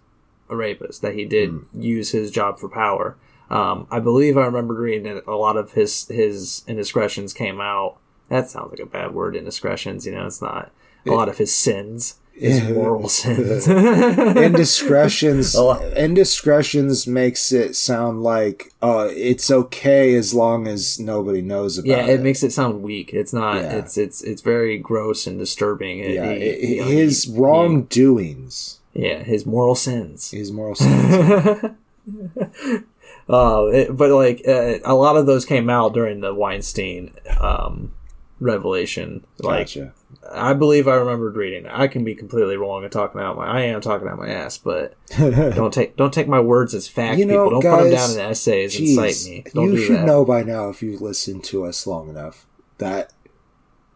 a 0.50 0.56
rapist, 0.56 1.02
that 1.04 1.14
he 1.14 1.24
did 1.26 1.54
use 1.74 2.12
his 2.12 2.32
job 2.32 2.58
for 2.60 2.68
power. 2.68 3.16
Um, 3.50 3.88
I 3.92 4.00
believe 4.00 4.38
I 4.38 4.46
remember 4.46 4.74
reading 4.74 5.04
that 5.14 5.26
a 5.28 5.36
lot 5.36 5.56
of 5.58 5.74
his 5.74 6.08
his 6.08 6.64
indiscretions 6.68 7.32
came 7.34 7.62
out. 7.62 7.98
That 8.30 8.50
sounds 8.50 8.72
like 8.72 8.80
a 8.80 8.86
bad 8.88 9.14
word, 9.14 9.36
indiscretions. 9.36 10.06
You 10.08 10.14
know, 10.16 10.26
it's 10.26 10.42
not. 10.42 10.72
A 11.08 11.12
lot 11.12 11.30
of 11.30 11.38
his 11.38 11.56
sins, 11.56 12.16
his 12.38 12.62
moral 12.70 13.08
sins. 13.08 13.68
indiscretions 13.68 15.56
indiscretions 15.96 17.08
makes 17.08 17.52
it 17.52 17.76
sound 17.76 18.24
like 18.24 18.74
uh 18.82 19.08
it's 19.12 19.50
okay 19.50 20.16
as 20.16 20.34
long 20.34 20.68
as 20.68 21.00
nobody 21.00 21.42
knows 21.42 21.78
about 21.78 21.88
Yeah, 21.88 22.06
it. 22.06 22.20
it 22.20 22.22
makes 22.22 22.44
it 22.44 22.52
sound 22.52 22.82
weak. 22.84 23.14
It's 23.14 23.32
not. 23.34 23.56
Yeah. 23.62 23.78
It's 23.78 23.98
it's 23.98 24.22
it's 24.22 24.42
very 24.42 24.78
gross 24.78 25.26
and 25.28 25.40
disturbing. 25.40 26.00
It- 26.00 26.12
yeah, 26.12 26.26
it- 26.26 26.60
you 26.60 26.82
know, 26.82 26.88
his 26.88 27.24
he- 27.24 27.40
wrongdoings, 27.40 28.80
yeah, 28.94 29.20
his 29.24 29.46
moral 29.46 29.76
sins. 29.76 30.32
his 30.32 30.52
moral 30.52 30.76
sins. 30.76 31.62
Uh, 33.28 33.66
it- 33.74 33.98
but 33.98 34.12
like 34.12 34.44
uh, 34.48 34.78
a 34.84 34.94
lot 34.94 35.16
of 35.18 35.26
those 35.26 35.46
came 35.46 35.68
out 35.70 35.94
during 35.96 36.20
the 36.20 36.32
Weinstein 36.34 37.12
um, 37.40 37.92
revelation. 38.40 39.26
Like 39.40 39.66
gotcha. 39.68 39.94
I 40.32 40.54
believe 40.54 40.88
I 40.88 40.96
remembered 40.96 41.36
reading. 41.36 41.68
I 41.68 41.88
can 41.88 42.04
be 42.04 42.16
completely 42.16 42.58
wrong 42.58 42.84
and 42.84 42.92
talking 42.92 43.22
out 43.22 43.36
my. 43.36 43.46
I 43.46 43.62
am 43.62 43.82
talking 43.82 44.08
out 44.08 44.18
my 44.18 44.30
ass, 44.30 44.58
but 44.58 44.96
don't 45.18 45.74
take 45.74 45.96
don't 45.96 46.14
take 46.14 46.28
my 46.28 46.40
words 46.40 46.74
as 46.74 46.88
fact. 46.88 47.20
You 47.20 47.26
know, 47.26 47.46
people 47.46 47.62
don't 47.62 47.78
put 47.78 47.84
them 47.84 47.94
down 47.94 48.12
in 48.12 48.20
essays 48.20 48.78
and 48.80 48.90
cite 48.90 49.30
me. 49.30 49.44
Don't 49.54 49.72
you 49.72 49.78
do 49.78 49.84
should 49.84 49.98
that. 49.98 50.06
know 50.06 50.26
by 50.26 50.44
now 50.44 50.70
if 50.70 50.82
you've 50.82 51.02
listened 51.02 51.44
to 51.46 51.66
us 51.66 51.86
long 51.86 52.10
enough 52.10 52.48
that 52.78 53.14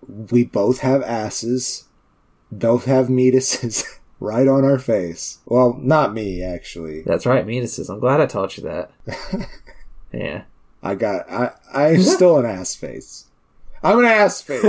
we 0.08 0.44
both 0.44 0.80
have 0.80 1.02
asses, 1.04 1.86
both 2.52 2.86
have 2.86 3.08
meatuses 3.08 3.86
right 4.20 4.48
on 4.48 4.64
our 4.64 4.80
face. 4.80 5.40
Well, 5.46 5.78
not 5.82 6.14
me 6.14 6.44
actually. 6.44 7.02
That's 7.02 7.26
right, 7.26 7.46
meatuses. 7.46 7.90
I'm 7.90 8.00
glad 8.00 8.22
I 8.22 8.26
taught 8.28 8.58
you 8.58 8.64
that. 8.64 8.92
yeah. 10.14 10.44
I 10.82 10.96
got 10.96 11.30
I 11.30 11.52
I'm 11.74 12.02
still 12.02 12.38
an 12.38 12.46
ass 12.46 12.76
face. 12.76 13.26
I'm 13.84 14.00
an 14.00 14.06
ass 14.06 14.42
face. 14.42 14.64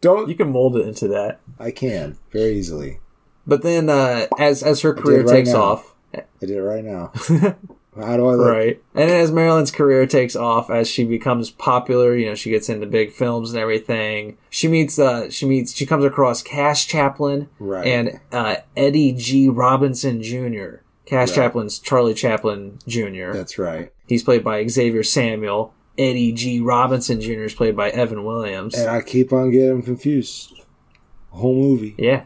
Don't 0.00 0.28
You 0.28 0.34
can 0.34 0.50
mold 0.52 0.76
it 0.76 0.86
into 0.86 1.08
that. 1.08 1.40
I 1.58 1.70
can 1.70 2.18
very 2.30 2.52
easily. 2.54 3.00
But 3.46 3.62
then, 3.62 3.88
uh, 3.88 4.26
as 4.38 4.62
as 4.62 4.80
her 4.82 4.92
career 4.92 5.22
right 5.24 5.32
takes 5.32 5.50
now. 5.50 5.62
off, 5.62 5.94
I 6.14 6.22
did 6.40 6.50
it 6.50 6.62
right 6.62 6.84
now. 6.84 7.12
How 7.96 8.18
do 8.18 8.26
I 8.26 8.34
look? 8.34 8.46
right, 8.50 8.82
and 8.94 9.10
as 9.10 9.32
Marilyn's 9.32 9.70
career 9.70 10.04
takes 10.06 10.36
off, 10.36 10.68
as 10.68 10.86
she 10.86 11.04
becomes 11.04 11.50
popular, 11.50 12.14
you 12.14 12.26
know, 12.26 12.34
she 12.34 12.50
gets 12.50 12.68
into 12.68 12.86
big 12.86 13.10
films 13.10 13.52
and 13.52 13.58
everything. 13.58 14.36
She 14.50 14.68
meets, 14.68 14.98
uh, 14.98 15.30
she 15.30 15.46
meets, 15.46 15.72
she 15.74 15.86
comes 15.86 16.04
across 16.04 16.42
Cass 16.42 16.84
Chaplin 16.84 17.48
Right. 17.58 17.86
and 17.86 18.20
uh, 18.32 18.56
Eddie 18.76 19.12
G. 19.12 19.48
Robinson 19.48 20.22
Jr. 20.22 20.80
Cass 21.06 21.30
Right. 21.30 21.36
Chaplin's 21.36 21.78
Charlie 21.78 22.12
Chaplin 22.12 22.78
Jr. 22.86 23.32
That's 23.32 23.58
right. 23.58 23.90
He's 24.06 24.22
played 24.22 24.44
by 24.44 24.66
Xavier 24.66 25.02
Samuel. 25.02 25.72
Eddie 25.98 26.32
G. 26.32 26.60
Robinson 26.60 27.20
Jr. 27.20 27.44
is 27.44 27.54
played 27.54 27.76
by 27.76 27.90
Evan 27.90 28.24
Williams. 28.24 28.74
And 28.74 28.88
I 28.90 29.00
keep 29.02 29.32
on 29.32 29.50
getting 29.50 29.82
confused. 29.82 30.52
Whole 31.30 31.54
movie. 31.54 31.94
yeah, 31.98 32.24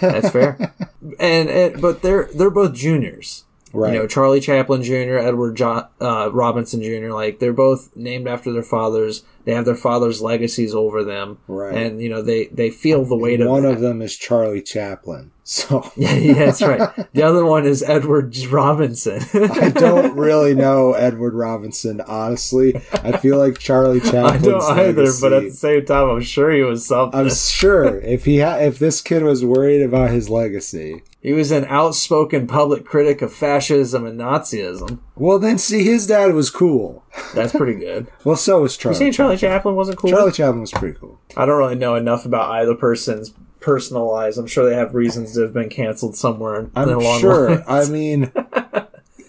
that's 0.00 0.30
fair. 0.30 0.72
and, 1.18 1.48
and 1.48 1.80
but 1.82 2.02
they're 2.02 2.28
they're 2.34 2.50
both 2.50 2.74
juniors. 2.74 3.44
Right. 3.72 3.94
You 3.94 4.00
know, 4.00 4.06
Charlie 4.06 4.40
Chaplin 4.40 4.82
Jr., 4.82 5.16
Edward 5.16 5.56
jo- 5.56 5.88
uh, 5.98 6.30
Robinson 6.30 6.82
Jr., 6.82 7.08
like, 7.10 7.38
they're 7.38 7.54
both 7.54 7.88
named 7.96 8.28
after 8.28 8.52
their 8.52 8.62
fathers. 8.62 9.22
They 9.44 9.54
have 9.54 9.64
their 9.64 9.74
father's 9.74 10.20
legacies 10.22 10.74
over 10.74 11.02
them. 11.04 11.38
Right. 11.48 11.74
And, 11.74 12.00
you 12.00 12.08
know, 12.08 12.22
they, 12.22 12.46
they 12.46 12.70
feel 12.70 13.04
the 13.04 13.16
weight 13.16 13.40
of 13.40 13.48
One 13.48 13.62
that. 13.64 13.72
of 13.72 13.80
them 13.80 14.00
is 14.02 14.16
Charlie 14.16 14.62
Chaplin. 14.62 15.30
So 15.44 15.90
Yeah, 15.96 16.14
yeah, 16.14 16.32
that's 16.34 16.62
right. 16.62 16.88
The 17.12 17.22
other 17.24 17.44
one 17.44 17.66
is 17.66 17.82
Edward 17.82 18.36
Robinson. 18.46 19.20
I 19.34 19.70
don't 19.70 20.16
really 20.16 20.54
know 20.54 20.92
Edward 20.92 21.34
Robinson, 21.34 22.00
honestly. 22.02 22.76
I 22.92 23.16
feel 23.18 23.38
like 23.38 23.58
Charlie 23.58 24.00
Chaplin. 24.00 24.24
I 24.24 24.30
Chaplin's 24.34 24.46
don't 24.46 24.78
either, 24.78 25.08
but 25.20 25.32
at 25.32 25.42
the 25.44 25.50
same 25.50 25.84
time, 25.84 26.08
I'm 26.10 26.20
sure 26.22 26.52
he 26.52 26.62
was 26.62 26.86
something. 26.86 27.18
I'm 27.18 27.28
sure 27.30 28.00
if 28.00 28.24
he 28.24 28.38
ha- 28.40 28.58
if 28.58 28.78
this 28.78 29.00
kid 29.02 29.24
was 29.24 29.44
worried 29.44 29.82
about 29.82 30.10
his 30.10 30.30
legacy, 30.30 31.02
He 31.20 31.32
was 31.32 31.50
an 31.50 31.64
outspoken 31.66 32.46
public 32.46 32.84
critic 32.84 33.20
of 33.20 33.32
fascism 33.32 34.06
and 34.06 34.18
Nazism. 34.20 35.00
Well, 35.14 35.38
then 35.38 35.58
see, 35.58 35.84
his 35.84 36.06
dad 36.06 36.34
was 36.34 36.50
cool. 36.50 37.04
That's 37.34 37.52
pretty 37.52 37.74
good. 37.74 38.08
Well, 38.24 38.36
so 38.36 38.62
was 38.62 38.76
Charlie. 38.76 38.94
You 38.94 38.98
saying 38.98 39.12
Charlie 39.12 39.36
Chaplin 39.36 39.74
wasn't 39.74 39.98
cool? 39.98 40.10
Charlie 40.10 40.30
Chaplin 40.32 40.60
was 40.60 40.70
pretty 40.70 40.96
cool. 40.96 41.20
I 41.36 41.44
don't 41.44 41.58
really 41.58 41.74
know 41.74 41.96
enough 41.96 42.24
about 42.24 42.50
either 42.52 42.74
person's 42.76 43.34
personal 43.58 44.08
lives. 44.10 44.38
I'm 44.38 44.46
sure 44.46 44.68
they 44.68 44.76
have 44.76 44.94
reasons 44.94 45.34
to 45.34 45.40
have 45.40 45.52
been 45.52 45.68
canceled 45.68 46.16
somewhere. 46.16 46.70
I'm 46.76 47.00
sure. 47.18 47.50
lines. 47.50 47.64
I 47.66 47.84
mean, 47.90 48.32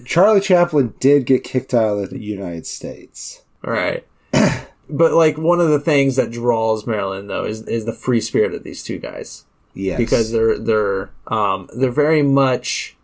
Charlie 0.06 0.42
Chaplin 0.42 0.94
did 1.00 1.26
get 1.26 1.44
kicked 1.44 1.74
out 1.74 1.98
of 1.98 2.10
the 2.12 2.20
United 2.20 2.68
States. 2.68 3.44
All 3.66 3.74
right. 3.74 4.06
but 4.90 5.14
like 5.14 5.38
one 5.38 5.60
of 5.60 5.70
the 5.70 5.80
things 5.80 6.16
that 6.18 6.32
draws 6.32 6.86
Marilyn 6.86 7.28
though 7.28 7.46
is 7.46 7.64
is 7.64 7.86
the 7.86 7.94
free 7.94 8.22
spirit 8.22 8.54
of 8.54 8.64
these 8.64 8.84
two 8.84 9.00
guys 9.00 9.46
Yes, 9.74 9.98
because 9.98 10.32
they're 10.32 10.58
they're 10.60 11.12
um 11.28 11.70
they're 11.76 11.92
very 11.92 12.22
much 12.22 12.96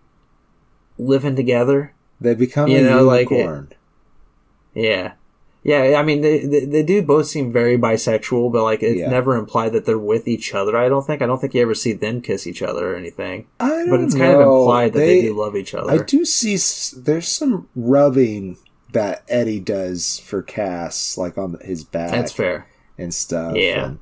living 0.97 1.35
together. 1.35 1.93
They 2.21 2.35
become 2.35 2.69
you 2.69 2.79
a 2.79 2.81
know, 2.83 3.03
like 3.03 3.31
it- 3.31 3.75
Yeah. 4.73 5.13
Yeah, 5.61 5.99
I 5.99 6.03
mean 6.03 6.21
they, 6.21 6.45
they 6.45 6.63
they 6.65 6.83
do 6.83 7.01
both 7.01 7.27
seem 7.27 7.51
very 7.51 7.77
bisexual, 7.77 8.51
but 8.53 8.63
like 8.63 8.81
it's 8.81 8.97
Yeah. 8.99 9.09
never 9.09 9.35
implied 9.35 9.73
that 9.73 9.85
they're 9.85 9.99
with 9.99 10.25
each 10.27 10.53
other. 10.53 10.77
I 10.77 10.87
don't 10.87 11.05
think. 11.05 11.21
I 11.21 11.25
don't 11.25 11.39
think 11.39 11.53
you 11.53 11.61
ever 11.61 11.75
see 11.75 11.91
them 11.91 12.21
kiss 12.21 12.47
each 12.47 12.61
other 12.61 12.93
or 12.93 12.95
anything. 12.95 13.45
I 13.59 13.67
don't 13.69 13.89
But 13.89 13.99
it's 13.99 14.15
kind 14.15 14.33
of 14.35 14.39
implied 14.41 14.93
that 14.93 14.99
they, 14.99 15.21
do 15.21 15.37
love 15.37 15.57
each 15.57 15.73
other. 15.73 15.91
I 15.91 15.97
do 15.97 16.23
see 16.23 16.55
there's 17.01 17.27
some 17.27 17.67
rubbing 17.75 18.55
that 18.93 19.23
Eddie 19.27 19.59
does 19.59 20.19
for 20.19 20.41
Cass, 20.41 21.17
like 21.17 21.37
on 21.37 21.57
his 21.61 21.83
back 21.83 22.11
That's 22.11 22.31
fair. 22.31 22.67
and 22.97 23.13
stuff. 23.13 23.55
Yeah. 23.57 23.85
and 23.85 23.99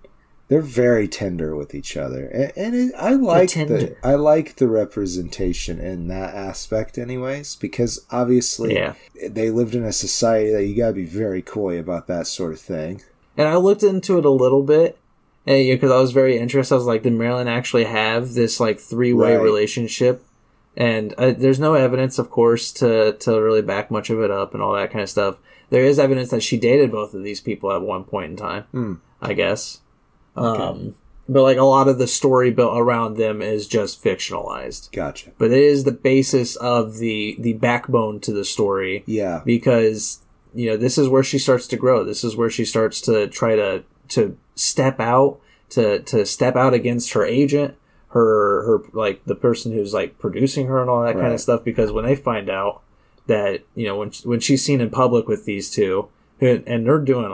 they're 0.49 0.61
very 0.61 1.07
tender 1.07 1.55
with 1.55 1.75
each 1.75 1.97
other, 1.97 2.25
and, 2.27 2.51
and 2.55 2.75
it, 2.75 2.93
I 2.97 3.11
like 3.13 3.51
the. 3.53 3.95
I 4.03 4.15
like 4.15 4.55
the 4.55 4.67
representation 4.67 5.79
in 5.79 6.07
that 6.07 6.33
aspect, 6.35 6.97
anyways, 6.97 7.55
because 7.55 8.05
obviously 8.11 8.73
Yeah. 8.75 8.93
they 9.29 9.49
lived 9.49 9.75
in 9.75 9.83
a 9.83 9.91
society 9.93 10.51
that 10.51 10.63
you 10.65 10.75
gotta 10.75 10.93
be 10.93 11.05
very 11.05 11.41
coy 11.41 11.79
about 11.79 12.07
that 12.07 12.27
sort 12.27 12.53
of 12.53 12.59
thing. 12.59 13.01
And 13.35 13.47
I 13.47 13.55
looked 13.57 13.83
into 13.83 14.17
it 14.17 14.25
a 14.25 14.29
little 14.29 14.63
bit, 14.63 14.97
and 15.45 15.67
because 15.67 15.91
I 15.91 15.99
was 15.99 16.11
very 16.11 16.37
interested, 16.37 16.73
I 16.75 16.77
was 16.77 16.85
like, 16.85 17.03
did 17.03 17.13
Marilyn 17.13 17.47
actually 17.47 17.83
have 17.85 18.33
this 18.33 18.59
like 18.59 18.79
three 18.79 19.13
way 19.13 19.35
Right. 19.35 19.43
relationship? 19.43 20.23
And 20.75 21.13
uh, 21.17 21.31
there's 21.35 21.59
no 21.59 21.73
evidence, 21.73 22.19
of 22.19 22.29
course, 22.29 22.71
to 22.73 23.13
to 23.13 23.41
really 23.41 23.61
back 23.63 23.89
much 23.89 24.09
of 24.09 24.19
it 24.21 24.29
up 24.31 24.53
and 24.53 24.61
all 24.61 24.73
that 24.73 24.91
kind 24.91 25.01
of 25.03 25.09
stuff. 25.09 25.37
There 25.69 25.83
is 25.83 25.99
evidence 25.99 26.29
that 26.29 26.43
she 26.43 26.57
dated 26.57 26.91
both 26.91 27.13
of 27.13 27.23
these 27.23 27.41
people 27.41 27.71
at 27.73 27.81
one 27.81 28.03
point 28.05 28.31
in 28.31 28.37
time, 28.37 28.63
Hmm. 28.71 28.93
I 29.21 29.33
guess. 29.33 29.79
Um, 30.38 30.95
but 31.29 31.41
like 31.43 31.57
a 31.57 31.63
lot 31.63 31.88
of 31.88 31.97
the 31.97 32.07
story 32.07 32.51
built 32.51 32.77
around 32.77 33.17
them 33.17 33.41
is 33.41 33.67
just 33.67 34.01
fictionalized. 34.03 34.91
Gotcha. 34.91 35.31
But 35.38 35.51
it 35.51 35.59
is 35.59 35.83
the 35.83 35.91
basis 35.91 36.55
of 36.55 36.97
the 36.97 37.35
the 37.39 37.53
backbone 37.53 38.19
to 38.21 38.31
the 38.31 38.45
story 38.45 39.03
Yeah. 39.05 39.41
because 39.45 40.19
you 40.53 40.69
know 40.69 40.77
this 40.77 40.97
is 40.97 41.09
where 41.09 41.23
she 41.23 41.38
starts 41.39 41.67
to 41.67 41.75
grow 41.77 42.03
this 42.05 42.23
is 42.23 42.35
where 42.35 42.49
she 42.49 42.63
starts 42.65 43.01
to 43.01 43.27
try 43.27 43.55
to 43.55 43.83
to 44.09 44.38
step 44.55 44.99
out 45.01 45.39
to 45.71 45.99
to 45.99 46.25
step 46.25 46.55
out 46.55 46.73
against 46.73 47.11
her 47.13 47.25
agent 47.25 47.75
her 48.09 48.63
her 48.65 48.81
like 48.93 49.23
the 49.25 49.35
person 49.35 49.73
who's 49.73 49.93
like 49.93 50.17
producing 50.17 50.67
her 50.67 50.79
and 50.79 50.89
all 50.89 51.03
that 51.03 51.15
kind 51.15 51.33
of 51.33 51.41
stuff 51.41 51.63
because 51.65 51.91
when 51.91 52.05
they 52.05 52.15
find 52.15 52.49
out 52.49 52.81
that 53.27 53.61
you 53.75 53.85
know 53.85 53.97
when 53.97 54.11
when 54.23 54.39
she's 54.39 54.63
seen 54.63 54.79
in 54.79 54.89
public 54.89 55.27
with 55.27 55.43
these 55.43 55.69
two 55.69 56.07
who- 56.39 56.63
and 56.65 56.85
they're 56.88 56.99
doing 56.99 57.25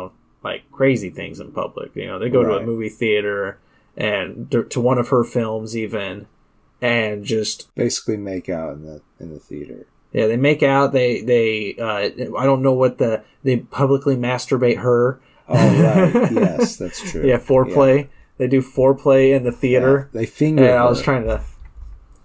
like 0.43 0.69
crazy 0.71 1.09
things 1.09 1.39
in 1.39 1.51
public 1.51 1.95
you 1.95 2.05
know 2.05 2.19
they 2.19 2.29
go 2.29 2.43
to 2.43 2.55
a 2.57 2.63
movie 2.63 2.89
theater 2.89 3.57
and 3.95 4.51
to 4.69 4.81
one 4.81 4.97
of 4.97 5.09
her 5.09 5.23
films 5.23 5.75
even 5.77 6.25
and 6.81 7.23
just 7.23 7.73
Basically, 7.75 8.17
make 8.17 8.49
out 8.49 8.73
in 8.73 8.85
the 8.85 9.01
in 9.19 9.33
the 9.33 9.39
theater. 9.39 9.85
yeah, 10.11 10.27
they 10.27 10.35
make 10.35 10.61
out. 10.63 10.91
They 10.91 11.21
they 11.21 11.75
uh, 11.79 12.35
I 12.37 12.45
don't 12.45 12.61
know 12.61 12.73
what 12.73 12.97
the 12.97 13.23
they 13.43 13.57
publicly 13.57 14.17
masturbate 14.17 14.79
her. 14.79 15.21
Oh 15.47 15.55
right, 15.55 16.31
yes, 16.31 16.75
that's 16.75 16.99
true. 17.09 17.25
Yeah, 17.25 17.37
foreplay. 17.37 18.09
They 18.37 18.47
do 18.47 18.61
foreplay 18.61 19.33
in 19.33 19.43
the 19.43 19.51
Yeah. 19.51 19.57
theater. 19.57 20.09
They 20.11 20.25
finger. 20.25 20.65
And 20.65 20.73
I 20.73 20.89
was 20.89 20.99
her. 20.99 21.03
trying 21.05 21.23
to 21.27 21.41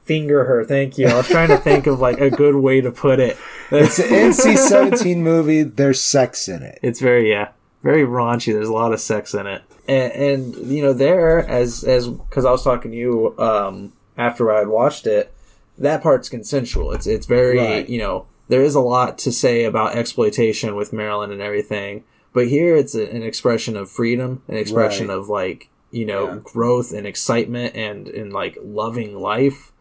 finger 0.05 0.45
her. 0.45 0.65
Thank 0.65 0.99
you. 0.99 1.07
I 1.07 1.17
was 1.17 1.29
trying 1.29 1.49
to 1.51 1.59
think 1.59 1.87
of 1.87 2.01
like 2.01 2.21
a 2.21 2.31
good 2.31 2.57
way 2.57 2.81
to 2.81 2.91
put 2.91 3.21
it. 3.21 3.37
It's 3.71 3.99
an 4.01 4.07
NC-17 4.09 5.19
movie. 5.19 5.63
There's 5.63 6.01
sex 6.01 6.49
in 6.49 6.63
it. 6.63 6.79
It's 6.83 6.99
very 7.01 7.31
yeah, 7.31 7.51
very 7.83 8.03
raunchy. 8.03 8.53
There's 8.53 8.69
a 8.69 8.73
lot 8.73 8.93
of 8.93 9.01
sex 9.01 9.35
in 9.35 9.47
it, 9.47 9.63
and, 9.87 10.13
and 10.13 10.55
you 10.71 10.83
know 10.83 10.93
there 10.93 11.39
as 11.47 11.85
as 11.85 12.09
because 12.09 12.45
I 12.45 12.51
was 12.51 12.63
talking 12.65 12.91
to 12.91 12.97
you 12.97 13.39
um, 13.39 13.93
after 14.17 14.53
I 14.53 14.59
had 14.61 14.69
watched 14.69 15.07
it, 15.07 15.33
that 15.79 16.03
part's 16.03 16.29
consensual. 16.29 16.93
It's 16.93 17.07
it's 17.07 17.27
very 17.27 17.59
Right. 17.59 17.89
you 17.89 17.99
know 17.99 18.27
there 18.49 18.63
is 18.63 18.75
a 18.75 18.81
lot 18.81 19.19
to 19.19 19.31
say 19.33 19.65
about 19.65 19.95
exploitation 19.97 20.75
with 20.75 20.93
Marilyn 20.93 21.31
and 21.33 21.43
everything, 21.43 22.05
but 22.33 22.49
here 22.49 22.75
it's 22.77 22.95
a, 22.95 23.09
an 23.11 23.23
expression 23.23 23.77
of 23.77 23.91
freedom, 23.91 24.43
an 24.49 24.57
expression 24.57 25.09
Right. 25.09 25.17
of 25.19 25.29
like 25.29 25.69
you 25.91 26.05
know 26.07 26.29
Yeah. 26.29 26.39
growth 26.43 26.93
and 26.93 27.07
excitement 27.07 27.75
and 27.77 28.09
and 28.09 28.33
like 28.33 28.57
loving 28.63 29.19
life, 29.19 29.73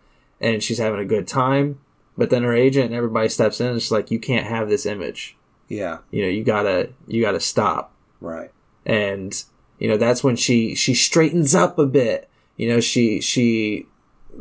and 0.41 0.61
she's 0.61 0.77
having 0.79 0.99
a 0.99 1.05
good 1.05 1.27
time. 1.27 1.79
But 2.17 2.31
then 2.31 2.41
her 2.43 2.53
agent 2.53 2.87
and 2.87 2.95
everybody 2.95 3.29
steps 3.29 3.61
in 3.61 3.67
and 3.67 3.77
it's 3.77 3.91
like 3.91 4.09
you 4.11 4.17
can't 4.19 4.47
have 4.47 4.69
this 4.69 4.85
image 4.87 5.36
Yeah, 5.67 5.99
you 6.11 6.21
know 6.23 6.29
you 6.29 6.43
gotta 6.43 6.89
you 7.07 7.21
gotta 7.21 7.39
stop 7.39 7.93
right. 8.21 8.51
and 8.85 9.43
you 9.79 9.87
know 9.87 9.97
that's 9.97 10.23
when 10.23 10.35
she 10.35 10.75
she 10.75 10.93
straightens 10.93 11.53
up 11.53 11.77
a 11.77 11.85
bit 11.85 12.29
you 12.55 12.67
know 12.69 12.79
she 12.79 13.19
she 13.21 13.85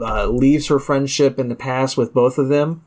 uh, 0.01 0.27
leaves 0.29 0.69
her 0.69 0.79
friendship 0.79 1.39
in 1.39 1.49
the 1.49 1.55
past 1.57 1.97
with 1.97 2.15
both 2.15 2.39
of 2.39 2.49
them 2.49 2.85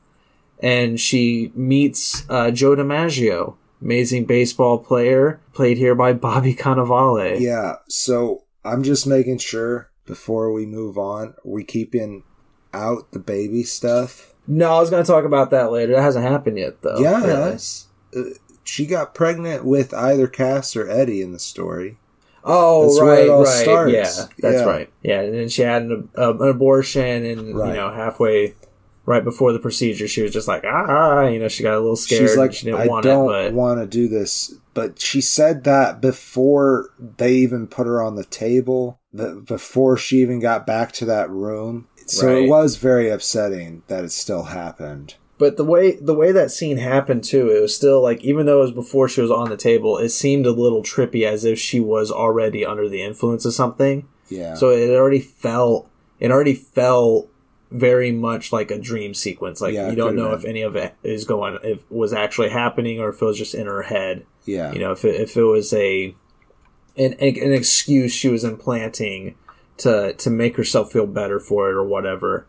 and 0.61 0.99
she 0.99 1.51
meets 1.55 2.25
uh, 2.29 2.49
joe 2.51 2.75
dimaggio 2.75 3.55
amazing 3.81 4.25
baseball 4.25 4.77
player 4.79 5.39
played 5.53 5.77
here 5.77 5.95
by 5.95 6.13
bobby 6.27 6.53
cannavale 6.55 7.39
Yeah. 7.39 7.75
So 7.87 8.43
I'm 8.63 8.83
just 8.83 9.05
making 9.07 9.37
sure 9.39 9.89
before 10.05 10.51
we 10.51 10.65
move 10.65 10.97
on, 10.97 11.35
we 11.45 11.63
keeping 11.63 12.23
out 12.73 13.11
the 13.11 13.19
baby 13.19 13.63
stuff. 13.63 14.33
no 14.47 14.71
i 14.75 14.79
was 14.79 14.89
gonna 14.89 15.03
talk 15.03 15.25
about 15.25 15.49
that 15.51 15.71
later 15.71 15.93
that 15.93 16.01
hasn't 16.01 16.25
happened 16.25 16.57
yet 16.57 16.81
though 16.81 16.99
really. 16.99 17.27
yes. 17.27 17.85
Uh, 17.85 17.88
she 18.63 18.85
got 18.85 19.13
pregnant 19.15 19.65
with 19.65 19.93
either 19.93 20.27
Cass 20.27 20.75
or 20.75 20.87
Eddie 20.89 21.21
in 21.21 21.31
the 21.31 21.39
story. 21.39 21.97
Oh, 22.43 22.83
That's 22.83 23.01
right, 23.01 23.29
right. 23.29 23.63
starts. 23.63 23.93
Yeah, 23.93 24.25
that's 24.39 24.61
Yeah. 24.61 24.65
right. 24.65 24.89
Yeah, 25.03 25.21
and 25.21 25.33
then 25.33 25.49
she 25.49 25.61
had 25.63 25.83
an, 25.83 26.09
uh, 26.17 26.33
an 26.35 26.47
abortion, 26.49 27.25
and 27.25 27.55
Right. 27.57 27.69
you 27.69 27.73
know, 27.75 27.91
halfway, 27.91 28.55
right 29.05 29.23
before 29.23 29.51
the 29.51 29.59
procedure, 29.59 30.07
she 30.07 30.21
was 30.21 30.31
just 30.31 30.47
like, 30.47 30.63
ah, 30.65 31.27
you 31.27 31.39
know, 31.39 31.47
she 31.49 31.63
got 31.63 31.73
a 31.75 31.79
little 31.79 31.95
scared. 31.97 32.29
She's 32.29 32.37
like, 32.37 32.53
she 32.53 32.65
didn't 32.65 32.79
I 32.81 32.87
want 32.87 33.03
don't 33.03 33.27
but 33.27 33.53
want 33.53 33.79
to 33.81 33.85
do 33.85 34.07
this. 34.07 34.53
But 34.73 35.01
she 35.01 35.19
said 35.19 35.65
that 35.65 35.99
before 35.99 36.89
they 36.97 37.33
even 37.33 37.67
put 37.67 37.87
her 37.87 38.01
on 38.01 38.15
the 38.15 38.23
table, 38.23 38.99
that 39.11 39.45
before 39.45 39.97
she 39.97 40.21
even 40.21 40.39
got 40.39 40.65
back 40.65 40.91
to 40.93 41.05
that 41.05 41.29
room. 41.29 41.87
So 42.05 42.27
Right. 42.27 42.43
it 42.43 42.47
was 42.49 42.77
very 42.77 43.09
upsetting 43.09 43.83
that 43.87 44.03
it 44.05 44.11
still 44.11 44.43
happened. 44.43 45.15
But 45.39 45.55
the 45.55 45.63
way 45.63 45.95
the 45.95 46.13
way 46.13 46.33
that 46.33 46.51
scene 46.51 46.77
happened 46.77 47.23
too, 47.23 47.49
it 47.49 47.61
was 47.61 47.73
still 47.73 48.03
like, 48.03 48.21
even 48.25 48.45
though 48.45 48.59
it 48.59 48.65
was 48.65 48.71
before 48.73 49.07
she 49.07 49.21
was 49.21 49.31
on 49.31 49.49
the 49.49 49.55
table, 49.57 49.97
it 49.97 50.09
seemed 50.09 50.45
a 50.45 50.51
little 50.51 50.83
trippy, 50.83 51.25
as 51.25 51.45
if 51.45 51.57
she 51.57 51.79
was 51.79 52.11
already 52.11 52.65
under 52.65 52.89
the 52.89 53.01
influence 53.01 53.45
of 53.45 53.53
something. 53.53 54.05
Yeah. 54.27 54.55
So 54.55 54.69
it 54.69 54.89
already 54.89 55.21
felt, 55.21 55.89
it 56.19 56.29
already 56.29 56.55
felt 56.55 57.31
very 57.71 58.11
much 58.11 58.51
like 58.51 58.69
a 58.69 58.77
dream 58.77 59.13
sequence. 59.13 59.61
Like 59.61 59.73
Yeah, 59.73 59.89
you 59.89 59.95
don't 59.95 60.17
know 60.17 60.31
been. 60.31 60.39
if 60.39 60.45
any 60.45 60.61
of 60.61 60.75
it 60.75 60.93
is 61.03 61.23
going, 61.23 61.57
if 61.63 61.89
was 61.89 62.11
actually 62.11 62.49
happening, 62.49 62.99
or 62.99 63.09
if 63.09 63.21
it 63.21 63.25
was 63.25 63.37
just 63.37 63.55
in 63.55 63.65
her 63.65 63.83
head. 63.83 64.25
yeah. 64.43 64.73
you 64.73 64.79
know 64.79 64.91
if 64.91 65.05
it, 65.05 65.21
if 65.21 65.37
it 65.37 65.43
was 65.43 65.71
a 65.71 66.13
an, 66.97 67.13
an 67.13 67.53
excuse 67.53 68.11
she 68.11 68.27
was 68.27 68.43
implanting 68.43 69.35
to 69.77 70.13
to 70.15 70.29
make 70.29 70.57
herself 70.57 70.91
feel 70.91 71.07
better 71.07 71.39
for 71.39 71.69
it 71.69 71.75
or 71.75 71.83
whatever 71.85 72.45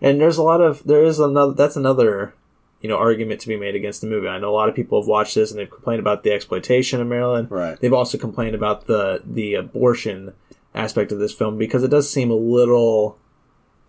and 0.00 0.20
there's 0.20 0.38
a 0.38 0.42
lot 0.42 0.60
of 0.60 0.82
there 0.84 1.04
is 1.04 1.18
another 1.20 1.52
that's 1.52 1.76
another 1.76 2.34
you 2.80 2.88
know 2.88 2.96
argument 2.96 3.40
to 3.40 3.48
be 3.48 3.56
made 3.56 3.74
against 3.74 4.00
the 4.00 4.06
movie 4.06 4.28
i 4.28 4.38
know 4.38 4.50
a 4.50 4.56
lot 4.56 4.68
of 4.68 4.74
people 4.74 5.00
have 5.00 5.08
watched 5.08 5.34
this 5.34 5.50
and 5.50 5.58
they've 5.60 5.70
complained 5.70 6.00
about 6.00 6.22
the 6.22 6.32
exploitation 6.32 7.00
of 7.00 7.06
marilyn 7.06 7.46
Right. 7.48 7.78
they've 7.80 7.92
also 7.92 8.16
complained 8.18 8.54
about 8.54 8.86
the 8.86 9.22
the 9.24 9.54
abortion 9.54 10.32
aspect 10.74 11.12
of 11.12 11.18
this 11.18 11.32
film 11.34 11.58
because 11.58 11.82
it 11.84 11.88
does 11.90 12.10
seem 12.10 12.30
a 12.30 12.34
little 12.34 13.18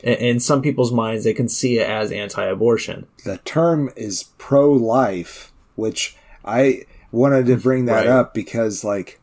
in- 0.01 0.39
some 0.39 0.62
people's 0.62 0.91
minds 0.91 1.24
they 1.24 1.34
can 1.34 1.47
see 1.47 1.78
it 1.78 1.88
as 1.88 2.12
anti-abortion 2.12 3.05
the 3.24 3.38
term 3.45 3.89
is 3.95 4.24
pro 4.38 4.72
life, 4.72 5.51
which 5.76 6.18
I 6.43 6.86
wanted 7.12 7.45
to 7.45 7.55
bring 7.57 7.86
that 7.86 8.05
Right. 8.05 8.07
up 8.07 8.34
because, 8.34 8.84
like, 8.84 9.20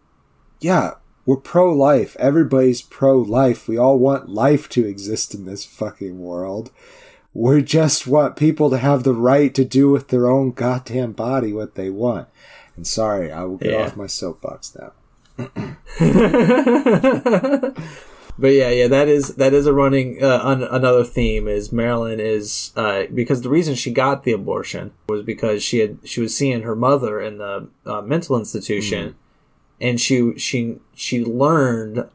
yeah, 0.61 0.93
We're 1.29 1.37
pro 1.37 1.71
life. 1.75 2.17
Everybody's 2.19 2.81
pro 2.81 3.19
life. 3.19 3.69
We 3.69 3.77
all 3.77 3.99
want 3.99 4.31
life 4.31 4.67
to 4.71 4.87
exist 4.87 5.35
in 5.35 5.45
this 5.45 5.63
fucking 5.67 6.19
world. 6.21 6.71
We 7.35 7.63
just 7.63 8.07
want 8.07 8.35
people 8.35 8.71
to 8.71 8.79
have 8.79 9.03
the 9.03 9.13
right 9.13 9.55
to 9.55 9.63
do 9.63 9.91
with 9.91 10.09
their 10.09 10.27
own 10.27 10.53
goddamn 10.53 11.13
body 11.13 11.53
what 11.53 11.75
they 11.75 11.91
want. 11.91 12.29
And 12.77 12.87
sorry, 12.87 13.31
I 13.31 13.45
will 13.45 13.59
get 13.59 13.73
Yeah. 13.73 13.85
off 13.85 13.95
my 13.95 14.07
soapbox 14.07 14.75
now. 14.75 14.93
But 18.41 18.53
yeah, 18.53 18.71
yeah, 18.71 18.87
that 18.87 19.09
is 19.09 19.35
that 19.35 19.53
is 19.53 19.67
a 19.67 19.73
running 19.73 20.23
uh, 20.23 20.39
un- 20.45 20.63
another 20.63 21.03
theme 21.03 21.49
is 21.49 21.73
Marilyn 21.73 22.21
is 22.21 22.73
uh, 22.77 23.07
because 23.13 23.43
the 23.43 23.49
reason 23.51 23.75
she 23.75 23.91
got 23.93 24.23
the 24.23 24.31
abortion 24.31 24.93
was 25.09 25.25
because 25.25 25.61
she 25.65 25.81
had 25.81 25.99
she 26.05 26.21
was 26.21 26.37
seeing 26.37 26.63
her 26.63 26.77
mother 26.77 27.21
in 27.21 27.39
the 27.39 27.67
uh, 27.85 28.01
mental 28.01 28.39
institution, 28.39 29.17
and 29.81 30.01
she 30.01 30.37
she 30.39 30.79
she 30.95 31.25
learned 31.25 32.09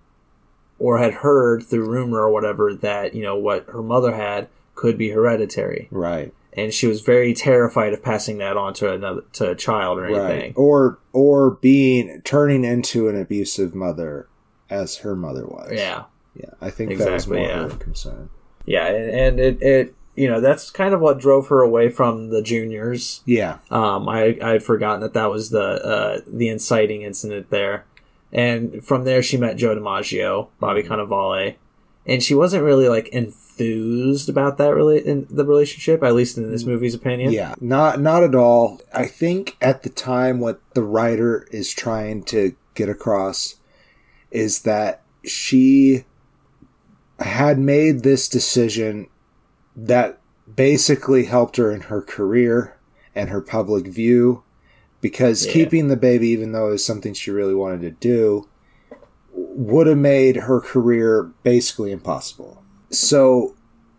or 0.79 0.97
had 0.97 1.13
heard 1.15 1.63
through 1.63 1.87
rumor 1.89 2.19
or 2.21 2.29
whatever 2.31 2.73
that 2.73 3.13
you 3.13 3.21
know 3.23 3.35
what 3.37 3.65
her 3.69 3.81
mother 3.81 4.15
had 4.15 4.47
could 4.75 4.97
be 4.97 5.09
hereditary, 5.09 5.87
Right. 5.91 6.33
and 6.53 6.73
she 6.73 6.87
was 6.87 7.01
very 7.01 7.33
terrified 7.33 7.93
of 7.93 8.01
passing 8.03 8.39
that 8.39 8.57
on 8.57 8.73
to 8.75 8.91
another 8.91 9.21
to 9.33 9.51
a 9.51 9.55
child 9.55 9.99
or 9.99 10.03
Right. 10.03 10.31
anything. 10.31 10.53
Or 10.55 10.97
or 11.13 11.51
being 11.51 12.21
turning 12.23 12.63
into 12.65 13.07
an 13.07 13.19
abusive 13.19 13.75
mother 13.75 14.27
as 14.69 14.97
her 14.97 15.15
mother 15.15 15.45
was. 15.45 15.71
Yeah. 15.73 16.03
Yeah. 16.35 16.49
I 16.59 16.71
think 16.71 16.89
that 16.97 17.11
was 17.11 17.25
Exactly, 17.25 17.37
more 17.39 17.47
yeah. 17.47 17.63
her 17.69 17.75
concern. 17.77 18.29
Yeah, 18.65 18.87
and, 18.87 19.09
and 19.11 19.39
it, 19.39 19.61
it 19.61 19.95
you 20.15 20.29
know 20.29 20.39
that's 20.39 20.69
kind 20.69 20.93
of 20.93 21.01
what 21.01 21.19
drove 21.19 21.47
her 21.47 21.61
away 21.61 21.89
from 21.89 22.29
the 22.29 22.41
juniors. 22.41 23.21
Yeah. 23.25 23.59
Um, 23.71 24.07
I 24.07 24.37
I 24.41 24.49
had 24.51 24.63
forgotten 24.63 25.01
that 25.01 25.13
that 25.13 25.31
was 25.31 25.49
the 25.49 25.63
uh, 25.63 26.21
the 26.27 26.49
inciting 26.49 27.01
incident 27.01 27.49
there, 27.49 27.85
and 28.31 28.83
from 28.85 29.03
there 29.03 29.23
she 29.23 29.37
met 29.37 29.57
Joe 29.57 29.75
DiMaggio, 29.75 30.49
Bobby 30.59 30.83
Cannavale, 30.83 31.55
and 32.05 32.21
she 32.21 32.35
wasn't 32.35 32.63
really 32.63 32.87
like 32.87 33.07
enthused 33.09 34.29
about 34.29 34.57
that 34.57 34.75
really 34.75 35.05
in 35.05 35.27
the 35.29 35.45
relationship, 35.45 36.03
at 36.03 36.13
least 36.13 36.37
in 36.37 36.51
this 36.51 36.63
movie's 36.63 36.93
opinion. 36.93 37.31
Yeah, 37.31 37.55
not 37.59 37.99
not 37.99 38.23
at 38.23 38.35
all. 38.35 38.81
I 38.93 39.07
think 39.07 39.57
at 39.61 39.83
the 39.83 39.89
time 39.89 40.39
what 40.39 40.61
the 40.73 40.83
writer 40.83 41.47
is 41.51 41.73
trying 41.73 42.23
to 42.25 42.55
get 42.75 42.89
across 42.89 43.55
is 44.29 44.61
that 44.61 45.01
she 45.23 46.05
had 47.19 47.59
made 47.59 48.01
this 48.01 48.27
decision 48.27 49.07
that 49.75 50.19
basically 50.55 51.25
helped 51.25 51.57
her 51.57 51.71
in 51.71 51.81
her 51.81 52.01
career 52.01 52.77
and 53.15 53.29
her 53.29 53.41
public 53.41 53.87
view 53.87 54.43
because 55.01 55.45
Yeah. 55.45 55.53
keeping 55.53 55.87
the 55.87 55.97
baby 55.97 56.29
even 56.29 56.51
though 56.51 56.67
it 56.69 56.71
was 56.71 56.85
something 56.85 57.13
she 57.13 57.31
really 57.31 57.55
wanted 57.55 57.81
to 57.81 57.91
do 57.91 58.47
would 59.33 59.87
have 59.87 59.97
made 59.97 60.35
her 60.35 60.59
career 60.59 61.31
basically 61.43 61.91
impossible. 61.91 62.61
So 62.91 63.55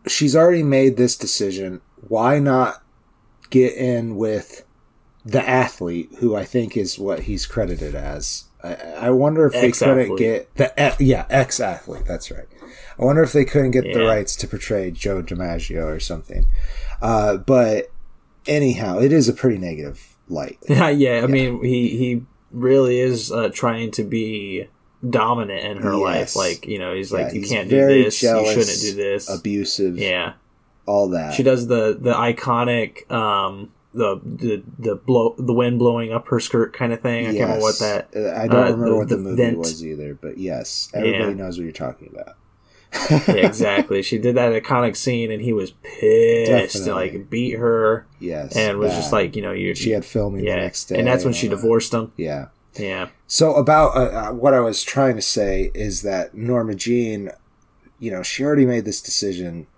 she's 0.07 0.37
already 0.37 0.63
made 0.63 0.97
this 0.97 1.17
decision. 1.17 1.81
Why 2.09 2.39
not 2.39 2.83
get 3.51 3.75
in 3.75 4.17
with 4.17 4.65
the 5.25 5.47
athlete, 5.49 6.11
who 6.19 6.37
I 6.37 6.45
think 6.45 6.77
is 6.77 6.99
what 6.99 7.21
he's 7.21 7.47
credited 7.47 7.95
as? 7.95 8.45
I, 8.63 8.75
I 8.75 9.11
wonder 9.11 9.47
if 9.47 9.53
they 9.53 9.73
couldn't 9.73 9.99
Ex-athlete. 9.99 10.19
get 10.19 10.55
the 10.57 10.97
yeah 11.01 11.27
ex 11.31 11.59
athlete. 11.61 12.05
That's 12.07 12.31
right. 12.31 12.47
I 12.99 13.05
wonder 13.05 13.23
if 13.23 13.33
they 13.33 13.45
couldn't 13.45 13.73
get 13.73 13.93
the 13.93 14.05
rights 14.05 14.37
to 14.37 14.47
portray 14.49 14.91
Joe 14.91 15.23
DiMaggio 15.23 15.85
or 15.85 16.01
something. 16.01 16.47
Uh, 17.03 17.37
but 17.39 17.91
anyhow, 18.47 18.99
it 18.99 19.13
is 19.13 19.29
a 19.29 19.33
pretty 19.33 19.59
negative 19.59 20.17
light. 20.29 20.59
Yeah, 20.69 20.89
yeah. 20.91 21.21
I 21.23 21.27
mean, 21.27 21.63
he 21.65 21.89
he 21.97 22.23
really 22.53 23.01
is 23.01 23.33
uh, 23.33 23.51
trying 23.53 23.91
to 23.93 24.05
be 24.05 24.69
dominant 25.09 25.65
in 25.65 25.77
her 25.83 25.93
Yes. 25.93 26.35
life. 26.35 26.37
Like 26.37 26.67
you 26.67 26.79
know, 26.79 26.95
he's 26.95 27.11
Yeah, 27.13 27.19
like, 27.19 27.35
you 27.35 27.41
he's 27.41 27.51
can't 27.51 27.69
do 27.69 27.87
this. 28.05 28.21
jealous, 28.21 28.55
you 28.57 28.63
shouldn't 28.63 28.81
do 28.81 29.03
this. 29.03 29.29
Abusive, 29.29 29.99
yeah. 29.99 30.35
all 30.87 31.09
that. 31.11 31.35
She 31.35 31.43
does 31.43 31.67
the 31.67 31.99
the 32.01 32.13
iconic 32.15 33.11
um 33.11 33.71
the 33.93 34.21
the 34.25 34.63
the 34.79 34.95
blow 34.97 35.35
the 35.39 35.53
wind 35.53 35.79
blowing 35.79 36.13
up 36.13 36.27
her 36.29 36.41
skirt 36.41 36.73
kind 36.73 36.93
of 36.93 37.01
thing. 37.01 37.27
I 37.27 37.31
can't 37.31 37.41
remember 37.41 37.61
what 37.63 37.79
that. 37.81 38.09
I 38.37 38.47
don't 38.49 38.57
uh, 38.57 38.71
remember 38.71 38.89
the- 38.91 38.97
what 38.97 39.09
the, 39.09 39.17
the 39.17 39.23
movie 39.23 39.43
vent. 39.43 39.59
was 39.59 39.85
either, 39.85 40.15
but 40.15 40.39
yes, 40.39 40.91
everybody 40.95 41.25
Yeah. 41.31 41.35
knows 41.35 41.59
what 41.59 41.65
you're 41.65 41.73
talking 41.73 42.09
about. 42.13 42.37
Yeah, 43.11 43.35
exactly. 43.47 44.03
She 44.03 44.19
did 44.19 44.37
that 44.37 44.53
iconic 44.63 44.97
scene, 44.97 45.31
and 45.31 45.43
he 45.43 45.53
was 45.53 45.73
pissed. 45.83 46.75
Definitely. 46.75 46.93
Like 47.19 47.31
beat 47.31 47.59
her, 47.59 48.07
Yes, 48.21 48.57
and 48.57 48.79
was 48.79 48.93
bad. 48.93 48.97
just 48.97 49.13
like, 49.13 49.37
you 49.37 49.43
know, 49.43 49.53
you. 49.53 49.75
she 49.75 49.91
had 49.91 50.05
filming 50.05 50.45
yeah, 50.45 50.57
the 50.57 50.63
next 50.63 50.85
day, 50.87 50.99
and 50.99 51.07
that's 51.07 51.25
when 51.25 51.35
she 51.35 51.49
that. 51.49 51.57
divorced 51.57 51.93
him. 51.95 52.13
Yeah. 52.17 52.47
Yeah, 52.77 53.11
So 53.29 53.55
about 53.55 53.97
uh, 53.97 54.01
uh, 54.01 54.33
what 54.33 54.53
I 54.53 54.59
was 54.59 54.83
trying 54.83 55.15
to 55.15 55.23
say 55.23 55.71
is 55.77 56.03
that 56.03 56.35
Norma 56.35 56.75
Jean, 56.75 57.31
you 58.01 58.11
know, 58.11 58.25
she 58.25 58.43
already 58.43 58.67
made 58.67 58.85
this 58.85 59.01
decision 59.01 59.69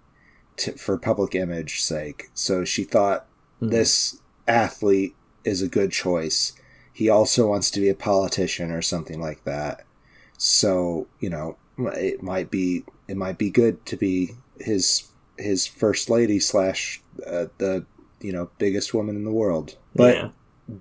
to, 0.57 0.73
for 0.79 0.97
public 0.97 1.35
image 1.35 1.83
sake. 1.83 2.31
So 2.33 2.65
she 2.65 2.85
thought 2.85 3.27
Mhm. 3.61 3.71
this 3.71 4.23
athlete 4.49 5.15
is 5.45 5.61
a 5.61 5.69
good 5.69 5.93
choice. 5.93 6.55
He 6.91 7.11
also 7.11 7.47
wants 7.47 7.71
to 7.73 7.81
be 7.81 7.91
a 7.91 7.95
politician 7.95 8.71
or 8.71 8.81
something 8.81 9.21
like 9.21 9.45
that. 9.45 9.85
So 10.39 11.07
you 11.21 11.29
know, 11.29 11.59
it 11.79 12.23
might 12.23 12.51
be 12.51 12.85
it 13.09 13.17
might 13.17 13.39
be 13.39 13.51
good 13.51 13.85
to 13.87 13.97
be 13.97 14.33
his 14.61 15.09
his 15.39 15.67
first 15.67 16.09
lady 16.11 16.41
slash 16.41 17.03
uh, 17.27 17.47
the 17.59 17.85
you 18.21 18.33
know 18.33 18.51
biggest 18.59 18.95
woman 18.95 19.17
in 19.17 19.25
the 19.25 19.31
world. 19.31 19.77
But 19.95 20.17
yeah, 20.17 20.29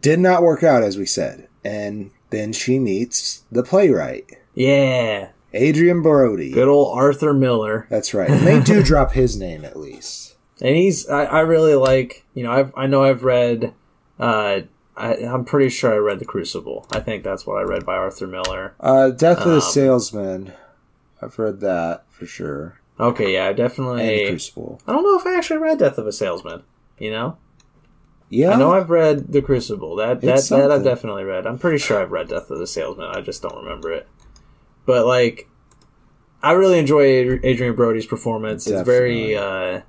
did 0.01 0.19
not 0.19 0.43
work 0.43 0.63
out 0.63 0.83
as 0.83 0.97
we 0.97 1.05
said 1.05 1.47
and 1.63 2.11
then 2.31 2.51
she 2.53 2.79
meets 2.79 3.43
the 3.51 3.63
playwright 3.63 4.25
yeah. 4.55 5.29
adrien 5.53 6.01
brody 6.01 6.51
Good 6.51 6.67
old 6.67 6.97
Arthur 6.97 7.33
Miller, 7.33 7.85
that's 7.89 8.13
right 8.13 8.29
and 8.31 8.45
they 8.47 8.59
do 8.59 8.81
drop 8.83 9.11
his 9.13 9.37
name 9.37 9.63
at 9.63 9.77
least 9.77 10.35
and 10.61 10.75
he's. 10.75 11.07
I, 11.09 11.25
I 11.25 11.39
really 11.41 11.75
like. 11.75 12.25
You 12.33 12.43
know, 12.43 12.51
I've 12.51 12.73
I 12.77 12.87
know 12.87 13.03
I've 13.03 13.23
read. 13.25 13.73
Uh, 14.17 14.61
I, 14.95 15.15
I'm 15.15 15.43
pretty 15.43 15.69
sure 15.69 15.93
I 15.93 15.97
read 15.97 16.19
The 16.19 16.25
Crucible. 16.25 16.87
I 16.93 17.01
think 17.01 17.25
that's 17.25 17.45
what 17.45 17.57
I 17.57 17.63
read 17.63 17.85
by 17.85 17.95
Arthur 17.95 18.25
Miller. 18.25 18.73
uh 18.79 19.09
death 19.09 19.39
of 19.39 19.49
the 19.49 19.55
Um, 19.55 19.61
salesman 19.61 20.53
i've 21.21 21.37
read 21.37 21.59
that 21.59 22.04
for 22.17 22.25
sure 22.25 22.79
Okay, 22.99 23.33
yeah, 23.33 23.45
I 23.45 23.47
and 23.49 23.57
definitely. 23.57 24.27
crucible 24.29 24.81
I 24.87 24.93
don't 24.93 25.03
know 25.03 25.19
if 25.19 25.25
I 25.25 25.35
actually 25.37 25.57
read 25.59 25.79
Death 25.79 25.97
of 25.97 26.07
a 26.07 26.13
Salesman. 26.13 26.63
You 26.97 27.11
know, 27.11 27.37
yeah 28.29 28.51
I 28.51 28.55
know 28.55 28.71
I've 28.73 28.89
read 28.89 29.33
The 29.33 29.41
Crucible. 29.41 29.97
That 29.97 30.21
that 30.21 30.43
that 30.49 30.71
I've 30.71 30.83
definitely 30.83 31.25
read. 31.25 31.45
I'm 31.45 31.59
pretty 31.59 31.77
sure 31.77 32.01
I've 32.01 32.11
read 32.11 32.29
Death 32.29 32.49
of 32.49 32.57
the 32.59 32.67
Salesman. 32.67 33.07
I 33.07 33.19
just 33.21 33.41
don't 33.41 33.57
remember 33.63 33.91
it. 33.91 34.07
But 34.85 35.05
like, 35.05 35.49
I 36.41 36.53
really 36.53 36.79
enjoy 36.79 37.33
Adrien 37.43 37.75
Brody's 37.75 38.05
performance. 38.05 38.65
It's 38.65 38.81
very. 38.85 39.35
Uh 39.35 39.81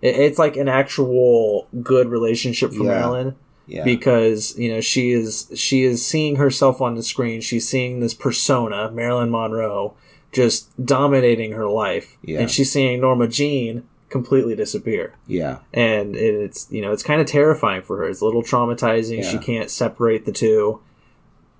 it, 0.00 0.16
It's 0.16 0.38
like 0.38 0.56
an 0.56 0.68
actual 0.68 1.66
good 1.82 2.08
relationship 2.08 2.70
for 2.72 2.84
Yeah. 2.84 2.90
Marilyn 2.90 3.34
yeah 3.66 3.84
because 3.84 4.58
you 4.58 4.68
know 4.72 4.80
she 4.80 5.12
is 5.12 5.50
she 5.54 5.84
is 5.84 6.04
seeing 6.04 6.36
herself 6.36 6.80
on 6.80 6.94
the 6.94 7.02
screen. 7.02 7.40
She's 7.40 7.68
seeing 7.68 8.00
this 8.00 8.14
persona, 8.14 8.90
Marilyn 8.92 9.30
Monroe, 9.30 9.96
just 10.32 10.68
dominating 10.84 11.52
her 11.52 11.66
life, 11.68 12.16
Yeah. 12.22 12.40
and 12.40 12.50
she's 12.50 12.72
seeing 12.72 13.00
Norma 13.00 13.28
Jean 13.28 13.84
completely 14.08 14.54
disappear. 14.56 15.14
Yeah. 15.26 15.58
And 15.72 16.16
it's 16.16 16.66
you 16.70 16.82
know 16.82 16.92
it's 16.92 17.02
kind 17.02 17.20
of 17.20 17.26
terrifying 17.26 17.82
for 17.82 17.98
her. 17.98 18.08
It's 18.08 18.20
a 18.20 18.24
little 18.24 18.42
traumatizing. 18.42 19.22
She 19.24 19.38
can't 19.38 19.70
separate 19.70 20.24
the 20.26 20.32
two. 20.32 20.80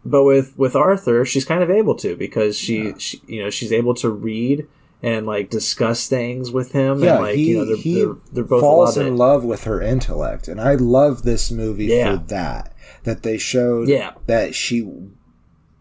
But 0.04 0.24
with 0.24 0.58
with 0.58 0.74
arthur 0.74 1.24
she's 1.24 1.44
kind 1.44 1.62
of 1.62 1.70
able 1.70 1.94
to 1.96 2.16
because 2.16 2.58
she, 2.58 2.86
Yeah. 2.88 2.92
she 2.98 3.22
you 3.26 3.42
know 3.42 3.50
she's 3.50 3.72
able 3.72 3.94
to 3.94 4.10
read 4.10 4.66
and 5.00 5.26
like 5.26 5.48
discuss 5.48 6.08
things 6.08 6.50
with 6.50 6.72
him 6.72 7.02
yeah 7.02 7.14
and 7.14 7.22
like 7.24 7.34
he, 7.36 7.50
you 7.50 7.58
know 7.58 7.64
they're, 7.66 7.76
he 7.76 7.94
they're, 8.00 8.14
they're 8.32 8.44
both 8.44 8.60
falls 8.62 8.96
in 8.96 9.16
love 9.16 9.44
with 9.44 9.62
her 9.64 9.80
intellect. 9.80 10.48
And 10.48 10.60
i 10.60 10.74
love 10.74 11.22
this 11.22 11.50
movie 11.52 11.86
Yeah. 11.86 12.16
for 12.18 12.24
that 12.24 12.72
that 13.04 13.22
they 13.22 13.38
showed 13.38 13.88
Yeah. 13.88 14.12
that 14.26 14.54
she 14.56 14.88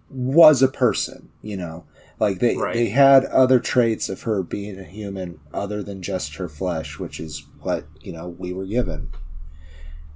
was 0.09 0.61
a 0.61 0.67
person 0.67 1.29
you 1.41 1.57
know 1.57 1.85
like 2.21 2.39
they 2.39 2.55
Right. 2.55 2.73
they 2.75 2.89
had 2.89 3.25
other 3.25 3.59
traits 3.59 4.07
of 4.07 4.21
her 4.23 4.41
being 4.43 4.79
a 4.79 4.83
human 4.85 5.39
other 5.53 5.81
than 5.83 6.01
just 6.01 6.35
her 6.35 6.47
flesh 6.47 6.99
which 6.99 7.19
is 7.19 7.45
what 7.61 7.85
you 7.99 8.13
know 8.13 8.29
we 8.29 8.53
were 8.53 8.65
given 8.65 9.09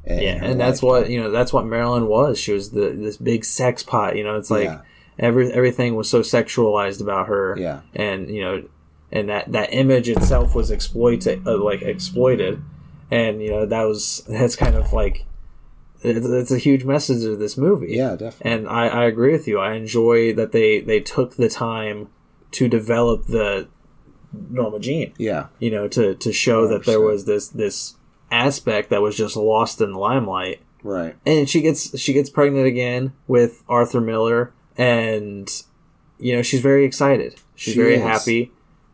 yeah 0.08 0.40
and 0.44 0.60
that's 0.60 0.84
lifetime. 0.84 1.02
what 1.04 1.10
you 1.10 1.20
know 1.22 1.32
that's 1.32 1.52
what 1.52 1.66
marilyn 1.66 2.08
was 2.08 2.38
she 2.40 2.54
was 2.54 2.72
the 2.72 2.92
this 2.92 3.18
big 3.18 3.44
sex 3.44 3.82
pot 3.84 4.16
you 4.16 4.24
know 4.24 4.36
it's 4.38 4.52
like 4.52 4.66
Yeah. 4.66 4.82
every 5.18 5.52
everything 5.52 5.96
was 5.96 6.08
so 6.10 6.22
sexualized 6.22 7.02
about 7.02 7.28
her 7.28 7.56
yeah 7.58 7.82
and 7.96 8.30
you 8.30 8.42
know 8.42 8.64
and 9.12 9.30
that 9.30 9.52
that 9.52 9.74
image 9.74 10.08
itself 10.10 10.54
was 10.54 10.70
exploited 10.70 11.48
uh, 11.48 11.58
like 11.58 11.82
exploited 11.82 12.62
and 13.10 13.42
you 13.42 13.50
know 13.50 13.66
that 13.66 13.84
was 13.84 14.24
that's 14.30 14.56
kind 14.56 14.76
of 14.76 14.94
like 14.94 15.26
it's, 16.06 16.26
it's 16.26 16.52
a 16.52 16.58
huge 16.58 16.84
message 16.86 17.24
of 17.24 17.40
this 17.40 17.58
movie 17.58 17.94
yeah 17.94 18.16
definitely 18.16 18.52
and 18.52 18.68
I, 18.68 18.88
I 18.88 19.06
agree 19.06 19.32
with 19.32 19.48
you 19.48 19.60
i 19.60 19.74
enjoy 19.74 20.34
that 20.34 20.52
they 20.52 20.80
they 20.82 21.00
took 21.00 21.36
the 21.36 21.50
time 21.50 22.10
to 22.52 22.68
develop 22.68 23.26
the 23.28 23.68
norma 24.50 24.80
jean 24.80 25.14
yeah 25.18 25.48
you 25.60 25.72
know 25.72 25.88
to 25.88 26.16
to 26.16 26.32
show 26.34 26.68
that 26.68 26.86
there 26.86 27.02
was 27.02 27.26
this 27.26 27.48
this 27.50 27.96
aspect 28.32 28.90
that 28.90 29.02
was 29.02 29.16
just 29.16 29.36
lost 29.36 29.80
in 29.82 29.92
the 29.94 30.00
limelight 30.00 30.62
right 30.84 31.16
and 31.26 31.50
she 31.50 31.62
gets 31.62 31.98
she 32.00 32.12
gets 32.14 32.30
pregnant 32.30 32.66
again 32.68 33.14
with 33.28 33.64
Arthur 33.68 34.02
Miller 34.02 34.54
and 34.78 35.50
you 36.18 36.34
know, 36.34 36.42
she's 36.42 36.62
very 36.62 36.86
excited. 36.86 37.36
She's 37.56 37.74
She 37.74 37.80
very 37.80 37.96
is. 37.96 38.02
happy. 38.02 38.52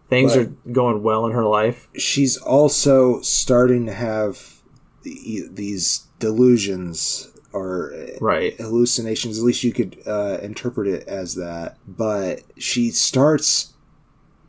Things 0.09 0.36
But- 0.36 0.41
are 0.47 0.53
going 0.72 1.03
well 1.03 1.28
in 1.28 1.34
her 1.34 1.45
life. 1.45 1.88
she's 1.95 2.36
also 2.36 3.22
starting 3.22 3.86
to 3.86 3.93
have 3.93 4.62
these 5.03 6.07
delusions 6.22 7.28
or 7.53 7.93
Right. 8.22 8.55
hallucinations. 8.57 9.38
At 9.38 9.43
least 9.43 9.63
you 9.65 9.74
could 9.74 9.97
uh, 10.07 10.38
interpret 10.41 10.88
it 10.88 11.05
as 11.07 11.36
that. 11.36 11.78
But 11.86 12.43
she 12.57 12.89
starts 12.91 13.74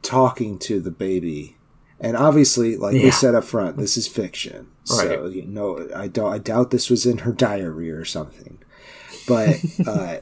talking 0.02 0.58
to 0.60 0.80
the 0.80 0.90
baby, 0.92 1.56
and 2.00 2.16
obviously, 2.16 2.76
like 2.76 2.94
we 2.94 3.10
said 3.10 3.34
up 3.34 3.44
front, 3.44 3.76
this 3.76 3.96
is 3.96 4.06
fiction. 4.06 4.68
So 4.84 5.26
you 5.26 5.42
know, 5.42 5.88
I 5.94 6.08
don't. 6.08 6.32
I 6.32 6.38
doubt 6.38 6.70
this 6.70 6.90
was 6.90 7.06
in 7.06 7.18
her 7.18 7.32
diary 7.32 7.90
or 7.90 8.04
something. 8.04 8.58
But 9.28 9.56
uh, 9.86 10.16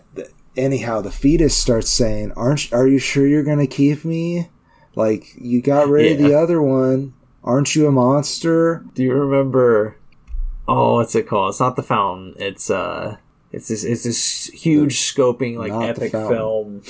anyhow, 0.56 1.00
the 1.00 1.10
fetus 1.10 1.56
starts 1.56 1.88
saying, 1.90 2.32
"Aren't? 2.32 2.72
Are 2.72 2.86
you 2.86 2.98
sure 2.98 3.26
you're 3.26 3.44
going 3.44 3.58
to 3.58 3.66
keep 3.66 4.04
me? 4.04 4.48
Like 4.94 5.24
you 5.36 5.62
got 5.62 5.88
rid 5.88 6.12
of 6.12 6.18
the 6.18 6.34
other 6.34 6.62
one." 6.62 7.14
Aren't 7.42 7.74
you 7.74 7.86
a 7.86 7.90
monster? 7.90 8.84
Do 8.92 9.02
you 9.02 9.14
remember? 9.14 9.96
Oh, 10.68 10.96
what's 10.96 11.14
it 11.14 11.26
called? 11.26 11.50
It's 11.50 11.60
not 11.60 11.76
the 11.76 11.82
fountain. 11.82 12.34
It's 12.38 12.70
uh, 12.70 13.16
it's 13.52 13.68
this 13.68 13.84
it's 13.84 14.04
this 14.04 14.46
huge 14.46 14.96
scoping 14.96 15.56
like 15.56 15.72
epic 15.72 16.12
film. 16.12 16.82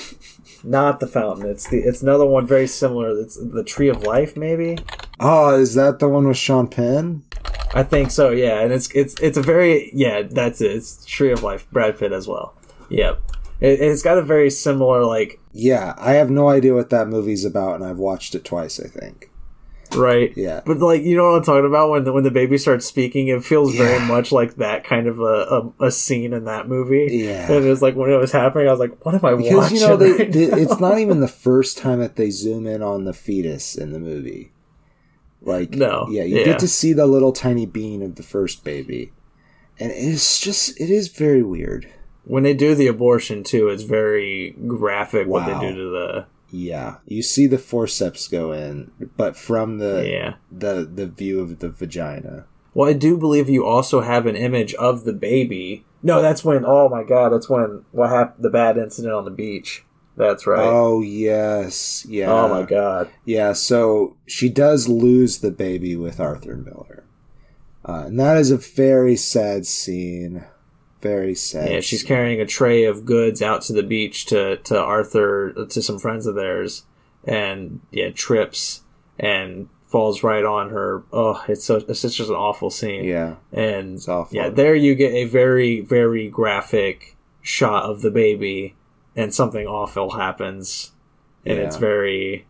Not 0.63 0.99
the 0.99 1.07
fountain. 1.07 1.49
It's 1.49 1.67
the 1.69 1.79
it's 1.79 2.03
another 2.03 2.25
one 2.25 2.45
very 2.45 2.67
similar. 2.67 3.09
It's 3.19 3.37
the 3.37 3.63
Tree 3.63 3.89
of 3.89 4.03
Life, 4.03 4.37
maybe. 4.37 4.77
Oh, 5.19 5.59
is 5.59 5.73
that 5.73 5.99
the 5.99 6.07
one 6.07 6.27
with 6.27 6.37
Sean 6.37 6.67
Penn? 6.67 7.23
I 7.73 7.83
think 7.83 8.11
so. 8.11 8.29
Yeah, 8.29 8.59
and 8.59 8.71
it's 8.71 8.91
it's 8.91 9.19
it's 9.19 9.37
a 9.37 9.41
very 9.41 9.89
yeah. 9.93 10.23
That's 10.23 10.61
it. 10.61 10.71
It's 10.71 11.03
Tree 11.05 11.31
of 11.31 11.41
Life. 11.41 11.67
Brad 11.71 11.97
Pitt 11.97 12.11
as 12.11 12.27
well. 12.27 12.53
Yep. 12.89 13.19
It, 13.59 13.79
it's 13.79 14.03
got 14.03 14.17
a 14.17 14.21
very 14.21 14.51
similar 14.51 15.03
like 15.05 15.39
Yeah, 15.53 15.95
I 15.97 16.13
have 16.13 16.29
no 16.29 16.49
idea 16.49 16.75
what 16.75 16.91
that 16.91 17.07
movie's 17.07 17.45
about, 17.45 17.75
and 17.75 17.85
I've 17.85 17.97
watched 17.97 18.35
it 18.35 18.45
twice. 18.45 18.79
I 18.79 18.87
think. 18.87 19.30
Right. 19.95 20.31
Yeah. 20.35 20.61
But 20.65 20.79
like 20.79 21.03
you 21.03 21.15
know 21.17 21.31
what 21.31 21.37
I'm 21.37 21.43
talking 21.43 21.65
about 21.65 21.89
when 21.89 22.03
the 22.03 22.11
when 22.13 22.23
the 22.23 22.31
baby 22.31 22.57
starts 22.57 22.85
speaking, 22.85 23.27
it 23.27 23.43
feels 23.43 23.75
very 23.75 23.99
much 24.05 24.31
like 24.31 24.55
that 24.55 24.83
kind 24.83 25.07
of 25.07 25.19
a, 25.19 25.23
a, 25.79 25.85
a 25.87 25.91
scene 25.91 26.33
in 26.33 26.45
that 26.45 26.67
movie. 26.67 27.07
Yeah. 27.11 27.51
And 27.51 27.65
it 27.65 27.69
was 27.69 27.81
like 27.81 27.95
when 27.95 28.09
it 28.11 28.17
was 28.17 28.31
happening, 28.31 28.67
I 28.67 28.71
was 28.71 28.79
like, 28.79 29.05
"What 29.05 29.15
am 29.15 29.25
I 29.25 29.35
Because 29.35 29.53
watching?" 29.55 29.77
you 29.77 29.87
know, 29.87 29.97
they, 29.97 30.11
right 30.11 30.31
they- 30.31 30.43
it's 30.61 30.79
not 30.79 30.99
even 30.99 31.19
the 31.19 31.27
first 31.27 31.77
time 31.77 31.99
that 31.99 32.15
they 32.15 32.29
zoom 32.29 32.67
in 32.67 32.81
on 32.81 33.03
the 33.05 33.13
fetus 33.13 33.75
in 33.75 33.91
the 33.93 33.99
movie. 33.99 34.51
Like, 35.43 35.71
No, 35.71 36.07
yeah, 36.11 36.23
you 36.23 36.37
yeah. 36.39 36.45
get 36.45 36.59
to 36.59 36.67
see 36.67 36.93
the 36.93 37.07
little 37.07 37.31
tiny 37.31 37.65
bean 37.65 38.03
of 38.03 38.15
the 38.15 38.21
first 38.23 38.63
baby, 38.63 39.11
and 39.79 39.91
it's 39.91 40.39
just 40.39 40.79
it 40.79 40.89
is 40.91 41.07
very 41.07 41.41
weird. 41.41 41.87
when 42.25 42.43
they 42.43 42.53
do 42.53 42.75
the 42.75 42.85
abortion 42.85 43.43
too. 43.43 43.67
It's 43.69 43.81
very 43.81 44.51
graphic 44.67 45.27
what 45.27 45.47
they 45.47 45.67
do 45.69 45.75
to 45.75 45.89
the 45.89 46.25
Yeah, 46.51 46.97
you 47.05 47.23
see 47.23 47.47
the 47.47 47.57
forceps 47.57 48.27
go 48.27 48.51
in, 48.51 48.91
but 49.15 49.37
from 49.37 49.77
the 49.77 50.07
yeah. 50.09 50.33
the 50.51 50.89
the 50.91 51.07
view 51.07 51.39
of 51.39 51.59
the 51.59 51.69
vagina. 51.69 52.45
Well, 52.73 52.89
I 52.89 52.93
do 52.93 53.17
believe 53.17 53.49
you 53.49 53.65
also 53.65 54.01
have 54.01 54.25
an 54.25 54.35
image 54.35 54.73
of 54.75 55.03
the 55.03 55.13
baby. 55.13 55.85
No, 56.03 56.21
that's 56.21 56.43
when. 56.43 56.65
Oh 56.65 56.89
my 56.89 57.03
god, 57.03 57.29
that's 57.29 57.49
when 57.49 57.85
what 57.91 58.09
happened? 58.09 58.43
The 58.43 58.49
bad 58.49 58.77
incident 58.77 59.13
on 59.13 59.25
the 59.25 59.31
beach. 59.31 59.85
That's 60.17 60.45
right. 60.45 60.59
Oh 60.61 61.01
yes, 61.01 62.05
yeah. 62.07 62.31
oh 62.31 62.49
my 62.49 62.63
god. 62.63 63.09
Yeah, 63.25 63.53
so 63.53 64.17
she 64.25 64.49
does 64.49 64.89
lose 64.89 65.39
the 65.39 65.51
baby 65.51 65.95
with 65.95 66.19
Arthur 66.19 66.57
Miller. 66.57 67.05
Uh, 67.83 68.03
and 68.07 68.19
that 68.19 68.37
is 68.37 68.51
a 68.51 68.57
very 68.57 69.15
sad 69.15 69.65
scene. 69.65 70.45
Very 71.01 71.33
sad. 71.35 71.69
Yeah, 71.71 71.79
she's 71.79 72.03
carrying 72.03 72.39
a 72.41 72.45
tray 72.45 72.83
of 72.83 73.05
goods 73.05 73.41
out 73.41 73.61
to 73.63 73.73
the 73.73 73.83
beach 73.83 74.25
to 74.27 74.57
to 74.57 74.79
Arthur 74.79 75.51
to 75.67 75.81
some 75.81 75.97
friends 75.99 76.27
of 76.27 76.35
theirs, 76.35 76.85
and 77.23 77.79
yeah, 77.91 78.09
trips 78.11 78.81
and 79.19 79.67
falls 79.87 80.23
right 80.23 80.43
on 80.45 80.69
her. 80.69 81.03
Oh, 81.11 81.43
it's 81.47 81.65
so 81.65 81.77
it's 81.87 82.01
just 82.01 82.19
an 82.19 82.35
awful 82.35 82.69
scene. 82.69 83.03
Yeah, 83.03 83.35
and 83.51 83.95
it's 83.95 84.07
awful. 84.07 84.35
yeah, 84.35 84.49
there 84.49 84.75
you 84.75 84.93
get 84.95 85.13
a 85.13 85.25
very 85.25 85.81
very 85.81 86.27
graphic 86.29 87.17
shot 87.41 87.83
of 87.85 88.01
the 88.03 88.11
baby, 88.11 88.75
and 89.15 89.33
something 89.33 89.65
awful 89.65 90.11
happens, 90.11 90.91
and 91.45 91.57
it's 91.57 91.75
Yeah. 91.77 91.79
very 91.81 92.45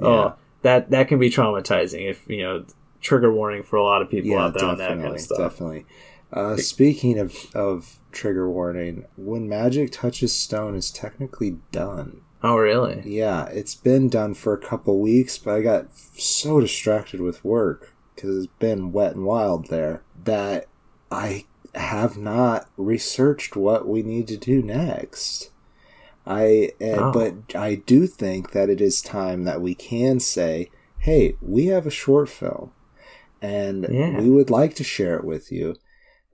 oh, 0.00 0.10
Yeah. 0.10 0.24
oh 0.24 0.34
that 0.62 0.90
that 0.90 1.08
can 1.08 1.18
be 1.18 1.30
traumatizing 1.30 2.08
if 2.10 2.22
you 2.28 2.42
know 2.42 2.64
trigger 3.00 3.32
warning 3.32 3.62
for 3.62 3.76
a 3.76 3.82
lot 3.82 4.00
of 4.02 4.08
people 4.10 4.30
yeah, 4.30 4.44
out 4.44 4.54
there 4.54 4.64
on 4.68 4.78
that 4.78 4.88
kind 4.90 5.04
of 5.06 5.20
stuff. 5.20 5.38
definitely. 5.38 5.84
Uh, 6.32 6.56
speaking 6.56 7.18
of 7.18 7.34
of 7.54 7.96
trigger 8.12 8.50
warning, 8.50 9.04
when 9.16 9.48
magic 9.48 9.92
touches 9.92 10.34
stone 10.34 10.74
is 10.74 10.90
technically 10.90 11.58
done. 11.72 12.20
Oh 12.42 12.56
really? 12.56 13.02
Yeah, 13.06 13.46
it's 13.46 13.74
been 13.74 14.08
done 14.08 14.34
for 14.34 14.52
a 14.52 14.58
couple 14.58 15.00
weeks, 15.00 15.38
but 15.38 15.54
I 15.54 15.62
got 15.62 15.96
so 15.96 16.60
distracted 16.60 17.20
with 17.20 17.44
work 17.44 17.94
because 18.14 18.44
it's 18.44 18.52
been 18.58 18.92
wet 18.92 19.14
and 19.14 19.24
wild 19.24 19.68
there 19.68 20.02
that 20.24 20.66
I 21.10 21.44
have 21.74 22.16
not 22.18 22.68
researched 22.76 23.56
what 23.56 23.88
we 23.88 24.02
need 24.02 24.28
to 24.28 24.36
do 24.36 24.62
next. 24.62 25.50
I 26.26 26.70
uh, 26.80 26.84
Oh. 27.10 27.12
but 27.12 27.56
I 27.58 27.76
do 27.76 28.06
think 28.06 28.52
that 28.52 28.70
it 28.70 28.80
is 28.80 29.00
time 29.02 29.44
that 29.44 29.60
we 29.60 29.74
can 29.74 30.20
say, 30.20 30.70
"Hey, 30.98 31.36
we 31.40 31.66
have 31.66 31.86
a 31.86 31.90
short 31.90 32.28
film, 32.28 32.72
and 33.42 33.86
Yeah. 33.90 34.20
we 34.20 34.30
would 34.30 34.50
like 34.50 34.74
to 34.76 34.84
share 34.84 35.16
it 35.16 35.24
with 35.24 35.50
you." 35.52 35.76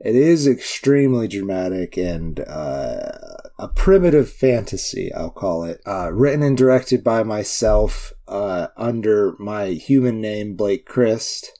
It 0.01 0.17
is 0.17 0.47
extremely 0.47 1.29
dramatic 1.29 1.99
and 1.99 2.41
uh, 2.41 3.13
a 3.59 3.69
primitive 3.69 4.31
fantasy, 4.31 5.13
I'll 5.13 5.31
call 5.31 5.65
it. 5.65 5.83
Uh, 5.87 6.11
written 6.11 6.43
and 6.43 6.57
directed 6.57 7.05
by 7.05 7.23
myself 7.23 8.15
uh, 8.27 8.69
under 8.79 9.37
my 9.39 9.67
human 9.67 10.21
name, 10.21 10.57
Blake 10.57 10.87
Christ. 10.87 11.53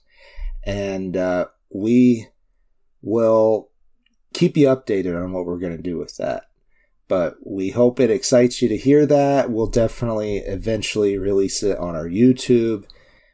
And 0.63 1.15
uh, 1.15 1.47
we 1.73 2.27
will 3.03 3.69
keep 4.33 4.57
you 4.57 4.67
updated 4.67 5.21
on 5.21 5.33
what 5.33 5.45
we're 5.45 5.59
going 5.59 5.77
to 5.77 5.83
do 5.83 5.99
with 5.99 6.17
that. 6.17 6.45
But 7.07 7.35
we 7.45 7.69
hope 7.69 7.99
it 7.99 8.09
excites 8.09 8.61
you 8.61 8.69
to 8.69 8.77
hear 8.77 9.05
that. 9.05 9.51
We'll 9.51 9.67
definitely 9.67 10.37
eventually 10.37 11.17
release 11.17 11.61
it 11.61 11.77
on 11.77 11.95
our 11.95 12.07
YouTube. 12.07 12.85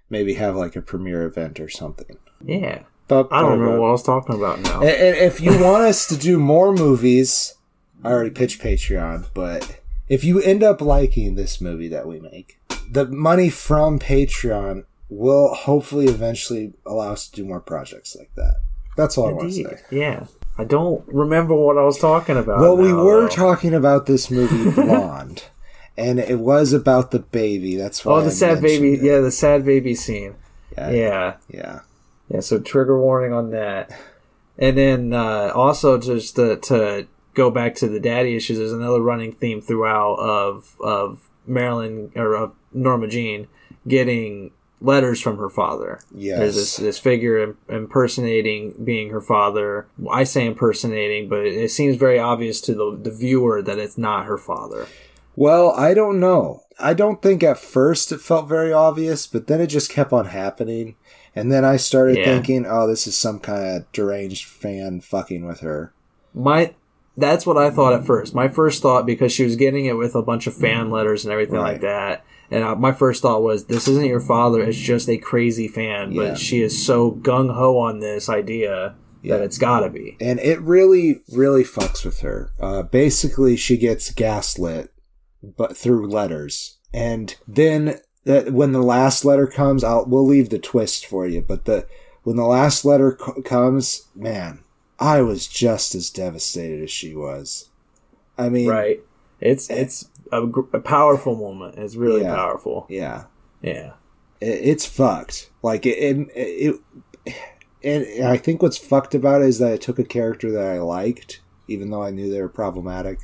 Maybe 0.10 0.34
have 0.34 0.56
like 0.56 0.76
a 0.76 0.82
premiere 0.82 1.24
event 1.24 1.60
or 1.62 1.70
something. 1.70 2.18
Yeah. 2.44 2.84
But 3.08 3.30
I 3.32 3.42
don't 3.42 3.60
remember 3.60 3.80
what 3.80 3.88
I 3.88 3.92
was 3.92 4.04
talking 4.04 4.36
about 4.36 4.60
now. 4.62 4.82
and, 4.82 4.90
and 4.90 5.18
if 5.18 5.40
you 5.40 5.52
want 5.64 5.84
us 5.84 6.08
to 6.08 6.18
do 6.18 6.38
more 6.40 6.74
movies, 6.74 7.56
I 8.04 8.12
already 8.12 8.32
pitched 8.32 8.62
Patreon, 8.62 9.28
but 9.34 9.80
if 10.10 10.24
you 10.24 10.42
end 10.42 10.62
up 10.64 10.82
liking 10.82 11.36
this 11.36 11.62
movie 11.62 11.88
that 11.90 12.08
we 12.08 12.20
make, 12.20 12.60
the 12.90 13.06
money 13.06 13.50
from 13.50 14.00
Patreon 14.00 14.84
will 15.10 15.54
hopefully 15.54 16.08
eventually 16.08 16.74
allow 16.86 17.12
us 17.14 17.28
to 17.30 17.36
do 17.38 17.46
more 17.46 17.62
projects 17.62 18.16
like 18.18 18.30
that. 18.36 18.56
That's 18.98 19.18
all 19.18 19.30
I 19.30 19.34
want 19.34 19.52
to 19.52 19.64
say. 19.64 19.80
Yeah. 19.92 20.26
I 20.58 20.64
don't 20.64 21.08
remember 21.08 21.54
what 21.56 21.78
I 21.78 21.84
was 21.84 22.00
talking 22.00 22.36
about. 22.36 22.60
Well, 22.60 22.76
we 22.76 22.92
were 22.92 23.22
though. 23.22 23.28
talking 23.30 23.74
about 23.74 24.06
this 24.06 24.32
movie 24.32 24.72
Blonde, 24.82 25.44
and 25.96 26.20
it 26.20 26.40
was 26.40 26.74
about 26.74 27.12
the 27.12 27.20
baby. 27.20 27.76
That's 27.76 28.06
oh, 28.06 28.10
why 28.12 28.18
Oh, 28.18 28.22
I 28.22 28.24
the 28.26 28.32
sad 28.32 28.62
baby. 28.62 28.94
it. 28.94 29.02
Yeah, 29.04 29.20
the 29.20 29.32
sad 29.32 29.64
baby 29.66 29.94
scene. 29.96 30.36
yeah, 30.78 30.90
Yeah. 30.90 31.36
yeah. 31.50 31.80
Yeah, 32.30 32.42
so 32.42 32.60
trigger 32.60 33.00
warning 33.00 33.34
on 33.34 33.52
that. 33.52 33.92
And 34.58 34.78
then 34.78 35.14
uh, 35.14 35.52
also 35.54 35.98
just 35.98 36.36
to, 36.36 36.58
to 36.58 37.08
go 37.34 37.52
back 37.52 37.76
to 37.76 37.88
the 37.88 38.00
daddy 38.00 38.36
issues, 38.36 38.58
there's 38.58 38.74
another 38.74 39.02
running 39.02 39.34
theme 39.34 39.62
throughout 39.62 40.16
of 40.16 40.76
of 40.80 41.30
Marilyn 41.46 42.12
or 42.16 42.34
of 42.36 42.54
Norma 42.74 43.08
Jean 43.08 43.48
getting 43.88 44.52
letters 44.82 45.22
from 45.22 45.38
her 45.38 45.50
father. 45.50 46.00
Yes. 46.14 46.40
There's 46.40 46.56
this 46.56 46.78
this 46.78 47.00
figure 47.00 47.38
im- 47.38 47.58
impersonating 47.70 48.74
being 48.84 49.10
her 49.12 49.22
father. 49.22 49.88
I 50.10 50.24
say 50.24 50.46
impersonating, 50.46 51.30
but 51.30 51.40
it, 51.46 51.54
it 51.54 51.72
seems 51.72 51.96
very 51.96 52.20
obvious 52.20 52.60
to 52.62 52.74
the 52.74 53.00
the 53.02 53.12
viewer 53.12 53.62
that 53.62 53.80
it's 53.80 53.98
not 53.98 54.26
her 54.26 54.38
father. 54.38 54.88
Well, 55.36 55.72
I 55.72 55.94
don't 55.94 56.20
know. 56.20 56.64
I 56.80 56.96
don't 56.96 57.22
think 57.22 57.44
at 57.44 57.60
first 57.60 58.12
it 58.12 58.22
felt 58.22 58.50
very 58.50 58.74
obvious, 58.74 59.28
but 59.28 59.46
then 59.46 59.62
it 59.62 59.68
just 59.68 59.92
kept 59.92 60.12
on 60.12 60.26
happening. 60.26 60.96
And 61.38 61.52
then 61.52 61.64
I 61.66 61.78
started 61.78 62.18
Yeah. 62.18 62.26
thinking, 62.26 62.66
oh, 62.68 62.88
this 62.88 63.08
is 63.08 63.16
some 63.16 63.40
kind 63.40 63.78
of 63.78 63.92
deranged 63.92 64.46
fan 64.46 65.02
fucking 65.02 65.46
with 65.46 65.60
her. 65.62 65.94
My 66.34 66.74
that's 67.20 67.46
what 67.48 67.58
I 67.58 67.72
thought 67.72 67.94
at 67.94 68.06
first. 68.06 68.36
My 68.36 68.48
first 68.48 68.82
thought 68.82 69.06
because 69.08 69.32
she 69.32 69.44
was 69.44 69.56
getting 69.56 69.86
it 69.86 69.98
with 69.98 70.14
a 70.16 70.22
bunch 70.22 70.46
of 70.46 70.54
fan 70.54 70.92
letters 70.92 71.26
and 71.26 71.32
everything 71.32 71.58
like 71.60 71.82
that. 71.82 72.24
And 72.52 72.64
I, 72.64 72.76
my 72.76 72.92
first 72.92 73.24
thought 73.24 73.42
was, 73.42 73.66
this 73.66 73.88
isn't 73.88 74.06
your 74.06 74.20
father. 74.22 74.62
It's 74.62 74.78
just 74.78 75.10
a 75.10 75.18
crazy 75.18 75.68
fan. 75.68 76.12
Yeah. 76.12 76.30
But 76.30 76.38
she 76.38 76.62
is 76.62 76.86
so 76.86 77.12
gung 77.12 77.54
ho 77.54 77.78
on 77.80 78.00
this 78.00 78.30
idea 78.30 78.96
Yeah. 79.24 79.38
that 79.38 79.44
it's 79.46 79.58
got 79.58 79.80
to 79.82 79.90
be. 79.90 80.16
And 80.22 80.40
it 80.40 80.62
really, 80.62 81.22
really 81.34 81.64
fucks 81.64 82.06
with 82.06 82.20
her. 82.20 82.52
Uh, 82.60 82.84
basically, 82.84 83.56
she 83.58 83.78
gets 83.78 84.12
gaslit, 84.12 84.94
but 85.58 85.76
through 85.76 86.08
letters. 86.08 86.78
And 86.94 87.36
then 87.48 88.00
that 88.28 88.52
when 88.54 88.72
the 88.72 88.82
last 88.82 89.26
letter 89.26 89.48
comes, 89.48 89.84
I'll 89.84 90.06
we'll 90.06 90.26
leave 90.26 90.50
the 90.50 90.60
twist 90.60 91.06
for 91.06 91.26
you. 91.28 91.42
But 91.42 91.66
the 91.66 91.88
when 92.24 92.36
the 92.36 92.46
last 92.46 92.86
letter 92.86 93.18
c- 93.26 93.42
comes, 93.42 94.08
man, 94.16 94.60
I 95.00 95.22
was 95.22 95.48
just 95.48 95.96
as 95.96 96.10
devastated 96.10 96.84
as 96.84 96.92
she 96.92 97.16
was. 97.16 97.70
I 98.38 98.50
mean, 98.50 98.70
Right. 98.70 99.02
It's 99.40 99.70
it's 99.70 100.10
a, 100.32 100.42
a 100.44 100.80
powerful 100.80 101.36
moment. 101.36 101.76
It's 101.78 101.96
really 101.96 102.22
Yeah. 102.22 102.36
powerful. 102.36 102.86
Yeah. 102.90 103.26
Yeah. 103.62 103.94
It, 104.42 104.48
it's 104.70 104.86
fucked. 104.86 105.50
Like 105.64 105.86
it, 105.86 105.94
it, 106.36 106.76
it, 107.26 107.36
and 107.84 108.26
I 108.28 108.38
think 108.38 108.62
what's 108.62 108.78
fucked 108.78 109.14
about 109.16 109.42
it 109.42 109.48
is 109.48 109.60
that 109.60 109.74
it 109.74 109.82
took 109.82 110.00
a 110.00 110.04
character 110.04 110.52
that 110.52 110.66
I 110.66 110.80
liked, 110.80 111.42
even 111.68 111.90
though 111.90 112.04
I 112.04 112.10
knew 112.12 112.32
they 112.32 112.42
were 112.42 112.50
problematic 112.50 113.20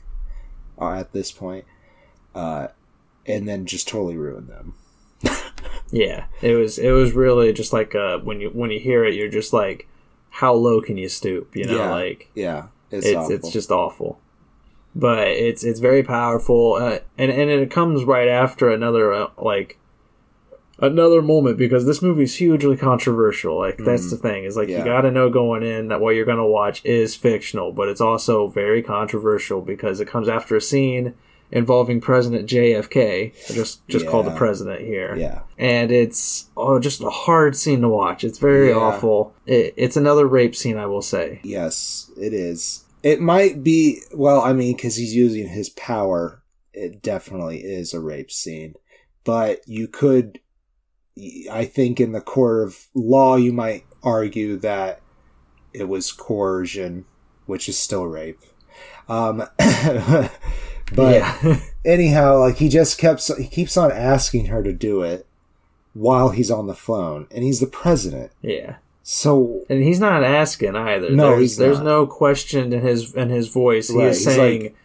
uh, 0.79 0.91
at 0.93 1.11
this 1.13 1.31
point, 1.31 1.65
uh, 2.35 2.67
and 3.25 3.47
then 3.49 3.65
just 3.65 3.87
totally 3.87 4.17
ruined 4.17 4.47
them. 4.49 4.75
Yeah. 5.91 6.25
It 6.41 6.55
was 6.55 6.77
it 6.79 6.91
was 6.91 7.13
really 7.13 7.53
just 7.53 7.73
like 7.73 7.95
uh 7.95 8.19
when 8.19 8.39
you 8.41 8.49
when 8.49 8.71
you 8.71 8.79
hear 8.79 9.03
it, 9.05 9.13
you're 9.15 9.29
just 9.29 9.53
like, 9.53 9.87
how 10.29 10.53
low 10.53 10.81
can 10.81 10.97
you 10.97 11.09
stoop? 11.09 11.55
You 11.55 11.65
know, 11.65 11.77
Yeah. 11.77 11.91
like 11.91 12.29
Yeah, 12.35 12.67
it's 12.91 13.05
it's 13.05 13.29
it's 13.29 13.51
just 13.51 13.71
awful. 13.71 14.19
But 14.95 15.27
it's 15.29 15.63
it's 15.63 15.79
very 15.79 16.03
powerful, 16.03 16.73
uh, 16.73 16.99
and 17.17 17.31
and 17.31 17.49
it 17.49 17.71
comes 17.71 18.03
right 18.03 18.27
after 18.27 18.69
another 18.69 19.11
uh, 19.13 19.27
like 19.37 19.79
another 20.79 21.21
moment 21.21 21.57
because 21.57 21.85
this 21.85 22.01
movie's 22.01 22.35
hugely 22.35 22.75
controversial. 22.77 23.57
Like 23.57 23.77
that's 23.77 24.09
the 24.09 24.17
thing 24.17 24.43
is 24.43 24.55
like 24.57 24.67
Mm-hmm. 24.67 24.71
Yeah. 24.73 24.79
you 24.79 24.85
got 24.85 25.01
to 25.01 25.11
know 25.11 25.29
going 25.29 25.63
in 25.63 25.87
that 25.89 26.01
what 26.01 26.15
you're 26.15 26.25
going 26.25 26.37
to 26.37 26.45
watch 26.45 26.83
is 26.85 27.15
fictional, 27.15 27.71
but 27.71 27.87
it's 27.89 28.01
also 28.01 28.47
very 28.47 28.81
controversial 28.83 29.61
because 29.61 29.99
it 29.99 30.07
comes 30.07 30.27
after 30.29 30.55
a 30.55 30.61
scene 30.61 31.13
involving 31.53 32.01
President 32.01 32.49
JFK, 32.49 33.31
just 33.53 33.87
just 33.87 34.07
called 34.07 34.25
the 34.25 34.35
president 34.35 34.81
here 34.81 35.15
yeah. 35.15 35.41
and 35.59 35.91
it's 35.91 36.49
oh 36.57 36.79
just 36.79 36.99
a 37.01 37.11
hard 37.11 37.55
scene 37.55 37.81
to 37.81 37.89
watch. 37.89 38.23
It's 38.23 38.39
very 38.39 38.69
Yeah. 38.69 38.77
awful. 38.77 39.33
It, 39.45 39.75
it's 39.77 39.95
another 39.95 40.25
rape 40.27 40.55
scene, 40.55 40.77
I 40.77 40.87
will 40.87 41.03
say. 41.03 41.39
Yes, 41.43 42.09
it 42.17 42.33
is. 42.33 42.83
It 43.03 43.21
might 43.21 43.63
be. 43.63 44.01
Well, 44.15 44.41
I 44.41 44.53
mean, 44.53 44.75
because 44.75 44.95
he's 44.95 45.15
using 45.15 45.47
his 45.47 45.69
power, 45.69 46.41
it 46.73 47.01
definitely 47.03 47.59
is 47.59 47.93
a 47.93 47.99
rape 47.99 48.31
scene. 48.31 48.73
But 49.23 49.59
you 49.67 49.87
could, 49.87 50.39
I 51.51 51.65
think, 51.65 51.99
in 51.99 52.13
the 52.13 52.21
court 52.21 52.67
of 52.67 52.87
law, 52.95 53.35
you 53.35 53.53
might 53.53 53.85
argue 54.01 54.57
that 54.57 55.01
it 55.71 55.87
was 55.87 56.11
coercion, 56.11 57.05
which 57.45 57.69
is 57.69 57.77
still 57.77 58.05
rape. 58.07 58.39
Um, 59.07 59.43
but 60.93 61.13
yeah, 61.15 61.59
anyhow, 61.85 62.39
like 62.39 62.57
he 62.57 62.69
just 62.69 62.97
kept 62.97 63.25
he 63.37 63.47
keeps 63.47 63.77
on 63.77 63.91
asking 63.91 64.47
her 64.47 64.61
to 64.63 64.73
do 64.73 65.01
it 65.03 65.25
while 65.93 66.29
he's 66.29 66.49
on 66.51 66.67
the 66.67 66.75
phone, 66.75 67.27
and 67.31 67.43
he's 67.43 67.59
the 67.59 67.67
president. 67.67 68.31
yeah, 68.41 68.75
So 69.03 69.63
and 69.69 69.83
he's 69.83 69.99
not 69.99 70.23
asking 70.23 70.75
either. 70.75 71.11
No, 71.11 71.29
there's, 71.31 71.39
he's 71.41 71.57
there's 71.57 71.77
not. 71.77 71.85
no 71.85 72.07
question 72.07 72.73
in 72.73 72.81
his 72.81 73.13
in 73.13 73.29
his 73.29 73.47
voice. 73.49 73.89
He 73.89 73.99
is 74.01 74.17
he's 74.17 74.25
saying, 74.35 74.63
like, 74.63 74.75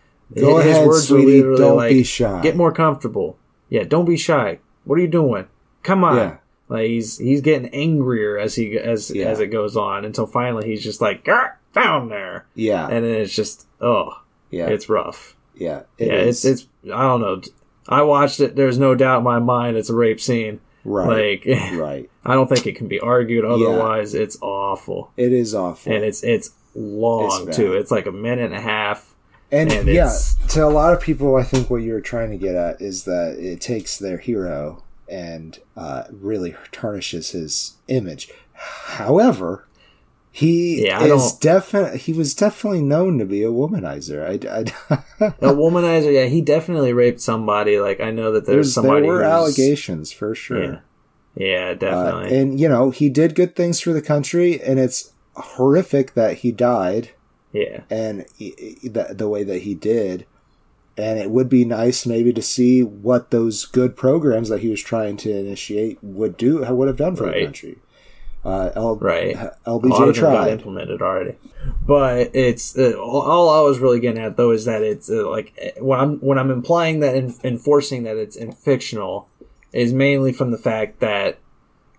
go 0.42 0.59
his 0.59 0.66
ahead, 0.76 0.86
words 0.86 1.09
sweetie, 1.09 1.38
literally 1.42 1.59
don't 1.59 1.76
like, 1.76 1.90
be 1.90 2.03
shy. 2.05 2.40
Get 2.42 2.57
more 2.57 2.72
comfortable. 2.72 3.38
Yeah, 3.70 3.84
don't 3.84 4.05
be 4.07 4.16
shy. 4.16 4.59
What 4.84 4.99
are 4.99 5.03
you 5.03 5.09
doing? 5.09 5.46
Come 5.82 6.05
on. 6.05 6.16
Yeah. 6.16 6.36
Like 6.70 6.86
he's 6.86 7.16
he's 7.18 7.40
getting 7.40 7.68
angrier 7.70 8.38
as 8.38 8.55
he 8.55 8.78
as 8.78 9.11
Yeah. 9.11 9.26
as 9.26 9.40
it 9.40 9.46
goes 9.46 9.76
on 9.76 10.05
until 10.05 10.26
finally 10.26 10.66
he's 10.68 10.82
just 10.84 11.01
like 11.01 11.24
down 11.24 12.09
there, 12.11 12.46
Yeah, 12.55 12.86
and 12.88 13.05
then 13.05 13.14
it's 13.14 13.34
just 13.34 13.66
oh, 13.80 14.22
yeah, 14.51 14.66
it's 14.66 14.88
rough. 14.90 15.34
Yeah. 15.59 15.82
it 15.98 16.09
yeah, 16.09 16.14
is. 16.14 16.44
it's 16.44 16.62
it's 16.62 16.92
I 16.94 17.02
don't 17.02 17.20
know. 17.20 17.42
I 17.88 18.02
watched 18.02 18.40
it. 18.40 18.54
There's 18.56 18.78
no 18.78 18.94
doubt 18.94 19.18
in 19.18 19.24
my 19.24 19.38
mind 19.38 19.76
it's 19.76 19.90
a 19.90 19.94
rape 19.94 20.20
scene. 20.20 20.61
right, 20.84 21.42
Like 21.46 21.59
right. 21.74 22.11
I 22.24 22.34
don't 22.34 22.48
think 22.48 22.66
it 22.66 22.76
can 22.76 22.88
be 22.88 23.00
argued 23.00 23.44
otherwise. 23.44 24.14
It's 24.14 24.36
awful, 24.42 25.11
It 25.16 25.32
is 25.32 25.54
awful, 25.54 25.92
and 25.92 26.04
it's 26.04 26.22
it's 26.22 26.50
long 26.74 27.48
It's 27.48 27.56
too. 27.56 27.72
It's 27.74 27.90
like 27.90 28.06
a 28.06 28.12
minute 28.12 28.44
and 28.46 28.54
a 28.54 28.61
half. 28.61 29.14
and, 29.50 29.72
and 29.72 29.88
yeah, 29.88 30.04
it's- 30.06 30.36
to 30.54 30.64
a 30.64 30.68
lot 30.68 30.92
of 30.92 31.00
people, 31.00 31.36
I 31.36 31.42
think 31.42 31.70
what 31.70 31.82
you're 31.82 32.00
trying 32.02 32.30
to 32.30 32.36
get 32.36 32.54
at 32.54 32.80
is 32.82 33.04
that 33.04 33.36
it 33.38 33.61
takes 33.62 33.98
their 33.98 34.18
hero 34.18 34.82
and 35.09 35.59
uh, 35.76 36.04
really 36.11 36.54
tarnishes 36.72 37.30
his 37.30 37.76
image. 37.88 38.30
However, 38.52 39.66
he 40.30 40.84
Yeah, 40.86 41.02
is 41.04 41.32
definitely 41.32 41.98
he 41.98 42.12
was 42.12 42.34
definitely 42.34 42.82
known 42.82 43.18
to 43.18 43.24
be 43.24 43.42
a 43.42 43.48
womanizer. 43.48 44.22
I, 44.24 44.60
I 44.60 45.02
A 45.40 45.52
womanizer. 45.52 46.12
Yeah, 46.12 46.26
he 46.26 46.40
definitely 46.40 46.92
raped 46.92 47.20
somebody. 47.20 47.80
Like 47.80 48.00
I 48.00 48.10
know 48.10 48.32
that 48.32 48.46
there's, 48.46 48.56
there's, 48.66 48.74
somebody. 48.74 49.02
there 49.02 49.10
were 49.10 49.22
allegations 49.22 50.12
for 50.12 50.34
sure. 50.34 50.62
Yeah, 50.62 50.80
yeah, 51.34 51.70
Uh, 51.70 51.74
definitely. 51.74 52.38
and 52.38 52.60
you 52.60 52.68
know 52.68 52.90
he 52.90 53.08
did 53.08 53.34
good 53.34 53.56
things 53.56 53.80
for 53.80 53.92
the 53.92 54.02
country, 54.02 54.60
and 54.62 54.78
it's 54.78 55.12
horrific 55.34 56.14
that 56.14 56.38
he 56.38 56.50
died 56.52 57.10
yeah, 57.52 57.82
and 57.90 58.26
he- 58.36 58.76
he- 58.82 58.88
the, 58.88 59.08
the 59.14 59.28
way 59.28 59.44
that 59.44 59.62
he 59.62 59.74
did. 59.74 60.26
And 60.96 61.20
it 61.20 61.30
would 61.30 61.48
be 61.48 61.64
nice 61.64 62.04
maybe 62.06 62.32
to 62.32 62.42
see 62.42 62.82
what 62.82 63.30
those 63.30 63.66
good 63.66 63.96
programs 63.96 64.48
that 64.48 64.62
he 64.62 64.68
was 64.68 64.82
trying 64.82 65.16
to 65.18 65.30
initiate 65.30 65.96
would 66.02 66.36
do, 66.36 66.64
would 66.64 66.88
have 66.88 66.96
done 66.96 67.14
for 67.14 67.26
the 67.26 67.44
country. 67.44 67.78
Uh, 68.45 68.70
L- 68.76 68.97
right. 68.97 69.34
LBJ 69.66 69.80
them 69.82 69.91
got 69.91 70.14
tried. 70.14 70.51
implemented 70.53 71.03
already. 71.03 71.34
But 71.86 72.30
it's 72.34 72.78
uh, 72.78 72.93
all, 72.93 73.51
I 73.51 73.61
was 73.61 73.78
really 73.78 74.01
getting 74.01 74.22
at 74.22 74.36
though 74.36 74.53
is 74.53 74.64
that 74.66 74.82
it's 74.82 75.11
uh, 75.11 75.28
like 75.28 75.53
uh, 75.62 75.82
when 75.84 75.99
I'm 76.01 76.18
when 76.20 76.39
I'm 76.39 76.51
implying 76.51 77.01
that 77.01 77.14
and 77.14 77.34
enforcing 77.45 78.05
that 78.05 78.16
it's 78.16 78.36
in 78.36 78.53
fictional 78.53 79.28
is 79.72 79.93
mainly 79.93 80.32
from 80.32 80.51
the 80.51 80.59
fact 80.59 81.01
that, 81.01 81.39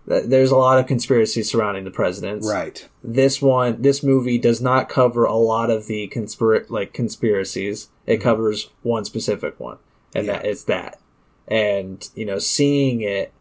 there's 0.06 0.50
a 0.50 0.56
lot 0.56 0.78
of 0.78 0.88
conspiracy 0.88 1.40
surrounding 1.42 1.84
the 1.84 1.90
presidents. 1.92 2.48
Right. 2.48 2.88
This 3.04 3.40
one, 3.40 3.80
this 3.80 4.02
movie 4.02 4.38
does 4.38 4.60
not 4.60 4.88
cover 4.88 5.24
a 5.24 5.36
lot 5.36 5.70
of 5.70 5.86
the 5.86 6.08
conspir 6.08 6.68
like 6.68 6.92
conspiracies. 6.92 7.90
It 8.06 8.16
covers 8.16 8.70
one 8.82 9.04
specific 9.04 9.60
one, 9.60 9.76
and 10.14 10.26
Mm-hmm. 10.26 10.30
Yeah. 10.34 10.38
that 10.42 10.46
it's 10.50 10.64
that. 10.64 10.98
And 11.46 12.08
you 12.16 12.24
know, 12.24 12.38
seeing 12.40 13.02
it 13.02 13.32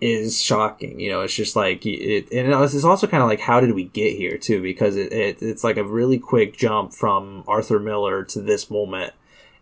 is 0.00 0.42
shocking. 0.42 1.00
You 1.00 1.10
know, 1.10 1.20
it's 1.22 1.34
just 1.34 1.56
like 1.56 1.84
it, 1.86 2.30
and 2.32 2.52
it's 2.52 2.84
also 2.84 3.06
kind 3.06 3.22
of 3.22 3.28
like 3.28 3.40
how 3.40 3.60
did 3.60 3.74
we 3.74 3.84
get 3.84 4.16
here 4.16 4.36
too? 4.38 4.60
Because 4.62 4.96
it, 4.96 5.12
it 5.12 5.38
it's 5.42 5.64
like 5.64 5.76
a 5.76 5.84
really 5.84 6.18
quick 6.18 6.56
jump 6.56 6.92
from 6.92 7.44
Arthur 7.48 7.78
Miller 7.78 8.24
to 8.24 8.40
this 8.40 8.70
moment, 8.70 9.12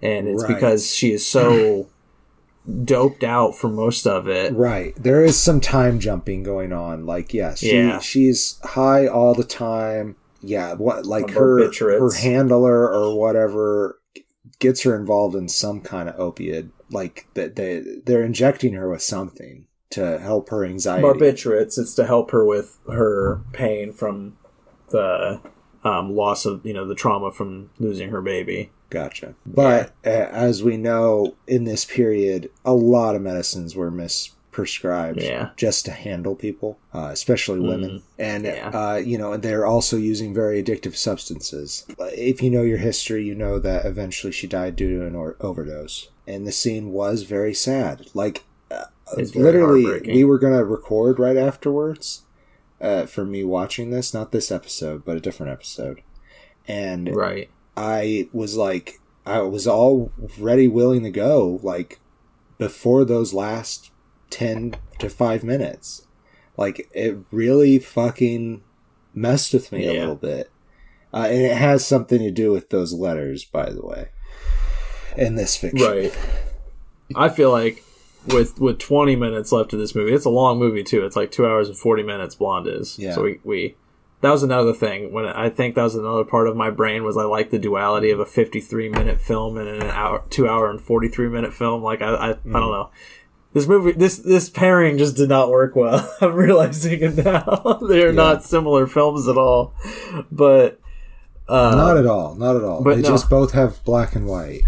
and 0.03 0.27
it's 0.29 0.43
Right. 0.43 0.55
because 0.55 0.95
she 0.95 1.13
is 1.13 1.27
so 1.27 1.87
doped 2.85 3.23
out 3.23 3.55
for 3.57 3.69
most 3.69 4.07
of 4.07 4.27
it. 4.29 4.53
Right. 4.55 4.95
There 4.97 5.23
is 5.25 5.39
some 5.39 5.61
time 5.61 5.99
jumping 6.01 6.43
going 6.43 6.73
on. 6.73 7.05
Like, 7.07 7.35
yeah, 7.35 7.55
she 7.55 7.77
Yeah. 7.77 7.99
she's 8.01 8.59
high 8.65 9.07
all 9.07 9.35
the 9.35 9.45
time. 9.45 10.17
Yeah, 10.41 10.75
what 10.75 11.07
like 11.07 11.31
her 11.31 11.71
her 11.73 12.13
handler 12.13 12.93
or 12.93 13.19
whatever 13.19 13.99
gets 14.59 14.83
her 14.83 14.95
involved 14.95 15.35
in 15.35 15.49
some 15.49 15.81
kind 15.81 16.09
of 16.09 16.19
opiate. 16.19 16.67
Like 16.91 17.27
that 17.35 17.57
they 17.57 17.83
they're 18.05 18.23
injecting 18.25 18.75
her 18.75 18.91
with 18.91 19.03
something 19.03 19.65
to 19.91 20.19
help 20.19 20.49
her 20.51 20.65
anxiety. 20.65 21.03
barbiturates. 21.07 21.79
It's 21.79 21.95
to 21.95 22.07
help 22.07 22.31
her 22.33 22.45
with 22.45 22.79
her 22.91 23.41
pain 23.53 23.93
from 23.93 24.37
the 24.91 25.41
um, 25.85 26.15
loss 26.15 26.45
of 26.47 26.65
you 26.65 26.73
know 26.73 26.87
the 26.87 26.95
trauma 26.95 27.31
from 27.31 27.71
losing 27.79 28.11
her 28.11 28.23
baby. 28.23 28.71
Gotcha. 28.91 29.35
But 29.45 29.93
uh, 30.05 30.09
as 30.09 30.63
we 30.63 30.77
know, 30.77 31.35
in 31.47 31.65
this 31.65 31.85
period, 31.85 32.51
a 32.65 32.75
lot 32.75 33.17
of 33.17 33.23
medicines 33.23 33.75
were 33.75 33.91
misprescribed 33.91 35.21
Yeah. 35.21 35.51
just 35.57 35.85
to 35.87 35.91
handle 35.91 36.37
people, 36.37 36.79
uh, 36.93 37.09
especially 37.13 37.59
women. 37.59 38.03
And, 38.21 38.45
Yeah. 38.45 38.69
uh, 38.71 38.97
you 38.97 39.19
know, 39.19 39.37
they're 39.37 39.67
also 39.67 39.97
using 39.97 40.33
very 40.33 40.63
addictive 40.63 40.95
substances. 40.95 41.85
If 41.99 42.41
you 42.41 42.51
know 42.51 42.63
your 42.63 42.79
history, 42.79 43.25
you 43.25 43.35
know 43.35 43.59
that 43.59 43.85
eventually 43.85 44.33
she 44.33 44.47
died 44.47 44.77
due 44.77 44.99
to 45.01 45.07
an 45.07 45.17
or- 45.17 45.37
overdose. 45.41 46.09
And 46.29 46.47
the 46.47 46.53
scene 46.53 46.93
was 46.93 47.25
very 47.25 47.55
sad. 47.55 48.07
Like, 48.15 48.45
literally, 49.35 50.01
we 50.07 50.25
were 50.25 50.39
going 50.39 50.57
to 50.57 50.65
record 50.65 51.19
right 51.19 51.37
afterwards 51.37 52.23
uh, 52.81 53.07
for 53.07 53.25
me 53.25 53.45
watching 53.45 53.91
this, 53.91 54.15
not 54.15 54.33
this 54.33 54.51
episode, 54.51 55.05
but 55.05 55.17
a 55.17 55.21
different 55.21 55.53
episode. 55.53 56.01
And 56.67 57.15
Right. 57.15 57.51
I 57.77 58.29
was 58.33 58.57
like, 58.57 59.01
I 59.27 59.41
was 59.41 59.67
already 59.67 60.69
willing 60.69 61.03
to 61.03 61.11
go, 61.11 61.61
like, 61.63 62.01
before 62.59 63.05
those 63.05 63.35
last 63.35 63.91
10 64.31 64.77
to 64.99 65.09
5 65.09 65.45
minutes. 65.45 66.07
Like, 66.57 66.89
it 66.95 67.19
really 67.31 67.79
fucking 67.79 68.63
messed 69.13 69.53
with 69.55 69.73
me 69.73 69.87
a 69.87 69.93
little 69.93 70.15
bit. 70.17 70.51
Uh, 71.13 71.27
and 71.31 71.43
it 71.43 71.57
has 71.57 71.87
something 71.87 72.19
to 72.19 72.31
do 72.31 72.51
with 72.53 72.71
those 72.71 72.93
letters, 72.93 73.45
by 73.45 73.71
the 73.71 73.85
way, 73.85 74.09
in 75.17 75.37
this 75.37 75.57
fiction. 75.57 75.87
Right. 75.87 76.17
I 77.15 77.29
feel 77.29 77.51
like 77.53 77.85
with 78.27 78.59
with 78.61 78.79
20 78.79 79.17
minutes 79.17 79.53
left 79.53 79.73
of 79.73 79.79
this 79.79 79.95
movie, 79.95 80.13
it's 80.13 80.25
a 80.25 80.31
long 80.31 80.59
movie 80.59 80.83
too. 80.85 81.05
It's 81.05 81.17
like 81.17 81.31
two 81.31 81.47
hours 81.47 81.69
and 81.69 81.77
40 81.77 82.03
minutes. 82.03 82.35
Blonde 82.35 82.67
is. 82.67 82.99
Yeah. 82.99 83.15
So 83.15 83.23
we 83.23 83.41
we 83.45 83.77
that 84.21 84.31
was 84.31 84.43
another 84.43 84.73
thing 84.73 85.13
when 85.13 85.27
I 85.27 85.51
think 85.51 85.75
that 85.75 85.83
was 85.83 85.95
another 85.95 86.25
part 86.25 86.49
of 86.49 86.57
my 86.57 86.71
brain 86.71 87.05
was 87.05 87.17
I 87.17 87.25
like 87.25 87.51
the 87.51 87.59
duality 87.59 88.11
of 88.11 88.21
a 88.21 88.25
53 88.27 88.89
minute 88.89 89.21
film 89.21 89.59
and 89.59 89.69
an 89.69 89.83
hour 89.83 90.25
two 90.31 90.49
hour 90.49 90.71
and 90.71 90.81
43 90.81 91.29
minute 91.29 91.53
film. 91.53 91.83
Like 91.83 92.01
I 92.01 92.07
I, 92.15 92.31
I 92.31 92.33
Mm. 92.35 92.53
don't 92.53 92.73
know. 92.73 92.91
This 93.53 93.69
movie, 93.69 93.93
this 93.93 94.19
this 94.19 94.49
pairing 94.51 94.99
just 94.99 95.17
did 95.17 95.29
not 95.29 95.49
work 95.51 95.77
well. 95.77 96.13
I'm 96.21 96.33
realizing 96.35 97.01
it 97.03 97.17
now. 97.25 97.79
they 97.89 98.03
are 98.03 98.07
Yeah. 98.09 98.13
not 98.13 98.43
similar 98.43 98.87
films 98.87 99.29
at 99.29 99.37
all. 99.37 99.75
But 100.33 100.81
uh, 101.47 101.75
Not 101.77 101.99
at 101.99 102.07
all. 102.07 102.35
Not 102.37 102.57
at 102.57 102.65
all. 102.65 102.83
but 102.83 102.97
they 102.97 103.03
no. 103.03 103.09
just 103.11 103.29
both 103.29 103.53
have 103.53 103.85
black 103.85 104.17
and 104.17 104.27
white. 104.27 104.63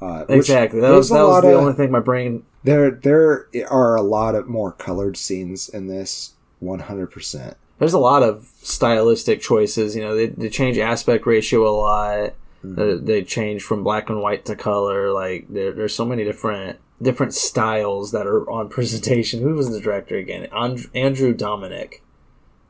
Uh, 0.00 0.24
Exactly. 0.28 0.80
That 0.80 0.90
was, 0.90 1.08
that 1.08 1.22
was 1.22 1.42
the 1.42 1.48
of- 1.54 1.60
only 1.60 1.72
thing 1.74 1.90
my 1.90 2.00
brain. 2.00 2.44
There, 2.62 2.90
there 2.90 3.48
are 3.68 3.94
a 3.96 4.02
lot 4.02 4.34
of 4.34 4.48
more 4.48 4.72
colored 4.72 5.16
scenes 5.16 5.68
in 5.68 5.86
this. 5.86 6.32
One 6.60 6.78
hundred 6.80 7.08
percent. 7.10 7.56
There's 7.78 7.92
a 7.92 7.98
lot 7.98 8.22
of 8.22 8.48
stylistic 8.62 9.42
choices. 9.42 9.94
You 9.94 10.02
know, 10.02 10.14
they, 10.16 10.26
they 10.28 10.48
change 10.48 10.78
aspect 10.78 11.26
ratio 11.26 11.68
a 11.68 11.76
lot. 11.76 12.34
Mm-hmm. 12.64 12.80
Uh, 12.80 13.04
they 13.04 13.22
change 13.22 13.62
from 13.62 13.84
black 13.84 14.08
and 14.08 14.22
white 14.22 14.46
to 14.46 14.56
color. 14.56 15.10
Like 15.12 15.46
there, 15.50 15.72
there's 15.72 15.94
so 15.94 16.06
many 16.06 16.24
different 16.24 16.78
different 17.02 17.34
styles 17.34 18.12
that 18.12 18.26
are 18.26 18.48
on 18.48 18.68
presentation. 18.70 19.42
Who 19.42 19.54
was 19.54 19.70
the 19.70 19.80
director 19.80 20.16
again? 20.16 20.48
And- 20.52 20.86
Andrew 20.94 21.34
Dominik, 21.34 22.00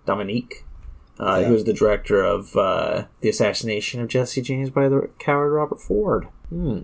Dominique, 0.07 0.65
uh, 1.21 1.39
Yeah. 1.41 1.47
who 1.49 1.53
was 1.53 1.65
the 1.65 1.73
director 1.73 2.23
of 2.25 2.57
uh, 2.57 3.05
the 3.21 3.29
assassination 3.29 4.01
of 4.01 4.09
Jesse 4.09 4.43
James 4.43 4.71
by 4.71 4.89
the 4.89 5.09
coward 5.21 5.51
Robert 5.53 5.81
Ford. 5.81 6.27
Hmm. 6.49 6.81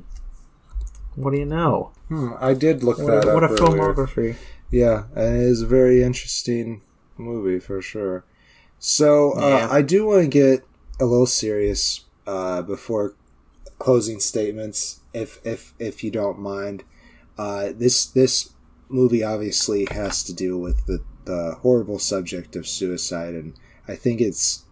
What 1.16 1.32
do 1.32 1.38
you 1.38 1.46
know? 1.46 1.92
Hmm, 2.08 2.32
I 2.40 2.54
did 2.54 2.82
look 2.82 2.98
What, 2.98 3.06
that 3.24 3.28
a- 3.28 3.34
what 3.34 3.44
a 3.44 3.48
earlier. 3.48 3.58
filmography! 3.94 4.36
Yeah, 4.70 5.04
and 5.14 5.36
it 5.36 5.42
is 5.42 5.62
a 5.62 5.66
very 5.66 6.02
interesting 6.02 6.82
movie 7.18 7.58
for 7.60 7.82
sure. 7.82 8.24
So 8.78 9.32
uh, 9.36 9.40
Yeah. 9.48 9.68
I 9.70 9.82
do 9.82 10.06
want 10.06 10.22
to 10.22 10.28
get 10.28 10.64
a 11.00 11.04
little 11.04 11.26
serious 11.26 12.04
uh, 12.26 12.62
before 12.62 13.14
closing 13.78 14.20
statements, 14.20 15.00
if 15.12 15.40
if 15.44 15.74
if 15.78 16.04
you 16.04 16.10
don't 16.10 16.38
mind. 16.38 16.84
Uh, 17.38 17.72
this 17.74 18.06
this 18.06 18.50
movie 18.88 19.22
obviously 19.24 19.86
has 19.90 20.22
to 20.24 20.32
do 20.32 20.56
with 20.58 20.86
the 20.86 21.02
the 21.24 21.56
horrible 21.62 21.98
subject 21.98 22.56
of 22.56 22.66
suicide, 22.66 23.34
and 23.34 23.54
I 23.88 23.94
think 23.96 24.20
it's 24.20 24.64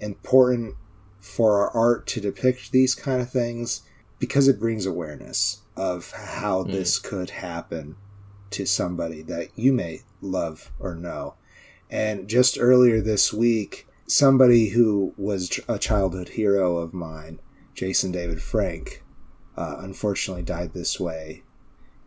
important 0.00 0.74
for 1.20 1.58
our 1.58 1.70
art 1.70 2.06
to 2.08 2.20
depict 2.20 2.70
these 2.72 2.94
kind 2.94 3.20
of 3.20 3.30
things 3.30 3.82
because 4.18 4.48
it 4.48 4.58
brings 4.60 4.86
awareness 4.86 5.62
of 5.78 6.10
how 6.10 6.64
this 6.64 6.98
could 6.98 7.30
happen 7.30 7.94
to 8.50 8.66
somebody 8.66 9.22
that 9.22 9.48
you 9.54 9.72
may 9.72 10.00
love 10.20 10.72
or 10.80 10.94
know. 10.94 11.34
And 11.88 12.28
just 12.28 12.58
earlier 12.60 13.00
this 13.00 13.32
week, 13.32 13.86
somebody 14.06 14.70
who 14.70 15.14
was 15.16 15.60
a 15.68 15.78
childhood 15.78 16.30
hero 16.30 16.78
of 16.78 16.92
mine, 16.92 17.40
Jason 17.74 18.10
David 18.10 18.42
Frank, 18.42 19.04
uh, 19.56 19.76
unfortunately 19.78 20.42
died 20.42 20.72
this 20.74 20.98
way. 20.98 21.44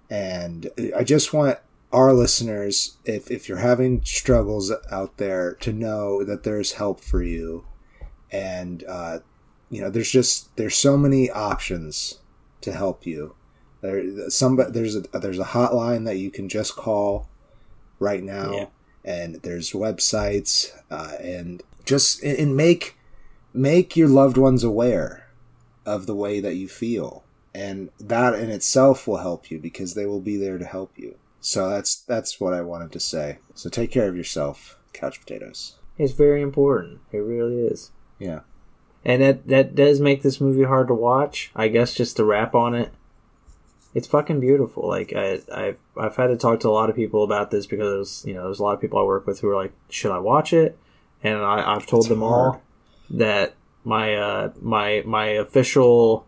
And 0.09 0.69
I 0.95 1.03
just 1.05 1.33
want 1.33 1.59
our 1.93 2.11
listeners, 2.11 2.97
if, 3.05 3.31
if 3.31 3.47
you're 3.47 3.59
having 3.59 4.03
struggles 4.03 4.71
out 4.91 5.17
there, 5.17 5.53
to 5.61 5.71
know 5.71 6.25
that 6.25 6.43
there's 6.43 6.73
help 6.73 6.99
for 6.99 7.23
you. 7.23 7.65
And, 8.31 8.83
uh, 8.83 9.19
you 9.69 9.81
know, 9.81 9.89
there's 9.89 10.11
just, 10.11 10.55
there's 10.57 10.75
so 10.75 10.97
many 10.97 11.31
options 11.31 12.19
to 12.59 12.73
help 12.73 13.05
you. 13.05 13.35
There, 13.81 14.29
somebody, 14.29 14.71
there's 14.71 14.95
a, 14.95 15.01
there's 15.01 15.39
a 15.39 15.43
hotline 15.45 16.05
that 16.05 16.17
you 16.17 16.29
can 16.31 16.47
just 16.49 16.75
call 16.75 17.27
right 17.99 18.23
now. 18.23 18.51
Yeah. 18.53 18.65
And 19.03 19.35
there's 19.41 19.71
websites, 19.71 20.71
uh, 20.91 21.15
and 21.19 21.63
just, 21.85 22.21
and- 22.23 22.37
and 22.37 22.55
make, 22.55 22.95
make 23.53 23.97
your 23.97 24.07
loved 24.07 24.37
ones 24.37 24.63
aware 24.63 25.27
of 25.85 26.05
the 26.05 26.15
way 26.15 26.39
that 26.39 26.55
you 26.55 26.67
feel 26.67 27.23
and 27.55 27.89
that 27.99 28.35
in 28.35 28.49
itself 28.51 29.07
will 29.07 29.17
help 29.17 29.49
you 29.51 29.57
because 29.59 29.93
they 29.95 30.05
will 30.05 30.21
be 30.21 30.37
there 30.37 30.57
to 30.59 30.63
help 30.63 30.91
you 30.95 31.15
so 31.41 31.67
that's 31.69 31.95
that's 31.95 32.39
what 32.39 32.53
i 32.53 32.61
wanted 32.61 32.91
to 32.93 32.99
say 32.99 33.39
so 33.55 33.67
take 33.67 33.91
care 33.91 34.07
of 34.07 34.15
yourself 34.15 34.77
couch 34.93 35.19
potatoes 35.19 35.75
It's 35.97 36.13
very 36.13 36.41
important. 36.41 36.99
It 37.11 37.17
really 37.17 37.65
is. 37.65 37.91
yeah 38.19 38.41
And 39.03 39.21
that 39.23 39.47
that 39.47 39.75
does 39.75 39.99
make 39.99 40.21
this 40.21 40.39
movie 40.39 40.63
hard 40.65 40.87
to 40.87 40.93
watch. 40.93 41.51
I 41.55 41.67
guess 41.67 41.93
just 41.95 42.15
to 42.17 42.23
wrap 42.23 42.53
on 42.55 42.73
it, 42.75 42.93
it's 43.93 44.07
fucking 44.07 44.39
beautiful. 44.39 44.87
Like 44.87 45.13
I 45.15 45.39
I've 45.53 45.77
I've 45.97 46.15
had 46.15 46.27
to 46.27 46.37
talk 46.37 46.59
to 46.61 46.69
a 46.69 46.71
lot 46.71 46.89
of 46.89 46.95
people 46.95 47.23
about 47.23 47.51
this 47.51 47.65
because 47.65 48.23
you 48.25 48.33
know 48.33 48.43
there's 48.43 48.59
a 48.59 48.63
lot 48.63 48.73
of 48.73 48.81
people 48.81 48.99
I 48.99 49.03
work 49.03 49.27
with 49.27 49.39
who 49.41 49.49
are 49.49 49.55
like, 49.55 49.73
should 49.89 50.11
I 50.11 50.19
watch 50.19 50.53
it? 50.53 50.77
And 51.23 51.37
I, 51.37 51.75
I've 51.75 51.85
told 51.85 52.03
It's 52.03 52.09
them 52.09 52.19
hard. 52.21 52.31
all 52.55 52.61
that 53.11 53.55
my 53.83 54.15
uh 54.15 54.51
my 54.61 55.03
my 55.05 55.25
official 55.27 56.25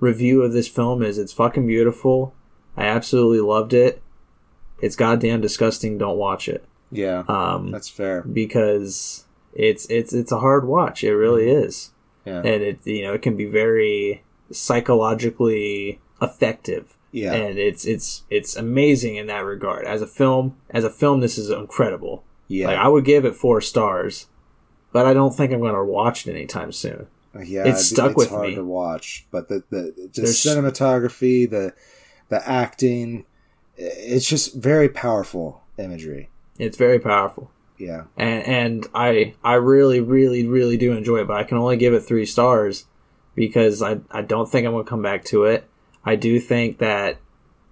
review 0.00 0.42
of 0.42 0.52
this 0.52 0.68
film 0.68 1.02
is 1.02 1.18
it's 1.18 1.32
fucking 1.32 1.66
beautiful. 1.66 2.34
I 2.76 2.84
absolutely 2.86 3.40
loved 3.40 3.72
it. 3.72 4.02
It's 4.82 4.96
goddamn 4.96 5.40
disgusting. 5.40 5.96
Don't 5.98 6.18
watch 6.18 6.48
it. 6.48 6.64
yeah 6.90 7.22
Um, 7.28 7.70
that's 7.70 7.88
fair 7.88 8.22
because 8.22 9.24
it's 9.52 9.86
it's 9.88 10.12
it's 10.12 10.32
a 10.32 10.40
hard 10.40 10.66
watch. 10.66 11.04
It 11.04 11.14
really 11.14 11.48
is, 11.48 11.92
yeah 12.26 12.38
and 12.38 12.62
it 12.62 12.80
you 12.84 13.02
know 13.04 13.14
it 13.14 13.22
can 13.22 13.36
be 13.36 13.46
very 13.46 14.22
psychologically 14.50 16.00
effective, 16.24 16.96
yeah 17.12 17.32
and 17.32 17.58
it's 17.58 17.84
it's 17.84 18.22
it's 18.30 18.56
amazing 18.56 19.16
in 19.16 19.26
that 19.28 19.44
regard. 19.44 19.84
As 19.86 20.02
a 20.02 20.06
film, 20.06 20.56
as 20.70 20.84
a 20.84 20.90
film, 20.90 21.20
this 21.20 21.36
is 21.38 21.50
incredible. 21.50 22.24
yeah 22.48 22.66
Like 22.68 22.78
I 22.78 22.88
would 22.88 23.04
give 23.04 23.24
it 23.24 23.34
four 23.36 23.60
stars, 23.60 24.26
but 24.92 25.06
I 25.06 25.12
don't 25.14 25.34
think 25.36 25.52
I'm 25.52 25.60
going 25.60 25.74
to 25.74 25.84
watch 25.84 26.26
it 26.26 26.30
anytime 26.32 26.72
soon. 26.72 27.06
yeah 27.44 27.64
it's 27.66 27.84
stuck 27.86 28.10
it's 28.12 28.16
with 28.16 28.30
hard 28.30 28.48
me. 28.50 28.54
to 28.54 28.64
watch 28.64 29.26
but 29.30 29.48
the 29.48 29.58
the, 29.70 29.82
the 29.96 30.10
There's- 30.22 30.44
cinematography 30.46 31.48
the 31.50 31.72
the 32.28 32.40
acting 32.48 33.26
it's 33.76 34.28
just 34.28 34.54
very 34.54 34.88
powerful 34.88 35.60
imagery 35.78 36.28
It's 36.60 36.76
very 36.76 37.00
powerful. 37.00 37.50
yeah 37.76 38.02
and 38.16 38.40
and 38.60 38.86
I 38.94 39.34
I 39.42 39.54
really 39.54 40.00
really 40.00 40.46
really 40.46 40.76
do 40.76 40.92
enjoy 40.92 41.18
it, 41.22 41.26
but 41.26 41.36
I 41.36 41.44
can 41.44 41.58
only 41.58 41.76
give 41.76 41.92
it 41.92 42.00
three 42.06 42.24
stars 42.26 42.86
because 43.34 43.82
I 43.82 43.98
I 44.12 44.22
don't 44.22 44.48
think 44.48 44.64
I'm 44.64 44.72
gonna 44.72 44.84
come 44.84 45.02
back 45.02 45.24
to 45.32 45.44
it. 45.44 45.60
I 46.04 46.16
do 46.16 46.38
think 46.40 46.78
that 46.78 47.18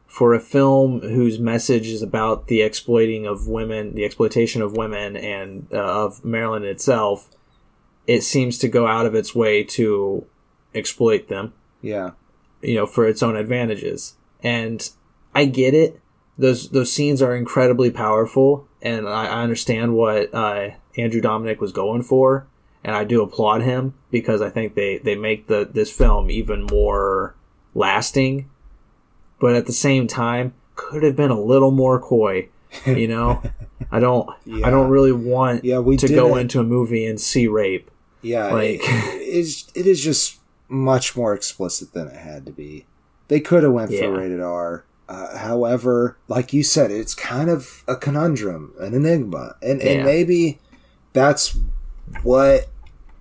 for 0.07 0.35
a 0.35 0.41
film 0.41 1.01
whose 1.01 1.39
message 1.39 1.89
is 1.89 2.03
about 2.03 2.49
the 2.49 2.63
exploiting 2.63 3.27
of 3.27 3.49
women, 3.49 3.95
the 3.95 4.05
exploitation 4.05 4.63
of 4.63 4.77
women, 4.77 5.17
and 5.17 5.67
uh, 5.73 6.05
of 6.05 6.25
Marilyn 6.25 6.65
itself, 6.65 7.31
it 8.07 8.23
seems 8.23 8.59
to 8.59 8.69
go 8.69 8.87
out 8.87 9.07
of 9.07 9.15
its 9.15 9.35
way 9.35 9.63
to 9.63 10.27
exploit 10.75 11.29
them 11.29 11.53
yeah 11.83 12.11
you 12.63 12.77
know, 12.77 12.87
for 12.87 13.07
its 13.07 13.23
own 13.23 13.37
advantages. 13.37 14.15
And 14.43 14.89
I 15.35 15.45
get 15.45 15.75
it. 15.75 16.01
Those 16.39 16.71
those 16.71 16.91
scenes 16.91 17.21
are 17.21 17.37
incredibly 17.37 17.91
powerful, 17.91 18.67
and 18.81 19.07
I, 19.07 19.27
I 19.27 19.43
understand 19.43 19.95
what 19.95 20.33
uh, 20.35 20.71
Andrew 20.97 21.21
Dominik 21.21 21.59
was 21.59 21.73
going 21.73 22.03
for, 22.03 22.47
and 22.83 22.97
I 22.97 23.05
do 23.05 23.23
applaud 23.23 23.63
him 23.63 23.95
because 24.11 24.41
I 24.41 24.49
think 24.49 24.75
they 24.75 24.99
they 24.99 25.15
make 25.15 25.47
the 25.47 25.69
this 25.71 25.93
film 25.93 26.31
even 26.31 26.65
more 26.65 27.35
lasting. 27.75 28.49
But 29.41 29.55
at 29.57 29.67
the 29.67 29.73
same 29.73 30.07
time, 30.07 30.55
could 30.77 31.03
have 31.03 31.17
been 31.17 31.31
a 31.31 31.41
little 31.41 31.71
more 31.71 32.01
coy. 32.01 32.49
You 32.87 33.09
know, 33.09 33.43
I 33.91 34.01
don't 34.01 34.29
Yeah. 34.47 34.67
I 34.67 34.71
don't 34.71 34.89
really 34.89 35.13
want 35.13 35.65
Yeah, 35.65 35.81
we 35.81 35.97
to 35.99 36.09
go 36.09 36.29
didn't- 36.29 36.41
into 36.43 36.61
a 36.61 36.65
movie 36.65 37.05
and 37.07 37.21
see 37.21 37.47
rape. 37.49 37.91
Yeah, 38.23 38.53
Like- 38.53 38.81
it, 38.83 39.21
it's 39.21 39.71
it 39.75 39.87
is 39.87 40.03
just 40.03 40.39
much 40.69 41.17
more 41.17 41.35
explicit 41.35 41.93
than 41.93 42.07
it 42.09 42.17
had 42.17 42.47
to 42.47 42.53
be. 42.53 42.87
They 43.29 43.41
could 43.41 43.63
have 43.63 43.73
went 43.73 43.91
Yeah. 43.91 44.03
for 44.03 44.13
rated 44.19 44.41
R. 44.41 44.85
Uh, 45.09 45.37
however, 45.37 46.17
like 46.29 46.53
you 46.55 46.63
said, 46.63 46.91
it's 46.91 47.15
kind 47.15 47.51
of 47.51 47.83
a 47.87 47.97
conundrum, 47.97 48.73
an 48.81 48.95
enigma, 48.95 49.57
and 49.61 49.83
Yeah. 49.83 49.91
and 49.91 50.05
maybe 50.05 50.59
that's 51.13 51.59
what 52.23 52.69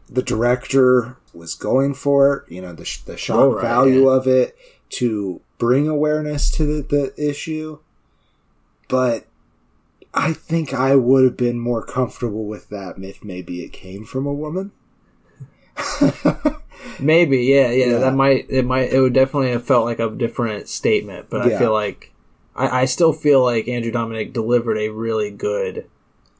the 0.09 0.21
director 0.21 1.17
was 1.33 1.53
going 1.55 1.93
for. 1.93 2.45
You 2.49 2.61
know, 2.61 2.73
the 2.73 2.99
the 3.05 3.17
shock 3.17 3.37
Oh, 3.39 3.53
right, 3.53 3.61
value 3.61 4.05
yeah. 4.09 4.15
of 4.17 4.27
it 4.27 4.55
to 4.91 5.41
bring 5.57 5.87
awareness 5.87 6.49
to 6.51 6.65
the, 6.65 6.81
the 6.83 7.13
issue, 7.29 7.79
but. 8.87 9.25
I 10.13 10.33
think 10.33 10.73
I 10.73 10.97
would 10.97 11.23
have 11.23 11.37
been 11.37 11.57
more 11.57 11.85
comfortable 11.85 12.45
with 12.45 12.67
that 12.67 12.95
if 13.01 13.23
maybe 13.23 13.63
it 13.63 13.71
came 13.71 14.03
from 14.03 14.25
a 14.25 14.33
woman. 14.33 14.73
Maybe, 16.99 17.43
yeah, 17.45 17.71
yeah, 17.71 17.85
Yeah. 17.85 17.97
That 17.99 18.15
might 18.15 18.45
it 18.49 18.65
might 18.65 18.91
it 18.91 18.99
would 18.99 19.13
definitely 19.13 19.51
have 19.51 19.65
felt 19.65 19.85
like 19.85 19.99
a 19.99 20.09
different 20.09 20.67
statement, 20.67 21.27
but 21.29 21.47
Yeah. 21.47 21.55
I 21.55 21.59
feel 21.59 21.73
like 21.73 22.11
I, 22.55 22.81
I 22.81 22.85
still 22.85 23.13
feel 23.13 23.43
like 23.43 23.67
Andrew 23.67 23.91
Dominik 23.91 24.33
delivered 24.33 24.77
a 24.77 24.89
really 24.89 25.31
good 25.31 25.85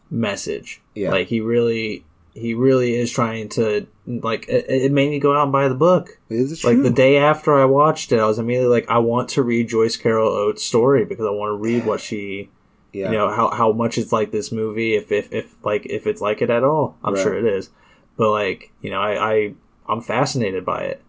message. 0.10 0.82
Yeah. 0.94 1.12
Like 1.12 1.28
he 1.28 1.40
really 1.42 2.04
he 2.34 2.54
really 2.54 2.96
is 2.96 3.12
trying 3.12 3.50
to 3.50 3.88
like 4.20 4.48
it, 4.50 4.66
it 4.70 4.92
made 4.92 5.10
me 5.10 5.20
go 5.20 5.36
out 5.36 5.44
and 5.44 5.52
buy 5.52 5.68
the 5.68 5.76
book. 5.76 6.20
Is 6.30 6.52
it 6.52 6.64
Like 6.68 6.82
the 6.82 6.90
day 6.90 7.18
after 7.18 7.54
I 7.60 7.66
watched 7.66 8.12
it, 8.12 8.20
I 8.20 8.26
was 8.26 8.40
immediately 8.40 8.70
like, 8.70 8.90
I 8.90 8.98
want 8.98 9.30
to 9.30 9.42
read 9.44 9.70
Joyce 9.70 9.96
Carol 9.98 10.30
Oates' 10.30 10.64
story 10.64 11.06
because 11.06 11.26
I 11.26 11.30
want 11.32 11.52
to 11.52 11.56
read 11.56 11.86
what 11.86 12.02
she 12.02 12.50
yeah. 12.94 13.12
you 13.12 13.18
know 13.18 13.30
how, 13.30 13.50
how 13.52 13.72
much 13.72 13.98
it's 13.98 14.12
like 14.12 14.32
this 14.32 14.52
movie 14.52 14.96
if, 14.96 15.12
if 15.12 15.32
if 15.32 15.56
like 15.64 15.86
if 15.86 16.06
it's 16.06 16.20
like 16.22 16.42
it 16.42 16.50
at 16.50 16.64
all 16.64 16.98
i'm 17.06 17.14
Right. 17.14 17.24
sure 17.24 17.38
it 17.38 17.46
is 17.46 17.70
but 18.18 18.30
like 18.32 18.72
you 18.82 18.90
know 18.90 19.00
I, 19.00 19.32
I 19.34 19.54
i'm 19.88 20.02
fascinated 20.02 20.66
by 20.66 20.82
it 20.82 21.02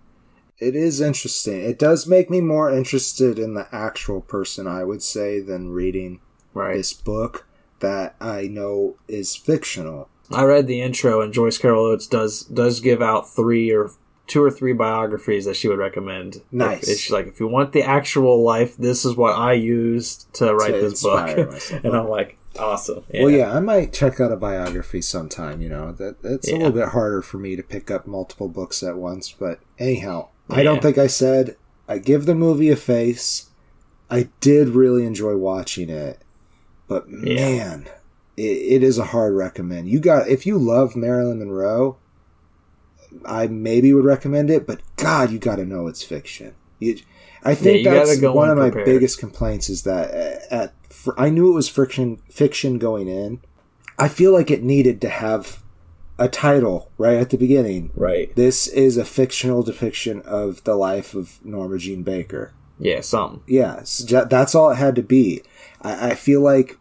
It 0.58 0.76
is 0.76 1.00
interesting. 1.00 1.60
It 1.60 1.80
does 1.80 2.06
make 2.06 2.30
me 2.30 2.40
more 2.40 2.70
interested 2.72 3.36
in 3.36 3.54
the 3.54 3.66
actual 3.72 4.20
person, 4.20 4.68
I 4.68 4.84
would 4.84 5.02
say, 5.02 5.40
than 5.40 5.70
reading 5.72 6.20
right 6.54 6.76
this 6.76 6.92
book 6.92 7.48
that 7.80 8.14
I 8.20 8.42
know 8.46 8.94
is 9.08 9.34
fictional. 9.34 10.08
I 10.34 10.42
read 10.44 10.66
the 10.66 10.80
intro 10.80 11.20
and 11.20 11.32
joyce 11.32 11.58
carol 11.58 11.84
oates 11.86 12.06
does 12.06 12.42
does 12.44 12.80
give 12.80 13.02
out 13.02 13.28
three 13.28 13.70
or 13.70 13.90
two 14.28 14.42
or 14.42 14.50
three 14.50 14.72
biographies 14.72 15.44
that 15.44 15.56
she 15.56 15.68
would 15.68 15.78
recommend. 15.78 16.40
Nice. 16.52 16.88
If, 16.88 16.98
she's 17.00 17.12
like, 17.12 17.26
if 17.26 17.40
you 17.40 17.48
want 17.48 17.72
the 17.72 17.82
actual 17.82 18.42
life, 18.42 18.76
this 18.76 19.04
is 19.04 19.14
what 19.16 19.36
I 19.36 19.52
used 19.54 20.32
to 20.34 20.54
write 20.54 20.72
To 20.74 20.80
this 20.80 21.02
book. 21.02 21.36
myself. 21.50 21.84
and 21.84 21.94
I'm 21.94 22.08
like, 22.08 22.38
awesome. 22.58 23.04
Well, 23.12 23.28
yeah, 23.30 23.52
I 23.54 23.60
might 23.60 23.92
check 23.92 24.20
out 24.20 24.32
a 24.32 24.36
biography 24.36 25.02
sometime. 25.02 25.60
You 25.60 25.68
know, 25.68 25.92
that 25.92 26.22
that's 26.22 26.48
a 26.48 26.52
little 26.56 26.72
bit 26.72 26.90
harder 26.90 27.20
for 27.20 27.38
me 27.38 27.56
to 27.56 27.62
pick 27.62 27.90
up 27.90 28.06
multiple 28.06 28.48
books 28.48 28.82
at 28.82 28.96
once. 28.96 29.32
But 29.32 29.58
anyhow, 29.78 30.28
I 30.48 30.62
don't 30.62 30.80
think 30.80 30.96
I 30.98 31.08
said 31.08 31.56
I 31.88 31.98
give 31.98 32.24
the 32.24 32.36
movie 32.36 32.70
a 32.70 32.76
face. 32.76 33.50
I 34.08 34.28
did 34.40 34.68
really 34.68 35.04
enjoy 35.04 35.36
watching 35.36 35.90
it, 35.90 36.22
but 36.86 37.06
Yeah. 37.10 37.34
man, 37.34 37.88
it, 38.36 38.42
it 38.42 38.82
is 38.82 38.98
a 38.98 39.04
hard 39.06 39.34
recommend. 39.34 39.88
You 39.88 40.00
got 40.00 40.28
if 40.28 40.46
you 40.46 40.58
love 40.58 40.96
Marilyn 40.96 41.38
Monroe, 41.40 41.98
I 43.24 43.46
maybe 43.46 43.92
would 43.92 44.04
recommend 44.04 44.50
it. 44.50 44.66
But 44.66 44.80
God, 44.96 45.30
you 45.30 45.38
got 45.38 45.56
to 45.56 45.64
know 45.66 45.86
it's 45.86 46.02
fiction. 46.02 46.54
You, 46.78 46.98
I 47.44 47.54
think 47.54 47.78
you 47.84 47.90
that's 47.90 48.20
one 48.22 48.50
of 48.50 48.56
my 48.58 48.70
prepared. 48.70 48.86
biggest 48.86 49.18
complaints 49.18 49.68
is 49.68 49.82
that 49.82 50.10
uh, 50.10 50.54
at 50.54 50.74
I 51.18 51.30
knew 51.30 51.50
it 51.50 51.54
was 51.54 51.68
friction 51.68 52.18
fiction 52.30 52.78
going 52.78 53.08
in. 53.08 53.40
I 53.98 54.08
feel 54.08 54.32
like 54.32 54.50
it 54.50 54.62
needed 54.62 55.00
to 55.02 55.08
have 55.08 55.62
a 56.18 56.28
title 56.28 56.90
right 56.98 57.16
at 57.16 57.30
the 57.30 57.36
beginning. 57.36 57.90
right. 57.94 58.34
This 58.36 58.68
is 58.68 58.96
a 58.96 59.04
fictional 59.04 59.62
depiction 59.62 60.22
of 60.22 60.62
the 60.64 60.76
life 60.76 61.14
of 61.14 61.44
Norma 61.44 61.78
Jean 61.78 62.02
Baker. 62.02 62.52
Yeah, 62.78 63.00
something. 63.00 63.42
Yeah, 63.46 63.76
s- 63.80 64.02
ju- 64.02 64.26
that's 64.28 64.54
all 64.54 64.70
it 64.70 64.76
had 64.76 64.94
to 64.96 65.02
be. 65.02 65.42
I, 65.80 66.10
I 66.10 66.14
feel 66.14 66.40
like 66.40 66.78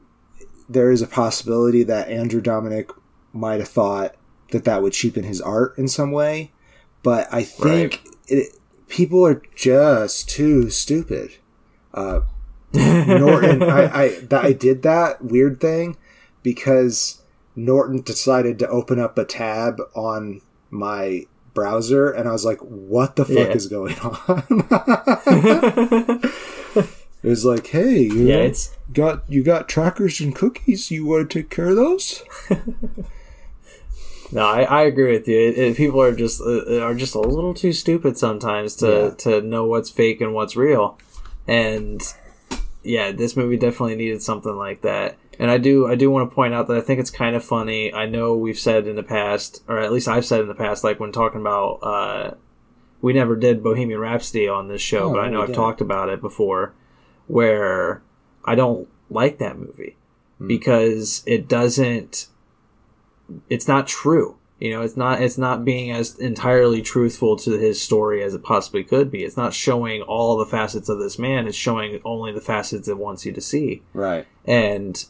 there 0.73 0.91
is 0.91 1.01
a 1.01 1.07
possibility 1.07 1.83
that 1.83 2.07
Andrew 2.09 2.41
Dominik 2.41 2.89
might 3.33 3.59
have 3.59 3.69
thought 3.69 4.15
that 4.51 4.63
that 4.65 4.81
would 4.81 4.93
cheapen 4.93 5.23
his 5.23 5.41
art 5.41 5.77
in 5.77 5.87
some 5.87 6.11
way, 6.11 6.51
but 7.03 7.27
I 7.31 7.43
think 7.43 8.01
it, 8.27 8.57
people 8.87 9.25
are 9.25 9.41
just 9.55 10.29
too 10.29 10.69
stupid. 10.69 11.31
Uh, 11.93 12.21
Norton, 12.73 13.63
I, 13.69 14.01
I, 14.03 14.09
that, 14.21 14.45
I 14.45 14.53
did 14.53 14.81
that 14.83 15.23
weird 15.23 15.59
thing 15.59 15.97
because 16.43 17.21
Norton 17.55 18.01
decided 18.01 18.59
to 18.59 18.67
open 18.69 18.99
up 18.99 19.17
a 19.17 19.25
tab 19.25 19.81
on 19.93 20.41
my 20.69 21.25
browser, 21.53 22.09
and 22.09 22.29
I 22.29 22.31
was 22.31 22.45
like, 22.45 22.59
"What 22.59 23.17
the 23.17 23.25
fuck 23.25 23.35
Yeah. 23.35 23.53
is 23.53 23.67
going 23.67 23.97
on?" 23.99 24.43
It 27.23 27.27
was 27.29 27.45
like, 27.45 27.67
hey, 27.67 27.99
you 27.99 28.25
Yeah, 28.27 28.37
know, 28.37 28.41
it's 28.43 28.75
got 28.93 29.23
you 29.29 29.43
got 29.43 29.69
trackers 29.69 30.19
and 30.19 30.35
cookies. 30.35 30.89
You 30.91 31.05
want 31.05 31.29
to 31.29 31.39
take 31.41 31.49
care 31.51 31.69
of 31.69 31.75
those? 31.75 32.23
no, 34.31 34.45
I, 34.45 34.61
I 34.63 34.81
agree 34.83 35.11
with 35.11 35.27
you. 35.27 35.37
It, 35.37 35.57
it- 35.57 35.77
people 35.77 36.01
are 36.01 36.15
just 36.15 36.41
uh, 36.41 36.79
are 36.81 36.95
just 36.95 37.15
a 37.15 37.19
little 37.19 37.53
too 37.53 37.73
stupid 37.73 38.17
sometimes 38.17 38.75
to 38.77 38.87
Yeah. 38.87 39.09
to 39.31 39.41
know 39.41 39.65
what's 39.65 39.89
fake 39.89 40.21
and 40.21 40.33
what's 40.33 40.55
real, 40.55 40.97
and 41.47 42.01
yeah, 42.83 43.11
this 43.11 43.35
movie 43.35 43.57
definitely 43.57 43.95
needed 43.95 44.21
something 44.23 44.55
like 44.55 44.81
that. 44.81 45.17
And 45.39 45.51
I 45.51 45.57
do 45.57 45.87
I 45.87 45.95
do 45.95 46.09
want 46.09 46.29
to 46.29 46.35
point 46.35 46.53
out 46.53 46.67
that 46.67 46.77
I 46.77 46.81
think 46.81 46.99
it's 46.99 47.09
kind 47.11 47.35
of 47.35 47.43
funny. 47.43 47.93
I 47.93 48.05
know 48.05 48.35
we've 48.35 48.59
said 48.59 48.87
in 48.87 48.95
the 48.95 49.03
past, 49.03 49.63
or 49.67 49.79
at 49.79 49.91
least 49.91 50.07
I've 50.07 50.25
said 50.25 50.41
in 50.41 50.47
the 50.47 50.55
past, 50.55 50.83
like 50.83 50.99
when 50.99 51.11
talking 51.11 51.41
about 51.41 51.79
uh, 51.83 52.31
we 53.01 53.13
never 53.13 53.35
did 53.35 53.63
Bohemian 53.63 53.99
Rhapsody 53.99 54.47
on 54.47 54.67
this 54.67 54.81
show, 54.81 55.09
Oh, 55.09 55.13
but 55.13 55.19
I 55.19 55.29
know 55.29 55.41
I've 55.41 55.47
didn't. 55.47 55.57
talked 55.57 55.81
about 55.81 56.09
it 56.09 56.21
before, 56.21 56.73
where 57.27 58.01
I 58.45 58.55
don't 58.55 58.87
like 59.09 59.37
that 59.39 59.57
movie 59.57 59.95
Hmm. 60.39 60.47
because 60.47 61.23
it 61.27 61.47
doesn't 61.47 62.27
it's 63.49 63.67
not 63.67 63.87
true 63.87 64.35
you 64.59 64.71
know 64.71 64.81
it's 64.81 64.97
not 64.97 65.21
it's 65.21 65.37
not 65.37 65.63
being 65.63 65.91
as 65.91 66.17
entirely 66.19 66.81
truthful 66.81 67.35
to 67.37 67.51
his 67.57 67.81
story 67.81 68.21
as 68.23 68.33
it 68.33 68.43
possibly 68.43 68.83
could 68.83 69.09
be 69.11 69.23
it's 69.23 69.37
not 69.37 69.53
showing 69.53 70.01
all 70.01 70.37
the 70.37 70.45
facets 70.45 70.89
of 70.89 70.99
this 70.99 71.17
man 71.19 71.47
it's 71.47 71.55
showing 71.57 71.99
only 72.03 72.31
the 72.31 72.41
facets 72.41 72.87
it 72.87 72.97
wants 72.97 73.25
you 73.25 73.31
to 73.31 73.41
see 73.41 73.81
Right. 73.93 74.25
and 74.45 75.03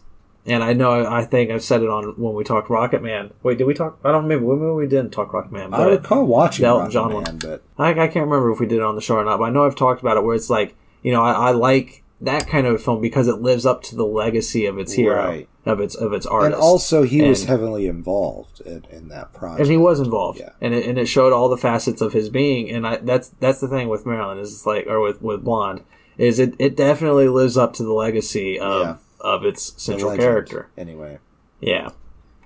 and 0.46 0.64
i 0.64 0.74
know 0.74 1.06
i 1.06 1.24
think 1.24 1.50
i've 1.50 1.64
said 1.64 1.82
it 1.82 1.90
on 1.90 2.04
when 2.18 2.34
we 2.36 2.44
talked 2.44 2.70
rocket 2.70 3.02
man 3.02 3.32
wait 3.42 3.58
did 3.58 3.66
we 3.66 3.74
talk 3.74 3.98
i 4.04 4.12
don't 4.12 4.24
remember 4.24 4.56
maybe 4.56 4.72
we 4.74 4.88
didn't 4.88 5.12
talk 5.12 5.34
rocket 5.34 5.52
man 5.52 5.74
I 5.74 5.78
but 5.78 5.92
recall 5.92 6.26
watching 6.26 6.66
Elton 6.66 6.82
Rocket 6.84 6.94
John 6.94 7.08
Man, 7.14 7.24
one. 7.24 7.38
but 7.40 7.64
I, 7.78 7.90
I 7.92 8.08
can't 8.08 8.26
remember 8.28 8.52
if 8.52 8.60
we 8.60 8.68
did 8.68 8.78
it 8.78 8.84
on 8.84 8.96
the 8.96 9.02
show 9.02 9.16
or 9.16 9.24
not, 9.26 9.38
but 9.40 9.46
I 9.46 9.50
know 9.50 9.66
I've 9.66 9.76
talked 9.76 10.02
about 10.02 10.18
it 10.18 10.24
where 10.24 10.36
it's 10.36 10.50
like, 10.52 10.76
you 11.02 11.12
know, 11.12 11.22
I, 11.22 11.50
I 11.50 11.52
like 11.52 12.04
that 12.22 12.48
kind 12.48 12.68
of 12.68 12.82
film 12.84 13.02
because 13.02 13.28
it 13.28 13.42
lives 13.42 13.66
up 13.66 13.82
to 13.84 13.96
the 13.96 14.06
legacy 14.06 14.66
of 14.68 14.78
its 14.78 14.94
hero, 14.94 15.16
Right. 15.26 15.50
of 15.66 15.80
its 15.80 15.96
of 15.96 16.14
its 16.14 16.26
artist. 16.28 16.54
and 16.54 16.62
also 16.64 17.02
he 17.04 17.24
was 17.24 17.46
heavily 17.46 17.88
involved 17.88 18.62
in, 18.62 18.86
in 18.92 19.08
that 19.08 19.34
project. 19.34 19.62
and 19.62 19.72
he 19.72 19.78
was 19.78 20.00
involved, 20.00 20.40
Yeah. 20.40 20.52
and 20.62 20.74
it, 20.76 20.86
and 20.86 21.00
it 21.00 21.08
showed 21.08 21.34
all 21.34 21.50
the 21.50 21.58
facets 21.58 22.00
of 22.02 22.14
his 22.14 22.30
being. 22.30 22.70
And 22.70 22.86
I, 22.86 22.98
that's 22.98 23.30
that's 23.40 23.60
the 23.60 23.68
thing 23.68 23.90
with 23.90 24.06
Marilyn 24.06 24.38
is 24.38 24.54
it's 24.54 24.66
like, 24.68 24.86
or 24.88 25.00
with 25.02 25.22
with 25.22 25.44
Blonde, 25.44 25.82
is 26.18 26.38
it 26.38 26.54
it 26.60 26.76
definitely 26.78 27.28
lives 27.28 27.58
up 27.58 27.74
to 27.74 27.84
the 27.84 27.94
legacy 27.94 28.60
of 28.60 28.82
Yeah. 28.82 28.96
of 29.20 29.44
its 29.44 29.74
central 29.82 30.10
legend. 30.12 30.24
character. 30.28 30.68
Anyway, 30.78 31.18
Yeah, 31.60 31.90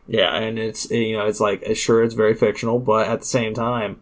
yeah, 0.08 0.36
and 0.38 0.58
it's 0.58 0.90
you 0.90 1.18
know 1.18 1.26
it's 1.26 1.42
like 1.42 1.66
sure 1.76 2.02
it's 2.02 2.14
very 2.14 2.34
fictional, 2.34 2.80
but 2.80 3.08
at 3.10 3.20
the 3.20 3.26
same 3.26 3.54
time, 3.54 4.00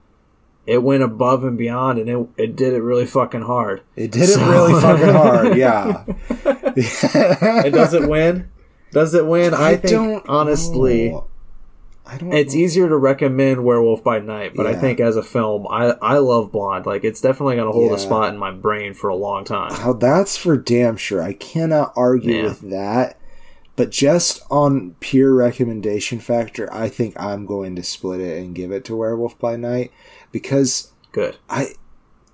it 0.65 0.81
went 0.81 1.03
above 1.03 1.43
and 1.43 1.57
beyond, 1.57 1.99
and 1.99 2.09
it 2.09 2.27
it 2.37 2.55
did 2.55 2.73
it 2.73 2.81
really 2.81 3.05
fucking 3.05 3.41
hard. 3.41 3.81
it 3.95 4.11
did 4.11 4.29
it 4.29 4.37
really 4.37 4.73
fucking 4.81 5.09
hard. 5.13 5.57
Yeah. 5.57 6.03
And 7.63 7.73
does 7.73 7.93
it 7.93 8.07
win? 8.09 8.49
Does 8.91 9.13
it 9.13 9.25
win? 9.25 9.53
I, 9.53 9.75
think 9.75 10.23
honestly, 10.29 11.09
know. 11.09 11.27
I 12.05 12.17
don't. 12.17 12.33
it's 12.33 12.53
know. 12.53 12.59
easier 12.61 12.87
to 12.89 12.95
recommend 12.97 13.63
Werewolf 13.63 14.03
by 14.03 14.19
Night, 14.19 14.53
but 14.55 14.67
I 14.67 14.75
think 14.75 14.99
as 14.99 15.15
a 15.17 15.23
film, 15.23 15.65
I 15.69 15.95
I 16.01 16.17
love 16.19 16.51
Blonde. 16.51 16.85
Like 16.85 17.03
it's 17.03 17.19
definitely 17.21 17.55
gonna 17.55 17.71
hold 17.71 17.89
Yeah. 17.91 17.97
a 17.97 17.99
spot 17.99 18.33
in 18.33 18.39
my 18.39 18.51
brain 18.51 18.93
for 18.93 19.09
a 19.09 19.15
long 19.15 19.45
time. 19.45 19.71
Oh, 19.83 19.93
that's 19.93 20.37
for 20.37 20.57
damn 20.57 20.95
sure. 20.97 21.21
I 21.23 21.33
cannot 21.33 21.93
argue 21.95 22.35
Yeah. 22.35 22.43
with 22.43 22.69
that. 22.71 23.17
But 23.75 23.89
just 23.89 24.43
on 24.51 24.95
pure 24.99 25.33
recommendation 25.33 26.19
factor, 26.19 26.71
I 26.71 26.89
think 26.89 27.19
I'm 27.19 27.47
going 27.47 27.75
to 27.77 27.81
split 27.81 28.19
it 28.19 28.37
and 28.37 28.53
give 28.53 28.71
it 28.71 28.85
to 28.85 28.95
Werewolf 28.95 29.39
by 29.39 29.55
Night 29.55 29.91
because 30.33 30.91
Good. 31.13 31.37
I 31.49 31.75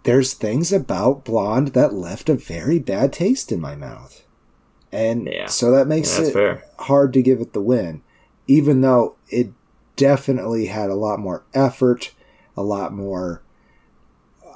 there's 0.04 0.34
things 0.34 0.74
about 0.74 1.24
Blonde 1.26 1.70
that 1.70 1.93
left 1.93 2.30
a 2.30 2.34
very 2.34 2.80
bad 2.80 3.14
taste 3.14 3.52
in 3.52 3.60
my 3.62 3.76
mouth. 3.76 4.26
And 4.91 5.28
Yeah. 5.28 5.45
so 5.45 5.70
that 5.72 5.88
makes 5.88 6.18
Yeah, 6.18 6.26
it 6.26 6.34
fair. 6.34 6.64
hard 6.80 7.14
to 7.14 7.22
give 7.22 7.39
it 7.41 7.54
the 7.54 7.62
win, 7.62 8.02
even 8.47 8.82
though 8.82 9.18
it 9.30 9.52
definitely 9.97 10.66
had 10.68 10.89
a 10.89 10.95
lot 10.95 11.20
more 11.20 11.43
effort, 11.54 12.14
a 12.58 12.64
lot 12.64 12.93
more, 12.93 13.43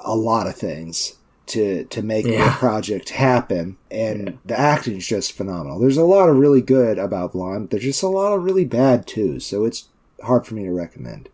a 0.04 0.16
lot 0.16 0.46
of 0.48 0.56
things 0.56 1.14
to 1.46 1.84
to 1.84 2.02
make 2.02 2.24
the 2.24 2.54
project 2.58 3.10
happen, 3.10 3.76
and 3.90 4.38
the 4.46 4.58
acting 4.58 4.96
is 4.96 5.06
just 5.06 5.32
phenomenal. 5.32 5.78
There's 5.78 5.98
a 5.98 6.04
lot 6.04 6.30
of 6.30 6.38
really 6.38 6.62
good 6.62 6.98
about 6.98 7.32
Blonde. 7.32 7.68
There's 7.68 7.82
just 7.84 8.02
a 8.02 8.08
lot 8.08 8.32
of 8.32 8.42
really 8.44 8.64
bad 8.64 9.06
too, 9.06 9.38
so 9.40 9.64
it's 9.66 9.88
hard 10.22 10.46
for 10.46 10.54
me 10.54 10.64
to 10.64 10.72
recommend. 10.72 11.28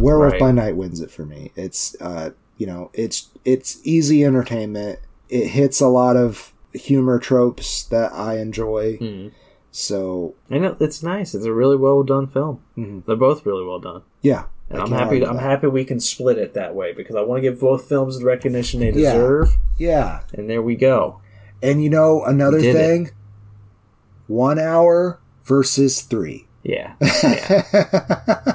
Werewolf 0.00 0.32
Right. 0.32 0.40
by 0.40 0.52
Night 0.52 0.76
wins 0.76 1.00
it 1.00 1.10
for 1.10 1.24
me. 1.24 1.52
It's 1.56 1.96
uh, 2.00 2.30
you 2.56 2.66
know, 2.66 2.90
it's 2.94 3.28
it's 3.44 3.80
easy 3.84 4.24
entertainment. 4.24 5.00
It 5.28 5.48
hits 5.48 5.80
a 5.80 5.88
lot 5.88 6.16
of 6.16 6.52
humor 6.74 7.18
tropes 7.18 7.84
that 7.84 8.12
I 8.12 8.38
enjoy. 8.38 8.98
Mm. 9.00 9.32
So 9.70 10.34
And 10.50 10.64
it, 10.64 10.76
it's 10.80 11.02
nice. 11.02 11.34
It's 11.34 11.44
a 11.44 11.52
really 11.52 11.76
well 11.76 12.02
done 12.02 12.26
film. 12.26 12.60
Mhm. 12.76 13.04
They're 13.06 13.16
both 13.16 13.44
really 13.46 13.64
well 13.64 13.78
done. 13.78 14.02
yeah, 14.22 14.44
And 14.70 14.80
I 14.80 14.84
I'm 14.84 14.92
happy. 14.92 15.24
I'm 15.24 15.38
happy 15.38 15.66
we 15.66 15.84
can 15.84 16.00
split 16.00 16.38
it 16.38 16.54
that 16.54 16.74
way 16.74 16.92
because 16.92 17.14
I 17.16 17.20
want 17.22 17.38
to 17.38 17.42
give 17.50 17.60
both 17.60 17.88
films 17.88 18.18
the 18.18 18.24
recognition 18.24 18.80
they 18.80 18.90
deserve. 18.90 19.56
Yeah, 19.76 20.20
And 20.34 20.48
there 20.48 20.62
we 20.62 20.74
go. 20.74 21.20
and 21.62 21.82
you 21.82 21.90
know 21.90 22.24
another 22.24 22.60
did 22.60 22.74
it. 22.74 22.78
thing, 22.78 23.10
one 24.26 24.58
hour 24.58 25.20
versus 25.44 26.02
three. 26.02 26.47
Yeah, 26.74 26.92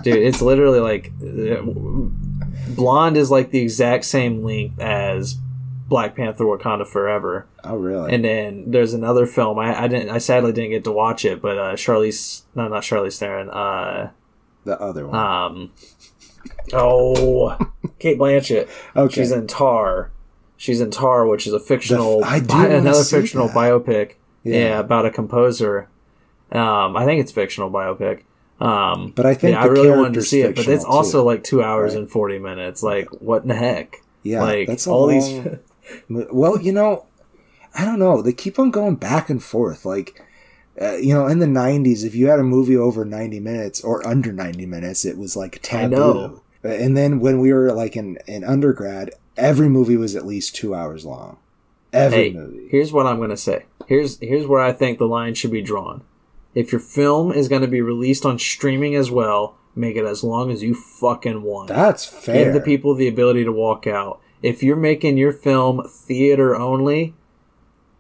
dude, 0.04 0.18
it's 0.18 0.40
literally 0.42 0.80
like 0.80 1.12
uh, 1.20 1.62
Blonde 2.76 3.18
is 3.18 3.32
like 3.32 3.50
the 3.50 3.60
exact 3.60 4.06
same 4.06 4.44
length 4.44 4.80
as 4.80 5.34
Black 5.88 6.16
Panther: 6.16 6.44
Wakanda 6.46 6.86
Forever, 6.88 7.48
oh 7.64 7.76
really? 7.76 8.14
and 8.14 8.24
then 8.24 8.70
there's 8.70 8.94
another 8.94 9.26
film. 9.26 9.58
I, 9.58 9.84
I 9.84 9.88
didn't. 9.88 10.10
I 10.10 10.20
sadly 10.20 10.52
didn't 10.52 10.70
get 10.70 10.84
to 10.84 10.92
watch 10.92 11.26
it, 11.26 11.42
but 11.42 11.58
uh, 11.58 11.74
Charlize, 11.74 12.44
no, 12.54 12.68
not 12.68 12.84
Charlize 12.84 13.18
Theron. 13.18 13.50
Uh, 13.50 14.12
the 14.64 14.80
other 14.80 15.08
one. 15.08 15.18
um, 15.18 15.72
oh, 16.74 17.58
Cate 18.00 18.18
Blanchett. 18.20 18.70
okay. 18.96 19.14
She's 19.16 19.32
in 19.32 19.48
Tar. 19.48 20.12
She's 20.58 20.82
in 20.82 20.92
Tar, 20.92 21.26
which 21.28 21.48
is 21.48 21.54
a 21.54 21.60
fictional, 21.60 22.20
The- 22.22 22.26
I 22.28 22.40
do 22.40 22.48
bi- 22.48 22.68
another 22.68 23.04
fictional 23.04 23.48
that. 23.48 23.56
biopic. 23.56 24.14
Yeah. 24.44 24.58
Yeah. 24.60 24.80
about 24.80 25.06
a 25.06 25.10
composer. 25.12 25.90
Um, 26.54 26.96
I 26.96 27.06
think 27.06 27.20
it's 27.22 27.32
fictional 27.32 27.70
biopic. 27.72 28.22
Um, 28.60 29.12
But 29.16 29.26
I 29.26 29.34
think 29.34 29.56
yeah, 29.56 29.64
I 29.64 29.66
really 29.66 29.90
wanted 29.90 30.14
to 30.14 30.22
see 30.22 30.42
it, 30.42 30.56
but 30.56 30.68
it's 30.68 30.86
also 30.86 31.22
too. 31.22 31.26
like 31.26 31.44
two 31.44 31.64
hours 31.64 31.94
Right. 31.94 32.00
and 32.02 32.10
forty 32.12 32.38
minutes. 32.40 32.84
Like, 32.84 33.08
what 33.22 33.42
in 33.42 33.50
the 33.50 33.56
heck? 33.56 33.98
yeah, 34.22 34.42
like 34.42 34.68
that's 34.68 34.88
all 34.88 35.08
long, 35.08 35.60
these. 36.10 36.28
Well, 36.32 36.62
you 36.62 36.72
know, 36.72 37.06
I 37.76 37.84
don't 37.86 38.00
know. 38.00 38.22
They 38.22 38.32
keep 38.34 38.60
on 38.60 38.72
going 38.72 38.96
back 38.96 39.30
and 39.30 39.44
forth. 39.44 39.86
Like, 39.86 40.22
uh, 40.82 40.96
you 40.98 41.14
know, 41.14 41.28
in 41.28 41.40
the 41.40 41.46
'90s, 41.48 42.06
if 42.06 42.16
you 42.16 42.28
had 42.28 42.40
a 42.40 42.44
movie 42.44 42.78
over 42.78 43.04
90 43.04 43.40
minutes 43.40 43.82
or 43.82 44.06
under 44.08 44.32
90 44.32 44.66
minutes, 44.66 45.04
it 45.04 45.18
was 45.18 45.36
like 45.36 45.60
taboo. 45.62 45.90
know. 45.96 46.42
And 46.64 46.96
then 46.96 47.20
when 47.20 47.40
we 47.40 47.52
were 47.52 47.74
like 47.74 47.98
in, 47.98 48.18
in 48.28 48.46
undergrad, 48.46 49.12
every 49.36 49.68
movie 49.68 49.98
was 49.98 50.16
at 50.16 50.26
least 50.26 50.56
two 50.56 50.74
hours 50.74 51.04
long. 51.06 51.38
Every 51.92 52.30
Hey, 52.32 52.34
movie. 52.34 52.68
here's 52.72 52.94
what 52.94 53.06
I'm 53.06 53.20
gonna 53.20 53.36
say. 53.36 53.66
Here's 53.88 54.18
here's 54.20 54.48
where 54.48 54.62
I 54.62 54.72
think 54.72 55.00
the 55.00 55.08
line 55.08 55.34
should 55.34 55.52
be 55.52 55.62
drawn. 55.62 56.04
If 56.56 56.72
your 56.72 56.82
film 56.82 57.32
is 57.32 57.48
gonna 57.48 57.68
be 57.68 57.82
released 57.82 58.26
on 58.26 58.40
streaming 58.40 58.96
as 58.96 59.10
well, 59.10 59.58
make 59.76 59.96
it 59.96 60.06
as 60.06 60.24
long 60.24 60.52
as 60.52 60.62
you 60.62 60.76
fucking 60.76 61.42
want. 61.42 61.70
That's 61.70 62.06
fair. 62.06 62.46
Give 62.46 62.54
the 62.54 62.62
people 62.62 62.94
the 62.94 63.08
ability 63.08 63.44
to 63.44 63.52
walk 63.52 63.88
out. 63.88 64.20
If 64.42 64.62
you're 64.62 64.76
making 64.76 65.18
your 65.18 65.32
film 65.32 65.88
theater 65.88 66.56
only, 66.56 67.16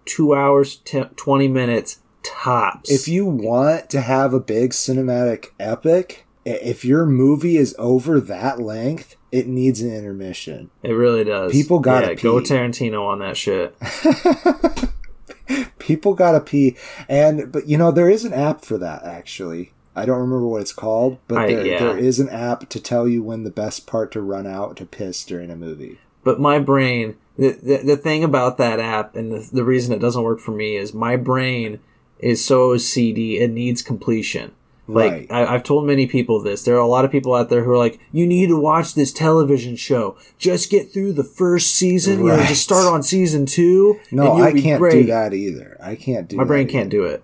two 0.06 0.36
hours, 0.36 0.78
t- 0.78 1.06
20 1.16 1.48
minutes 1.48 2.00
tops. 2.22 2.92
if 2.92 3.08
you 3.08 3.26
want 3.26 3.90
to 3.90 4.02
have 4.02 4.34
a 4.34 4.40
big 4.40 4.72
cinematic 4.72 5.48
epic, 5.60 6.26
if 6.46 6.84
your 6.84 7.06
movie 7.06 7.58
is 7.58 7.76
over 7.80 8.20
that 8.20 8.60
length, 8.60 9.16
it 9.32 9.48
needs 9.48 9.82
an 9.82 9.94
intermission. 9.94 10.70
it 10.84 10.92
really 10.92 11.24
does. 11.24 11.52
People 11.52 11.80
gotta 11.80 12.10
yeah, 12.10 12.14
go. 12.16 12.40
Tarantino 12.40 13.08
on 13.08 13.20
that 13.20 13.38
shit. 13.38 13.76
People 15.80 16.14
gotta 16.14 16.40
pee, 16.40 16.76
and 17.10 17.52
but 17.52 17.68
you 17.68 17.78
know 17.78 17.92
there 17.92 18.10
is 18.10 18.26
an 18.26 18.34
app 18.34 18.64
for 18.64 18.78
that 18.78 19.04
actually. 19.04 19.72
I 19.96 20.06
don't 20.06 20.20
remember 20.20 20.48
what 20.48 20.62
it's 20.62 20.74
called, 20.74 21.20
but 21.28 21.38
I- 21.38 21.48
there, 21.48 21.66
yeah. 21.66 21.80
there 21.80 21.98
is 21.98 22.20
an 22.20 22.30
app 22.30 22.70
to 22.70 22.80
tell 22.80 23.08
you 23.08 23.22
when 23.22 23.44
the 23.44 23.52
best 23.52 23.86
part 23.86 24.12
to 24.14 24.22
run 24.22 24.48
out 24.48 24.78
to 24.78 24.86
piss 24.86 25.24
during 25.24 25.52
a 25.52 25.56
movie. 25.56 26.00
But 26.24 26.40
my 26.40 26.58
brain, 26.58 27.18
the, 27.38 27.52
the, 27.52 27.78
the 27.84 27.98
thing 27.98 28.24
about 28.24 28.58
that 28.58 28.80
app 28.80 29.16
and 29.16 29.32
the, 29.32 29.50
the 29.52 29.64
reason 29.64 29.94
it 29.94 30.00
doesn't 30.00 30.24
work 30.24 30.40
for 30.40 30.52
me 30.52 30.78
is 30.78 30.94
my 30.94 31.16
brain 31.16 31.80
is 32.20 32.44
so 32.44 32.70
OCD, 32.70 33.42
it 33.42 33.50
needs 33.52 33.82
completion. 33.82 34.54
Like 34.88 35.12
Right. 35.12 35.28
I, 35.32 35.46
I've 35.56 35.64
told 35.64 35.86
many 35.88 36.08
people 36.08 36.42
this. 36.42 36.64
There 36.64 36.76
are 36.76 36.80
a 36.80 36.88
lot 36.88 37.06
of 37.06 37.12
people 37.12 37.34
out 37.34 37.50
there 37.50 37.64
who 37.64 37.72
are 37.72 37.78
like, 37.78 38.00
"You 38.12 38.28
need 38.28 38.48
to 38.48 38.60
watch 38.60 38.96
this 38.96 39.14
television 39.14 39.78
show. 39.78 40.18
Just 40.38 40.70
get 40.70 40.92
through 40.92 41.14
the 41.14 41.24
first 41.24 41.74
season. 41.76 42.20
You 42.20 42.28
know, 42.28 42.44
just 42.44 42.64
start 42.64 42.86
on 42.86 43.02
season 43.02 43.46
two. 43.46 44.00
No, 44.12 44.36
and 44.36 44.44
I 44.44 44.52
can't 44.54 44.80
great." 44.80 44.92
do 44.92 45.04
that 45.08 45.34
either. 45.34 45.78
I 45.82 45.96
can't 45.96 46.28
do. 46.28 46.36
That. 46.36 46.42
My 46.42 46.48
brain 46.48 46.68
that 46.68 46.74
can't 46.74 46.90
do 46.90 47.06
it. 47.06 47.24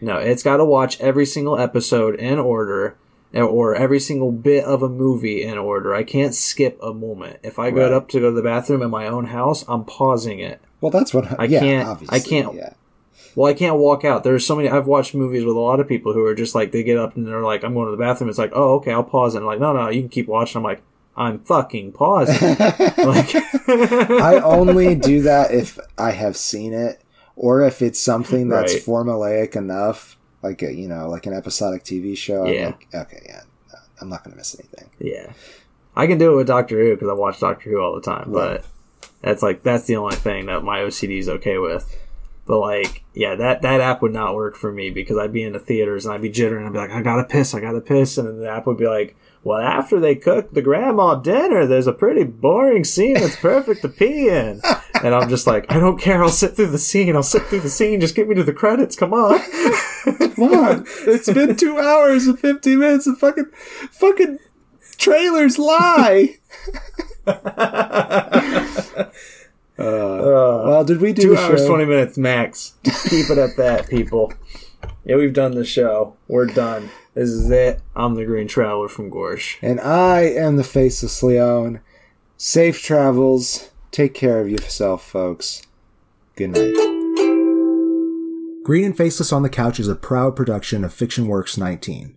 No, 0.00 0.16
it's 0.18 0.42
got 0.44 0.58
to 0.58 0.64
watch 0.64 1.00
every 1.00 1.26
single 1.26 1.58
episode 1.58 2.14
in 2.14 2.38
order, 2.38 2.96
or 3.34 3.74
every 3.74 3.98
single 4.00 4.30
bit 4.30 4.64
of 4.64 4.82
a 4.82 4.88
movie 4.88 5.42
in 5.42 5.58
order. 5.58 5.92
I 5.94 6.04
can't 6.04 6.34
skip 6.34 6.78
a 6.80 6.94
moment. 6.94 7.40
If 7.42 7.58
I 7.58 7.70
go 7.72 7.82
Right. 7.82 7.92
up 7.92 8.08
to 8.10 8.20
go 8.20 8.30
to 8.30 8.34
the 8.36 8.42
bathroom 8.42 8.82
in 8.82 8.90
my 8.90 9.08
own 9.08 9.26
house, 9.26 9.64
I'm 9.68 9.84
pausing 9.84 10.38
it. 10.38 10.60
Well, 10.80 10.90
that's 10.92 11.12
what 11.12 11.38
I 11.40 11.44
yeah, 11.44 11.60
can't- 11.60 12.02
I 12.08 12.20
can't- 12.20 12.54
Yeah. 12.54 12.72
Well, 13.36 13.50
I 13.50 13.54
can't 13.54 13.76
walk 13.78 14.04
out. 14.04 14.24
There's 14.24 14.44
so 14.46 14.56
many. 14.56 14.68
I've 14.68 14.86
watched 14.86 15.14
movies 15.14 15.44
with 15.44 15.56
a 15.56 15.60
lot 15.60 15.78
of 15.80 15.86
people 15.88 16.12
who 16.12 16.24
are 16.24 16.34
just 16.34 16.54
like 16.54 16.72
they 16.72 16.82
get 16.82 16.98
up 16.98 17.16
and 17.16 17.26
they're 17.26 17.42
like, 17.42 17.62
"I'm 17.64 17.74
going 17.74 17.86
to 17.86 17.90
the 17.92 17.96
bathroom." 17.96 18.28
It's 18.30 18.38
like, 18.38 18.52
"Oh, 18.54 18.74
okay, 18.76 18.92
I'll 18.92 19.04
pause." 19.04 19.34
And 19.34 19.42
I'm 19.42 19.46
like, 19.46 19.60
"No, 19.60 19.72
no, 19.72 19.88
you 19.88 20.00
can 20.00 20.08
keep 20.08 20.26
watching." 20.26 20.58
I'm 20.58 20.64
like, 20.64 20.82
"I'm 21.16 21.38
fucking 21.40 21.92
pausing." 21.92 22.56
like, 22.58 23.34
I 23.68 24.40
only 24.42 24.94
do 24.94 25.22
that 25.22 25.52
if 25.52 25.78
I 25.98 26.10
have 26.10 26.36
seen 26.36 26.72
it, 26.74 27.02
or 27.36 27.62
if 27.62 27.82
it's 27.82 28.00
something 28.00 28.48
that's 28.48 28.72
Right. 28.74 28.82
formulaic 28.82 29.54
enough, 29.56 30.16
like 30.42 30.62
a 30.62 30.72
you 30.74 30.88
know, 30.88 31.08
like 31.08 31.26
an 31.26 31.32
episodic 31.32 31.84
TV 31.84 32.16
show. 32.16 32.46
I'm 32.46 32.52
Yeah. 32.54 32.66
like, 32.66 32.86
okay, 32.94 33.22
yeah, 33.26 33.42
no, 33.72 33.78
I'm 34.00 34.08
not 34.08 34.24
going 34.24 34.32
to 34.32 34.38
miss 34.38 34.56
anything. 34.58 34.90
yeah, 34.98 35.32
I 35.94 36.06
can 36.06 36.18
do 36.18 36.32
it 36.32 36.36
with 36.36 36.46
Doctor 36.48 36.78
Who 36.82 36.94
because 36.94 37.08
I 37.08 37.12
watch 37.14 37.38
Doctor 37.40 37.70
Who 37.70 37.80
all 37.80 37.94
the 37.94 38.00
time. 38.02 38.32
Right. 38.32 38.60
But 38.60 38.66
that's 39.22 39.42
like 39.42 39.62
that's 39.62 39.84
the 39.86 39.96
only 39.96 40.16
thing 40.16 40.46
that 40.46 40.64
my 40.64 40.80
OCD 40.80 41.18
is 41.18 41.28
okay 41.28 41.58
with. 41.58 41.96
But 42.50 42.58
like, 42.58 43.04
yeah, 43.14 43.36
that 43.36 43.62
that 43.62 43.80
app 43.80 44.02
would 44.02 44.12
not 44.12 44.34
work 44.34 44.56
for 44.56 44.72
me 44.72 44.90
because 44.90 45.16
I'd 45.16 45.32
be 45.32 45.44
in 45.44 45.52
the 45.52 45.60
theaters 45.60 46.04
and 46.04 46.12
I'd 46.12 46.20
be 46.20 46.30
jittering. 46.30 46.66
I'd 46.66 46.72
be 46.72 46.80
like, 46.80 46.90
I 46.90 47.00
gotta 47.00 47.22
piss, 47.22 47.54
I 47.54 47.60
gotta 47.60 47.80
piss, 47.80 48.18
and 48.18 48.26
then 48.26 48.40
the 48.40 48.50
app 48.50 48.66
would 48.66 48.76
be 48.76 48.88
like, 48.88 49.16
Well, 49.44 49.60
after 49.60 50.00
they 50.00 50.16
cook 50.16 50.52
the 50.52 50.60
grandma 50.60 51.14
dinner, 51.14 51.64
there's 51.64 51.86
a 51.86 51.92
pretty 51.92 52.24
boring 52.24 52.82
scene 52.82 53.14
that's 53.14 53.36
perfect 53.36 53.82
to 53.82 53.88
pee 53.88 54.28
in. 54.28 54.60
And 55.02 55.14
I'm 55.14 55.30
just 55.30 55.46
like, 55.46 55.64
I 55.70 55.78
don't 55.78 55.98
care. 55.98 56.22
I'll 56.22 56.28
sit 56.28 56.56
through 56.56 56.72
the 56.72 56.78
scene. 56.78 57.16
I'll 57.16 57.22
sit 57.22 57.44
through 57.44 57.60
the 57.60 57.70
scene. 57.70 58.02
Just 58.02 58.14
get 58.14 58.28
me 58.28 58.34
to 58.34 58.42
the 58.42 58.52
credits. 58.52 58.96
Come 58.96 59.14
on. 59.14 59.38
Come 60.34 60.52
on, 60.52 60.84
it's 61.06 61.32
been 61.32 61.56
two 61.56 61.78
hours 61.78 62.26
and 62.26 62.38
fifty 62.38 62.76
minutes 62.76 63.06
of 63.06 63.16
fucking, 63.16 63.46
fucking 63.92 64.40
trailers 64.98 65.58
lie. 65.58 66.36
Uh, 69.80 70.62
Well, 70.66 70.84
did 70.84 71.00
we 71.00 71.12
do 71.12 71.22
Two 71.22 71.34
a 71.34 71.38
hours, 71.38 71.60
show? 71.60 71.68
20 71.68 71.84
minutes 71.86 72.18
max. 72.18 72.74
Keep 73.08 73.30
it 73.30 73.38
at 73.38 73.56
that, 73.56 73.88
people. 73.88 74.32
Yeah, 75.04 75.16
we've 75.16 75.32
done 75.32 75.54
the 75.54 75.64
show. 75.64 76.16
We're 76.28 76.46
done. 76.46 76.90
This 77.14 77.30
is 77.30 77.50
it. 77.50 77.80
I'm 77.96 78.14
the 78.14 78.24
Green 78.24 78.46
Traveler 78.48 78.88
from 78.88 79.10
Gorsh. 79.10 79.56
And 79.62 79.80
I 79.80 80.20
am 80.22 80.56
the 80.56 80.64
Faceless 80.64 81.22
Leon. 81.22 81.80
Safe 82.36 82.80
travels. 82.82 83.70
Take 83.90 84.14
care 84.14 84.40
of 84.40 84.48
yourself, 84.48 85.04
folks. 85.04 85.62
Good 86.36 86.50
night. 86.50 86.74
Green 88.64 88.84
and 88.84 88.96
Faceless 88.96 89.32
on 89.32 89.42
the 89.42 89.48
Couch 89.48 89.80
is 89.80 89.88
a 89.88 89.96
proud 89.96 90.36
production 90.36 90.84
of 90.84 90.92
Fiction 90.94 91.26
Works 91.26 91.56
19. 91.58 92.16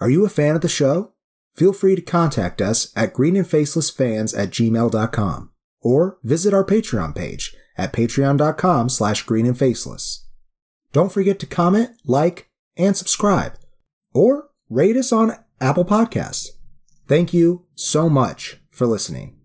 Are 0.00 0.10
you 0.10 0.24
a 0.24 0.28
fan 0.28 0.54
of 0.54 0.60
the 0.60 0.68
show? 0.68 1.12
Feel 1.56 1.72
free 1.72 1.96
to 1.96 2.02
contact 2.02 2.62
us 2.62 2.92
at 2.94 3.12
greenandfacelessfans 3.14 4.38
at 4.38 4.50
gmail.com 4.50 5.50
or 5.80 6.18
visit 6.22 6.52
our 6.52 6.64
Patreon 6.64 7.14
page 7.14 7.54
at 7.76 7.92
patreon.com 7.92 8.88
slash 8.88 9.24
greenandfaceless. 9.24 10.24
Don't 10.92 11.12
forget 11.12 11.38
to 11.38 11.46
comment, 11.46 11.90
like, 12.04 12.48
and 12.76 12.96
subscribe 12.96 13.54
or 14.14 14.50
rate 14.68 14.96
us 14.96 15.12
on 15.12 15.32
Apple 15.60 15.84
Podcasts. 15.84 16.48
Thank 17.06 17.32
you 17.32 17.64
so 17.74 18.08
much 18.08 18.60
for 18.70 18.86
listening. 18.86 19.37